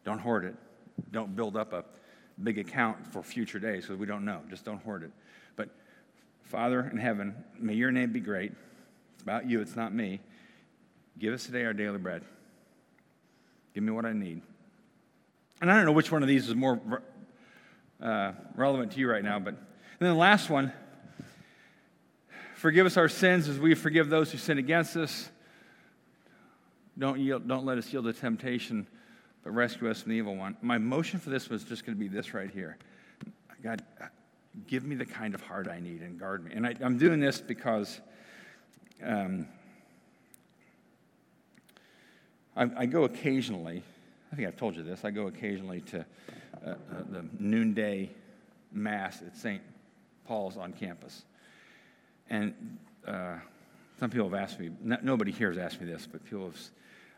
Don't 0.05 0.19
hoard 0.19 0.45
it. 0.45 0.55
Don't 1.11 1.35
build 1.35 1.57
up 1.57 1.73
a 1.73 1.83
big 2.41 2.57
account 2.57 3.05
for 3.11 3.21
future 3.21 3.59
days 3.59 3.83
because 3.83 3.97
we 3.97 4.05
don't 4.05 4.23
know. 4.23 4.39
Just 4.49 4.63
don't 4.63 4.81
hoard 4.83 5.03
it. 5.03 5.11
But 5.55 5.69
Father 6.43 6.89
in 6.89 6.97
heaven, 6.97 7.35
may 7.59 7.73
your 7.73 7.91
name 7.91 8.11
be 8.11 8.19
great. 8.19 8.53
It's 9.15 9.23
about 9.23 9.49
you, 9.49 9.59
it's 9.59 9.75
not 9.75 9.93
me. 9.93 10.21
Give 11.17 11.33
us 11.33 11.45
today 11.45 11.65
our 11.65 11.73
daily 11.73 11.97
bread. 11.97 12.23
Give 13.73 13.83
me 13.83 13.91
what 13.91 14.05
I 14.05 14.13
need. 14.13 14.41
And 15.61 15.71
I 15.71 15.75
don't 15.75 15.85
know 15.85 15.91
which 15.91 16.11
one 16.11 16.21
of 16.21 16.27
these 16.27 16.47
is 16.47 16.55
more 16.55 17.03
uh, 18.01 18.31
relevant 18.55 18.93
to 18.93 18.99
you 18.99 19.09
right 19.09 19.23
now, 19.23 19.39
but 19.39 19.55
and 19.99 20.07
then 20.07 20.13
the 20.13 20.19
last 20.19 20.49
one 20.49 20.71
forgive 22.55 22.85
us 22.85 22.95
our 22.95 23.09
sins 23.09 23.49
as 23.49 23.59
we 23.59 23.75
forgive 23.75 24.09
those 24.09 24.31
who 24.31 24.37
sin 24.37 24.57
against 24.57 24.95
us. 24.95 25.29
Don't, 26.97 27.19
yield, 27.19 27.47
don't 27.47 27.65
let 27.65 27.77
us 27.77 27.91
yield 27.91 28.05
to 28.05 28.13
temptation, 28.13 28.87
but 29.43 29.51
rescue 29.51 29.89
us 29.89 30.01
from 30.01 30.11
the 30.11 30.17
evil 30.17 30.35
one. 30.35 30.57
My 30.61 30.77
motion 30.77 31.19
for 31.19 31.29
this 31.29 31.49
was 31.49 31.63
just 31.63 31.85
going 31.85 31.97
to 31.97 31.99
be 31.99 32.09
this 32.09 32.33
right 32.33 32.49
here 32.49 32.77
God, 33.61 33.81
give 34.67 34.85
me 34.85 34.95
the 34.95 35.05
kind 35.05 35.35
of 35.35 35.41
heart 35.41 35.67
I 35.67 35.79
need 35.81 36.01
and 36.01 36.17
guard 36.17 36.45
me. 36.45 36.51
And 36.53 36.65
I, 36.65 36.75
am 36.81 36.97
doing 36.97 37.19
this 37.19 37.41
because 37.41 37.99
um, 39.03 39.47
I, 42.55 42.69
I 42.77 42.85
go 42.85 43.03
occasionally 43.03 43.83
I 44.31 44.35
think 44.35 44.47
I've 44.47 44.57
told 44.57 44.75
you 44.75 44.83
this. 44.83 45.03
I 45.03 45.11
go 45.11 45.27
occasionally 45.27 45.81
to 45.81 46.05
uh, 46.65 46.69
uh, 46.69 46.75
the 47.09 47.25
noonday 47.39 48.11
mass 48.71 49.21
at 49.21 49.35
St. 49.35 49.61
Paul's 50.25 50.57
on 50.57 50.73
campus. 50.73 51.23
And 52.29 52.77
uh, 53.07 53.35
some 53.99 54.09
people 54.09 54.29
have 54.29 54.39
asked 54.39 54.59
me, 54.59 54.69
nobody 55.01 55.31
here 55.31 55.49
has 55.49 55.57
asked 55.57 55.81
me 55.81 55.87
this, 55.87 56.07
but 56.09 56.23
people 56.23 56.45
have, 56.45 56.57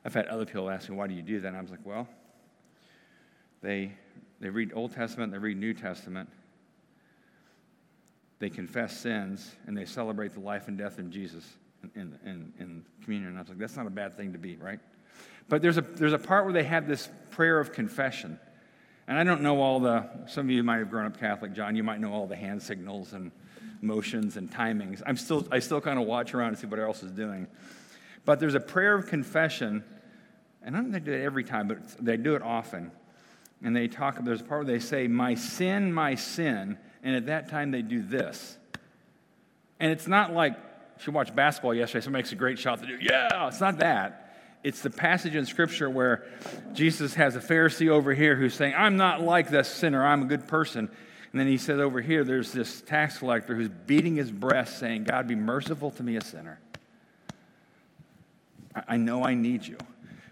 I've 0.06 0.14
had 0.14 0.28
other 0.28 0.46
people 0.46 0.70
ask 0.70 0.90
me, 0.90 0.96
why 0.96 1.08
do 1.08 1.14
you 1.14 1.22
do 1.22 1.42
that? 1.42 1.50
And 1.50 1.58
I 1.58 1.62
was 1.62 1.70
like, 1.70 1.86
well, 1.86 2.08
they, 3.62 3.92
they 4.40 4.50
read 4.50 4.72
Old 4.74 4.94
Testament, 4.94 5.32
they 5.32 5.38
read 5.38 5.58
New 5.58 5.74
Testament, 5.74 6.30
they 8.40 8.50
confess 8.50 8.98
sins, 8.98 9.52
and 9.68 9.78
they 9.78 9.86
celebrate 9.86 10.34
the 10.34 10.40
life 10.40 10.68
and 10.68 10.78
death 10.78 10.98
of 10.98 11.10
Jesus 11.12 11.46
in, 11.94 12.18
in, 12.26 12.54
in 12.60 12.86
communion. 13.04 13.30
And 13.30 13.38
I 13.38 13.42
was 13.42 13.50
like, 13.50 13.60
that's 13.60 13.76
not 13.76 13.86
a 13.86 13.92
bad 13.92 14.16
thing 14.16 14.32
to 14.34 14.40
be, 14.40 14.56
right? 14.56 14.80
But 15.52 15.62
there's 15.62 15.78
a, 15.78 15.82
there's 15.82 16.14
a 16.14 16.18
part 16.18 16.46
where 16.46 16.54
they 16.54 16.64
have 16.64 16.88
this 16.88 17.10
prayer 17.32 17.60
of 17.60 17.74
confession. 17.74 18.40
And 19.06 19.20
I 19.20 19.26
don't 19.26 19.42
know 19.42 19.60
all 19.60 19.82
the, 19.82 20.10
some 20.28 20.46
of 20.46 20.52
you 20.52 20.64
might 20.64 20.78
have 20.78 20.90
grown 20.90 21.06
up 21.06 21.20
Catholic, 21.20 21.52
John, 21.52 21.76
you 21.76 21.84
might 21.84 22.00
know 22.00 22.14
all 22.14 22.26
the 22.26 22.38
hand 22.38 22.64
signals 22.64 23.12
and 23.12 23.34
motions 23.82 24.38
and 24.38 24.50
timings. 24.50 25.02
I'm 25.06 25.18
still, 25.18 25.46
I 25.52 25.60
still 25.60 25.82
kind 25.82 26.00
of 26.00 26.08
watch 26.08 26.34
around 26.34 26.50
and 26.50 26.58
see 26.58 26.68
what 26.68 26.80
else 26.80 27.04
is 27.04 27.12
doing. 27.12 27.48
But 28.24 28.40
there's 28.40 28.56
a 28.56 28.62
prayer 28.62 28.96
of 28.96 29.08
confession, 29.08 29.84
and 30.64 30.74
I 30.74 30.80
don't 30.80 30.94
think 30.94 31.04
they 31.04 31.12
do 31.12 31.18
it 31.18 31.26
every 31.26 31.44
time, 31.44 31.68
but 31.68 31.80
they 32.00 32.16
do 32.16 32.36
it 32.36 32.42
often. 32.42 32.90
And 33.62 33.76
they 33.76 33.90
talk, 33.90 34.24
there's 34.24 34.40
a 34.40 34.46
part 34.46 34.64
where 34.66 34.74
they 34.74 34.80
say, 34.80 35.10
My 35.10 35.36
sin, 35.36 35.92
my 35.92 36.16
sin. 36.16 36.78
And 37.04 37.14
at 37.14 37.26
that 37.26 37.50
time, 37.50 37.72
they 37.72 37.82
do 37.82 38.02
this. 38.02 38.58
And 39.82 39.92
it's 39.92 40.08
not 40.08 40.32
like, 40.32 40.56
she 41.00 41.12
watched 41.12 41.36
basketball 41.36 41.74
yesterday, 41.74 42.06
somebody 42.06 42.22
makes 42.22 42.32
a 42.32 42.36
great 42.36 42.58
shot 42.58 42.80
to 42.80 42.88
do, 42.88 42.98
yeah, 43.02 43.50
it's 43.50 43.60
not 43.60 43.80
that 43.80 44.30
it's 44.64 44.82
the 44.82 44.90
passage 44.90 45.36
in 45.36 45.46
Scripture 45.46 45.90
where 45.90 46.26
Jesus 46.74 47.16
has 47.16 47.36
a 47.36 47.40
Pharisee 47.40 47.90
over 47.90 48.14
here 48.14 48.36
who's 48.36 48.54
saying, 48.54 48.74
I'm 48.78 48.98
not 48.98 49.22
like 49.22 49.50
this 49.50 49.68
sinner, 49.68 50.06
I'm 50.06 50.24
a 50.24 50.26
good 50.26 50.48
person. 50.48 50.90
And 51.32 51.40
then 51.40 51.48
he 51.48 51.58
says 51.58 51.80
over 51.80 52.02
here, 52.02 52.24
there's 52.24 52.52
this 52.52 52.82
tax 52.82 53.18
collector 53.20 53.56
who's 53.56 53.70
beating 53.70 54.18
his 54.18 54.32
breast 54.32 54.80
saying, 54.80 55.06
God, 55.06 55.28
be 55.28 55.36
merciful 55.36 55.92
to 55.92 56.04
me, 56.04 56.18
a 56.18 56.24
sinner. 56.24 56.60
I 58.88 58.98
know 58.98 59.24
I 59.24 59.34
need 59.34 59.66
you. 59.66 59.78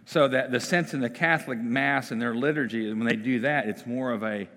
So 0.06 0.28
that 0.28 0.52
the 0.52 0.60
sense 0.60 0.94
in 0.94 1.02
the 1.02 1.10
Catholic 1.10 1.60
Mass 1.60 2.12
and 2.12 2.22
their 2.22 2.34
liturgy, 2.34 2.90
when 2.90 3.06
they 3.06 3.16
do 3.16 3.42
that, 3.42 3.68
it's 3.68 3.86
more 3.86 4.12
of 4.12 4.24
a, 4.24 4.50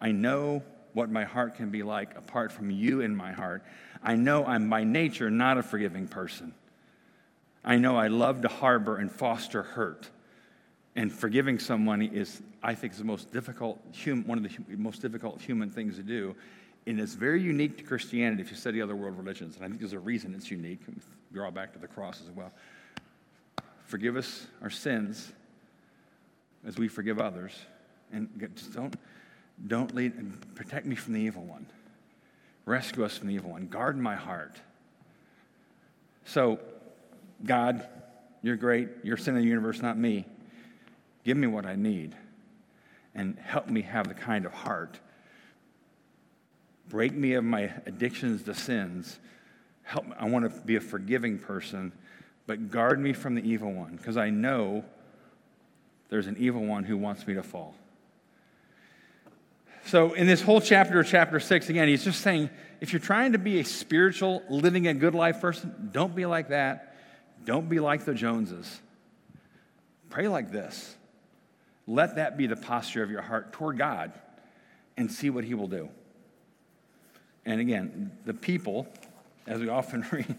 I 0.00 0.12
know 0.12 0.62
what 0.92 1.10
my 1.10 1.24
heart 1.24 1.56
can 1.56 1.70
be 1.70 1.82
like 1.82 2.16
apart 2.16 2.52
from 2.52 2.70
you 2.70 3.00
in 3.00 3.14
my 3.14 3.32
heart. 3.32 3.62
I 4.02 4.16
know 4.16 4.44
I'm 4.44 4.68
by 4.68 4.84
nature 4.84 5.30
not 5.30 5.58
a 5.58 5.62
forgiving 5.62 6.08
person. 6.08 6.54
I 7.64 7.76
know 7.76 7.96
I 7.96 8.08
love 8.08 8.42
to 8.42 8.48
harbor 8.48 8.96
and 8.96 9.10
foster 9.10 9.62
hurt. 9.62 10.08
And 10.96 11.12
forgiving 11.12 11.58
someone 11.58 12.02
is, 12.02 12.42
I 12.62 12.74
think, 12.74 12.92
is 12.92 12.98
the 12.98 13.04
most 13.04 13.32
difficult, 13.32 13.78
one 14.26 14.38
of 14.38 14.44
the 14.44 14.76
most 14.76 15.02
difficult 15.02 15.40
human 15.40 15.70
things 15.70 15.96
to 15.96 16.02
do. 16.02 16.34
And 16.86 16.98
it's 16.98 17.14
very 17.14 17.40
unique 17.40 17.76
to 17.78 17.84
Christianity 17.84 18.42
if 18.42 18.50
you 18.50 18.56
study 18.56 18.82
other 18.82 18.96
world 18.96 19.16
religions. 19.16 19.56
And 19.56 19.64
I 19.64 19.68
think 19.68 19.80
there's 19.80 19.92
a 19.92 19.98
reason 19.98 20.34
it's 20.34 20.50
unique. 20.50 20.80
Draw 21.32 21.50
back 21.50 21.72
to 21.74 21.78
the 21.78 21.86
cross 21.86 22.22
as 22.26 22.34
well. 22.34 22.50
Forgive 23.86 24.16
us 24.16 24.46
our 24.62 24.70
sins 24.70 25.32
as 26.66 26.76
we 26.76 26.88
forgive 26.88 27.20
others. 27.20 27.52
And 28.12 28.28
just 28.56 28.72
don't, 28.72 28.96
don't 29.68 29.94
lead, 29.94 30.14
and 30.14 30.54
protect 30.56 30.86
me 30.86 30.96
from 30.96 31.12
the 31.12 31.20
evil 31.20 31.44
one. 31.44 31.66
Rescue 32.64 33.04
us 33.04 33.18
from 33.18 33.28
the 33.28 33.34
evil 33.34 33.50
one. 33.50 33.66
Guard 33.68 33.96
my 33.96 34.16
heart. 34.16 34.56
So, 36.24 36.58
God, 37.44 37.86
you're 38.42 38.56
great. 38.56 38.88
You're 39.02 39.16
of 39.16 39.24
the 39.24 39.42
universe, 39.42 39.82
not 39.82 39.98
me. 39.98 40.26
Give 41.24 41.36
me 41.36 41.46
what 41.46 41.66
I 41.66 41.76
need 41.76 42.14
and 43.14 43.38
help 43.38 43.68
me 43.68 43.82
have 43.82 44.08
the 44.08 44.14
kind 44.14 44.46
of 44.46 44.52
heart. 44.52 44.98
Break 46.88 47.12
me 47.12 47.34
of 47.34 47.44
my 47.44 47.72
addictions 47.86 48.42
to 48.44 48.54
sins. 48.54 49.18
Help 49.82 50.06
me. 50.06 50.12
I 50.18 50.26
want 50.26 50.52
to 50.52 50.60
be 50.62 50.76
a 50.76 50.80
forgiving 50.80 51.38
person, 51.38 51.92
but 52.46 52.70
guard 52.70 52.98
me 52.98 53.12
from 53.12 53.34
the 53.34 53.42
evil 53.42 53.72
one 53.72 53.96
because 53.96 54.16
I 54.16 54.30
know 54.30 54.84
there's 56.08 56.26
an 56.26 56.36
evil 56.38 56.64
one 56.64 56.84
who 56.84 56.96
wants 56.96 57.26
me 57.26 57.34
to 57.34 57.42
fall. 57.42 57.74
So, 59.86 60.12
in 60.12 60.26
this 60.26 60.42
whole 60.42 60.60
chapter, 60.60 61.02
chapter 61.02 61.40
six, 61.40 61.68
again, 61.68 61.88
he's 61.88 62.04
just 62.04 62.20
saying 62.20 62.50
if 62.80 62.92
you're 62.92 63.00
trying 63.00 63.32
to 63.32 63.38
be 63.38 63.60
a 63.60 63.64
spiritual, 63.64 64.42
living 64.48 64.86
a 64.86 64.94
good 64.94 65.14
life 65.14 65.40
person, 65.40 65.90
don't 65.92 66.14
be 66.14 66.26
like 66.26 66.48
that. 66.48 66.89
Don't 67.44 67.68
be 67.68 67.80
like 67.80 68.04
the 68.04 68.14
Joneses. 68.14 68.80
Pray 70.10 70.28
like 70.28 70.50
this. 70.50 70.96
Let 71.86 72.16
that 72.16 72.36
be 72.36 72.46
the 72.46 72.56
posture 72.56 73.02
of 73.02 73.10
your 73.10 73.22
heart 73.22 73.52
toward 73.52 73.78
God 73.78 74.12
and 74.96 75.10
see 75.10 75.30
what 75.30 75.44
He 75.44 75.54
will 75.54 75.68
do. 75.68 75.88
And 77.46 77.60
again, 77.60 78.12
the 78.24 78.34
people, 78.34 78.86
as 79.46 79.60
we 79.60 79.68
often 79.68 80.04
read, 80.12 80.36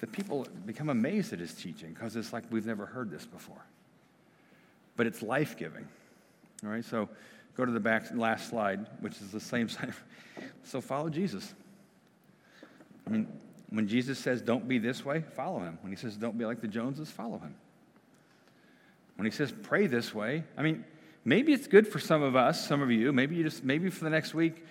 the 0.00 0.06
people 0.06 0.46
become 0.66 0.88
amazed 0.88 1.32
at 1.32 1.38
His 1.38 1.54
teaching 1.54 1.92
because 1.92 2.16
it's 2.16 2.32
like 2.32 2.44
we've 2.50 2.66
never 2.66 2.86
heard 2.86 3.10
this 3.10 3.24
before. 3.24 3.64
But 4.96 5.06
it's 5.06 5.22
life 5.22 5.56
giving. 5.56 5.86
All 6.64 6.70
right, 6.70 6.84
so 6.84 7.08
go 7.56 7.64
to 7.64 7.72
the 7.72 7.80
back 7.80 8.04
last 8.14 8.48
slide, 8.50 8.86
which 9.00 9.20
is 9.20 9.30
the 9.30 9.40
same 9.40 9.68
slide. 9.70 9.94
So 10.64 10.80
follow 10.80 11.08
Jesus. 11.08 11.54
I 13.06 13.10
mean, 13.10 13.28
when 13.70 13.86
Jesus 13.86 14.18
says, 14.18 14.42
don't 14.42 14.66
be 14.66 14.78
this 14.78 15.04
way, 15.04 15.22
follow 15.36 15.60
him. 15.60 15.78
When 15.82 15.92
he 15.92 15.96
says, 15.96 16.16
don't 16.16 16.36
be 16.36 16.44
like 16.44 16.60
the 16.60 16.68
Joneses, 16.68 17.10
follow 17.10 17.38
him. 17.38 17.54
When 19.16 19.26
he 19.26 19.30
says, 19.30 19.52
pray 19.62 19.86
this 19.86 20.14
way, 20.14 20.44
I 20.56 20.62
mean, 20.62 20.84
maybe 21.24 21.52
it's 21.52 21.66
good 21.66 21.86
for 21.86 21.98
some 21.98 22.22
of 22.22 22.34
us, 22.34 22.66
some 22.66 22.82
of 22.82 22.90
you. 22.90 23.12
Maybe 23.12 23.36
you 23.36 23.44
just, 23.44 23.62
maybe 23.62 23.90
for 23.90 24.04
the 24.04 24.10
next 24.10 24.34
week, 24.34 24.64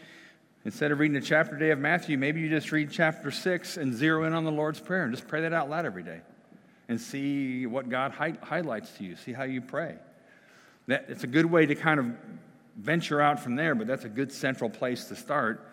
instead 0.66 0.92
of 0.92 1.00
reading 1.00 1.16
a 1.18 1.22
chapter 1.22 1.56
day 1.56 1.70
of 1.70 1.80
Matthew, 1.80 2.18
maybe 2.18 2.42
you 2.42 2.50
just 2.50 2.72
read 2.72 2.92
chapter 2.92 3.32
six 3.32 3.78
and 3.78 3.94
zero 3.94 4.26
in 4.26 4.34
on 4.34 4.44
the 4.44 4.52
Lord's 4.52 4.80
Prayer 4.80 5.04
and 5.04 5.14
just 5.14 5.28
pray 5.28 5.42
that 5.42 5.54
out 5.54 5.70
loud 5.70 5.86
every 5.86 6.04
day 6.04 6.20
and 6.90 7.00
see 7.00 7.68
what 7.68 7.88
God 7.88 8.12
hi- 8.12 8.38
highlights 8.42 8.92
to 8.98 9.04
you, 9.04 9.16
see 9.16 9.32
how 9.32 9.44
you 9.44 9.62
pray. 9.62 9.96
that, 10.90 11.06
it's 11.08 11.24
a 11.24 11.28
good 11.28 11.46
way 11.46 11.66
to 11.68 11.76
kind 11.76 12.00
of 12.00 12.08
venture 12.76 13.22
out 13.22 13.40
from 13.40 13.56
there, 13.56 13.76
but 13.76 13.88
that's 13.88 14.06
a 14.06 14.10
good 14.10 14.32
central 14.32 14.70
place 14.70 15.06
to 15.06 15.16
start. 15.16 15.72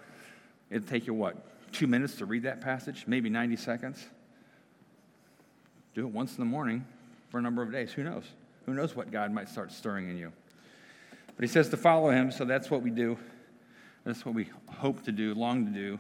It'd 0.71 0.87
take 0.87 1.07
you, 1.07 1.15
what, 1.15 1.37
two 1.73 1.87
minutes 1.87 2.17
to 2.17 2.27
read 2.27 2.45
that 2.45 2.61
passage? 2.61 3.05
Maybe 3.07 3.31
90 3.31 3.57
seconds? 3.57 4.05
Do 5.95 6.07
it 6.07 6.13
once 6.13 6.33
in 6.33 6.41
the 6.41 6.51
morning 6.51 6.85
for 7.31 7.39
a 7.39 7.43
number 7.43 7.63
of 7.63 7.73
days. 7.73 7.93
Who 7.93 8.03
knows? 8.03 8.25
Who 8.67 8.75
knows 8.75 8.95
what 8.95 9.11
God 9.11 9.33
might 9.33 9.49
start 9.49 9.73
stirring 9.73 10.11
in 10.11 10.19
you? 10.19 10.33
But 11.37 11.45
he 11.45 11.49
says 11.49 11.69
to 11.71 11.77
follow 11.77 12.11
him, 12.11 12.31
so 12.31 12.45
that's 12.45 12.71
what 12.71 12.83
we 12.83 12.91
do. 12.91 13.19
That's 14.05 14.25
what 14.25 14.35
we 14.35 14.49
hope 14.69 15.05
to 15.05 15.13
do, 15.13 15.35
long 15.35 15.67
to 15.67 15.73
do. 15.73 15.99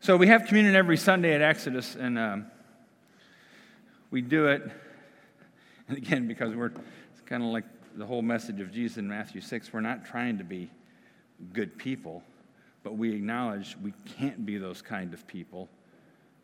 So 0.00 0.16
we 0.16 0.28
have 0.28 0.46
communion 0.46 0.74
every 0.74 0.96
Sunday 0.96 1.34
at 1.34 1.42
Exodus, 1.42 1.94
and 1.94 2.18
um, 2.18 2.46
we 4.10 4.20
do 4.20 4.46
it, 4.46 4.62
and 5.88 5.96
again, 5.96 6.28
because 6.28 6.54
we're 6.54 6.72
kind 7.26 7.42
of 7.42 7.50
like 7.50 7.64
the 7.96 8.06
whole 8.06 8.22
message 8.22 8.60
of 8.60 8.72
Jesus 8.72 8.96
in 8.96 9.08
Matthew 9.08 9.40
6, 9.40 9.72
we're 9.72 9.80
not 9.80 10.04
trying 10.04 10.38
to 10.38 10.44
be 10.44 10.70
good 11.52 11.76
people, 11.76 12.22
but 12.88 12.96
we 12.96 13.12
acknowledge 13.12 13.76
we 13.82 13.92
can't 14.16 14.46
be 14.46 14.56
those 14.56 14.80
kind 14.80 15.12
of 15.12 15.26
people. 15.26 15.68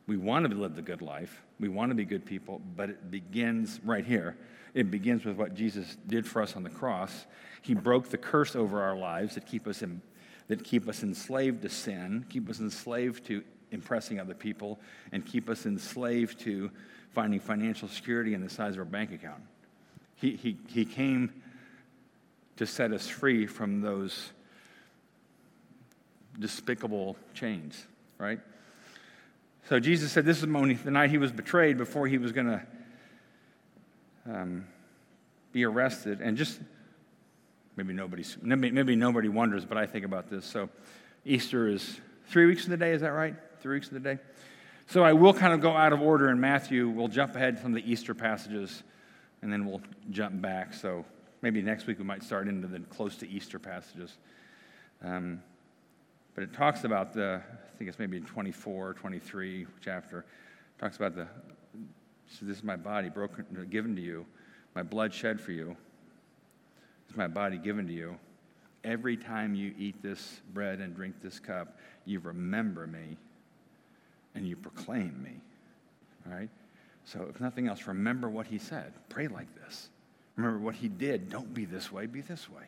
We 0.07 0.19
want 0.19 0.47
to 0.47 0.55
live 0.55 0.77
the 0.77 0.83
good 0.83 1.01
life. 1.01 1.41
We 1.59 1.71
want 1.71 1.91
to 1.91 1.95
be 1.95 2.05
good 2.05 2.27
people, 2.27 2.61
but 2.77 2.91
it 2.91 3.11
begins 3.11 3.81
right 3.83 4.05
here. 4.05 4.37
It 4.75 4.91
begins 4.91 5.25
with 5.25 5.39
what 5.39 5.55
Jesus 5.55 5.97
did 6.07 6.27
for 6.27 6.43
us 6.43 6.55
on 6.55 6.63
the 6.63 6.69
cross. 6.69 7.25
He 7.63 7.73
broke 7.73 8.11
the 8.11 8.19
curse 8.19 8.55
over 8.55 8.83
our 8.83 8.95
lives 8.95 9.37
that 9.37 9.47
keep 9.47 9.67
us 9.67 9.81
in, 9.81 10.03
that 10.49 10.63
keep 10.63 10.87
us 10.87 11.03
enslaved 11.03 11.63
to 11.63 11.71
sin, 11.71 12.27
keep 12.29 12.51
us 12.51 12.61
enslaved 12.61 13.25
to 13.29 13.43
impressing 13.71 14.21
other 14.21 14.35
people, 14.35 14.79
and 15.13 15.25
keep 15.25 15.49
us 15.49 15.65
enslaved 15.65 16.39
to 16.41 16.71
finding 17.13 17.41
financial 17.41 17.89
security 17.89 18.35
in 18.35 18.43
the 18.43 18.51
size 18.51 18.75
of 18.75 18.81
our 18.81 18.85
bank 18.85 19.13
account. 19.13 19.41
He, 20.17 20.37
he, 20.37 20.59
he 20.69 20.85
came 20.85 21.33
to 22.59 22.67
set 22.67 22.93
us 22.93 23.09
free 23.09 23.47
from 23.47 23.81
those 23.81 24.33
despicable 26.39 27.17
chains, 27.35 27.87
right? 28.19 28.41
So 29.69 29.81
Jesus 29.81 30.13
said 30.13 30.25
this 30.25 30.43
is 30.43 30.43
the 30.43 30.91
night 30.91 31.11
he 31.11 31.19
was 31.19 31.33
betrayed 31.33 31.79
before 31.79 32.07
he 32.07 32.19
was 32.19 32.33
going 32.33 32.47
to 32.47 32.63
um, 34.31 34.67
be 35.53 35.65
arrested. 35.65 36.21
And 36.21 36.37
just 36.37 36.61
maybe 37.77 37.95
nobody's 37.95 38.37
maybe, 38.43 38.71
maybe 38.71 38.97
nobody 38.97 39.29
wonders, 39.29 39.65
but 39.65 39.79
I 39.79 39.87
think 39.87 40.05
about 40.05 40.29
this. 40.29 40.45
So 40.45 40.69
Easter 41.25 41.69
is 41.69 42.01
three 42.29 42.47
weeks 42.47 42.65
in 42.65 42.71
the 42.71 42.77
day. 42.77 42.93
Is 42.93 43.01
that 43.01 43.13
right? 43.13 43.35
Three 43.61 43.77
weeks 43.77 43.89
in 43.89 43.95
the 43.95 44.01
day. 44.01 44.19
So 44.87 45.03
I 45.03 45.15
will 45.15 45.33
kind 45.33 45.55
of 45.55 45.63
go 45.63 45.71
out 45.71 45.95
of 45.95 46.03
order 46.03 46.29
in 46.29 46.39
Matthew. 46.39 46.89
We'll 46.89 47.09
jump 47.09 47.35
ahead 47.35 47.59
some 47.59 47.75
of 47.75 47.83
the 47.83 47.91
Easter 47.91 48.15
passages, 48.15 48.83
and 49.41 49.51
then 49.51 49.65
we'll 49.65 49.81
jump 50.11 50.43
back. 50.43 50.75
So 50.75 51.07
maybe 51.41 51.63
next 51.63 51.87
week 51.87 51.99
we 51.99 52.05
might 52.05 52.23
start 52.23 52.49
into 52.49 52.69
the 52.69 52.81
close 52.81 53.17
to 53.17 53.29
Easter 53.29 53.59
passages. 53.59 54.19
Um, 55.03 55.43
but 56.35 56.43
it 56.45 56.53
talks 56.53 56.85
about 56.85 57.13
the, 57.13 57.41
I 57.43 57.77
think 57.79 57.89
it's 57.89 57.99
maybe 57.99 58.21
24, 58.21 58.95
23 58.95 59.67
chapter, 59.81 60.25
talks 60.79 60.97
about 60.97 61.15
the, 61.15 61.27
so 62.29 62.45
this 62.47 62.59
is 62.59 62.65
my 62.65 62.77
body 62.77 63.09
broken, 63.09 63.45
given 63.71 63.95
to 63.97 64.03
you, 64.03 64.27
my 64.75 64.83
blood 64.83 65.15
shed 65.15 65.41
for 65.41 65.53
you. 65.53 65.77
This 67.07 67.13
is 67.13 67.17
my 67.17 67.29
body 67.29 67.59
given 67.59 67.87
to 67.87 67.93
you. 67.93 68.17
Every 68.83 69.17
time 69.17 69.55
you 69.55 69.75
eat 69.79 70.03
this 70.03 70.41
bread 70.53 70.81
and 70.81 70.95
drink 70.95 71.15
this 71.23 71.39
cup, 71.39 71.79
you 72.05 72.21
remember 72.21 72.87
me 72.87 73.17
and 74.35 74.47
you 74.47 74.57
proclaim 74.57 75.23
me. 75.23 75.41
All 76.27 76.37
right? 76.37 76.51
So, 77.05 77.27
if 77.29 77.41
nothing 77.41 77.69
else, 77.69 77.87
remember 77.87 78.29
what 78.29 78.47
he 78.47 78.59
said. 78.59 78.93
Pray 79.09 79.29
like 79.29 79.49
this. 79.55 79.91
Remember 80.37 80.59
what 80.59 80.75
he 80.75 80.89
did. 80.89 81.29
Don't 81.29 81.53
be 81.53 81.65
this 81.65 81.93
way, 81.93 82.07
be 82.07 82.23
this 82.23 82.49
way. 82.51 82.65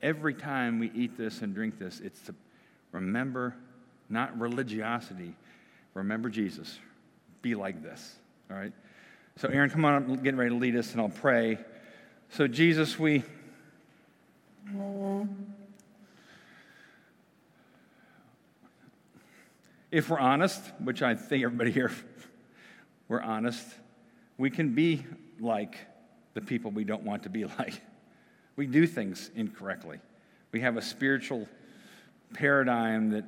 Every 0.00 0.34
time 0.34 0.78
we 0.78 0.90
eat 0.94 1.16
this 1.16 1.42
and 1.42 1.54
drink 1.54 1.78
this, 1.78 2.00
it's 2.00 2.20
to 2.22 2.34
remember 2.92 3.56
not 4.08 4.38
religiosity, 4.38 5.34
remember 5.94 6.28
Jesus. 6.28 6.78
Be 7.40 7.54
like 7.54 7.82
this. 7.82 8.14
All 8.50 8.56
right? 8.56 8.72
So, 9.36 9.48
Aaron, 9.48 9.70
come 9.70 9.84
on 9.84 9.94
up, 9.94 10.22
getting 10.22 10.38
ready 10.38 10.50
to 10.50 10.56
lead 10.56 10.76
us, 10.76 10.92
and 10.92 11.00
I'll 11.00 11.08
pray. 11.08 11.58
So, 12.30 12.46
Jesus, 12.46 12.98
we. 12.98 13.24
If 19.90 20.08
we're 20.08 20.18
honest, 20.18 20.60
which 20.78 21.02
I 21.02 21.14
think 21.14 21.44
everybody 21.44 21.70
here, 21.70 21.90
we're 23.08 23.22
honest, 23.22 23.66
we 24.36 24.50
can 24.50 24.74
be 24.74 25.04
like 25.40 25.76
the 26.34 26.40
people 26.40 26.70
we 26.70 26.84
don't 26.84 27.02
want 27.02 27.22
to 27.24 27.30
be 27.30 27.44
like. 27.58 27.80
We 28.56 28.66
do 28.66 28.86
things 28.86 29.30
incorrectly. 29.34 29.98
We 30.52 30.60
have 30.60 30.76
a 30.76 30.82
spiritual 30.82 31.48
paradigm 32.34 33.10
that 33.10 33.24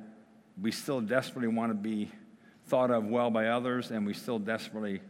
we 0.61 0.71
still 0.71 1.01
desperately 1.01 1.47
want 1.47 1.71
to 1.71 1.75
be 1.75 2.11
thought 2.67 2.91
of 2.91 3.05
well 3.05 3.29
by 3.29 3.47
others, 3.47 3.91
and 3.91 4.05
we 4.05 4.13
still 4.13 4.39
desperately 4.39 5.01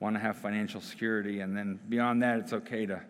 want 0.00 0.14
to 0.14 0.20
have 0.20 0.36
financial 0.36 0.80
security. 0.80 1.40
And 1.40 1.56
then 1.56 1.78
beyond 1.88 2.22
that, 2.22 2.38
it's 2.38 2.52
okay 2.52 2.86
to 2.86 3.00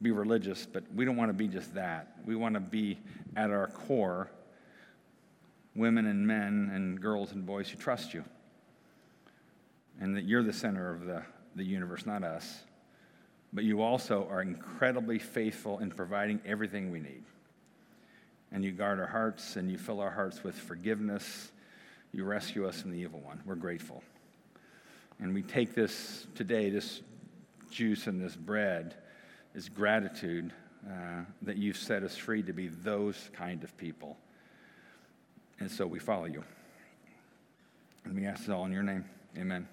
be 0.00 0.10
religious, 0.10 0.66
but 0.66 0.84
we 0.94 1.04
don't 1.04 1.16
want 1.16 1.30
to 1.30 1.34
be 1.34 1.48
just 1.48 1.74
that. 1.74 2.16
We 2.26 2.34
want 2.34 2.54
to 2.54 2.60
be 2.60 2.98
at 3.36 3.50
our 3.50 3.68
core 3.68 4.30
women 5.74 6.06
and 6.06 6.26
men 6.26 6.70
and 6.74 7.00
girls 7.00 7.32
and 7.32 7.46
boys 7.46 7.68
who 7.68 7.78
trust 7.78 8.12
you. 8.12 8.24
And 10.00 10.16
that 10.16 10.24
you're 10.24 10.42
the 10.42 10.52
center 10.52 10.92
of 10.92 11.06
the, 11.06 11.22
the 11.54 11.64
universe, 11.64 12.04
not 12.04 12.24
us 12.24 12.62
but 13.52 13.64
you 13.64 13.82
also 13.82 14.26
are 14.30 14.40
incredibly 14.40 15.18
faithful 15.18 15.78
in 15.80 15.90
providing 15.90 16.40
everything 16.46 16.90
we 16.90 17.00
need. 17.00 17.22
And 18.52 18.64
you 18.64 18.72
guard 18.72 19.00
our 19.00 19.06
hearts 19.06 19.56
and 19.56 19.70
you 19.70 19.78
fill 19.78 20.00
our 20.00 20.10
hearts 20.10 20.44
with 20.44 20.54
forgiveness. 20.54 21.50
You 22.12 22.24
rescue 22.24 22.66
us 22.66 22.82
from 22.82 22.90
the 22.90 22.98
evil 22.98 23.20
one. 23.20 23.40
We're 23.46 23.54
grateful. 23.54 24.02
And 25.18 25.32
we 25.32 25.42
take 25.42 25.74
this 25.74 26.26
today, 26.34 26.68
this 26.68 27.00
juice 27.70 28.06
and 28.06 28.20
this 28.20 28.36
bread, 28.36 28.96
is 29.54 29.68
gratitude 29.68 30.52
uh, 30.86 31.22
that 31.42 31.56
you've 31.56 31.76
set 31.76 32.02
us 32.02 32.16
free 32.16 32.42
to 32.42 32.52
be 32.52 32.68
those 32.68 33.30
kind 33.32 33.62
of 33.64 33.76
people. 33.76 34.18
And 35.60 35.70
so 35.70 35.86
we 35.86 35.98
follow 35.98 36.24
you. 36.24 36.42
And 38.04 38.14
we 38.14 38.26
ask 38.26 38.48
it 38.48 38.50
all 38.50 38.66
in 38.66 38.72
your 38.72 38.82
name. 38.82 39.04
Amen. 39.38 39.68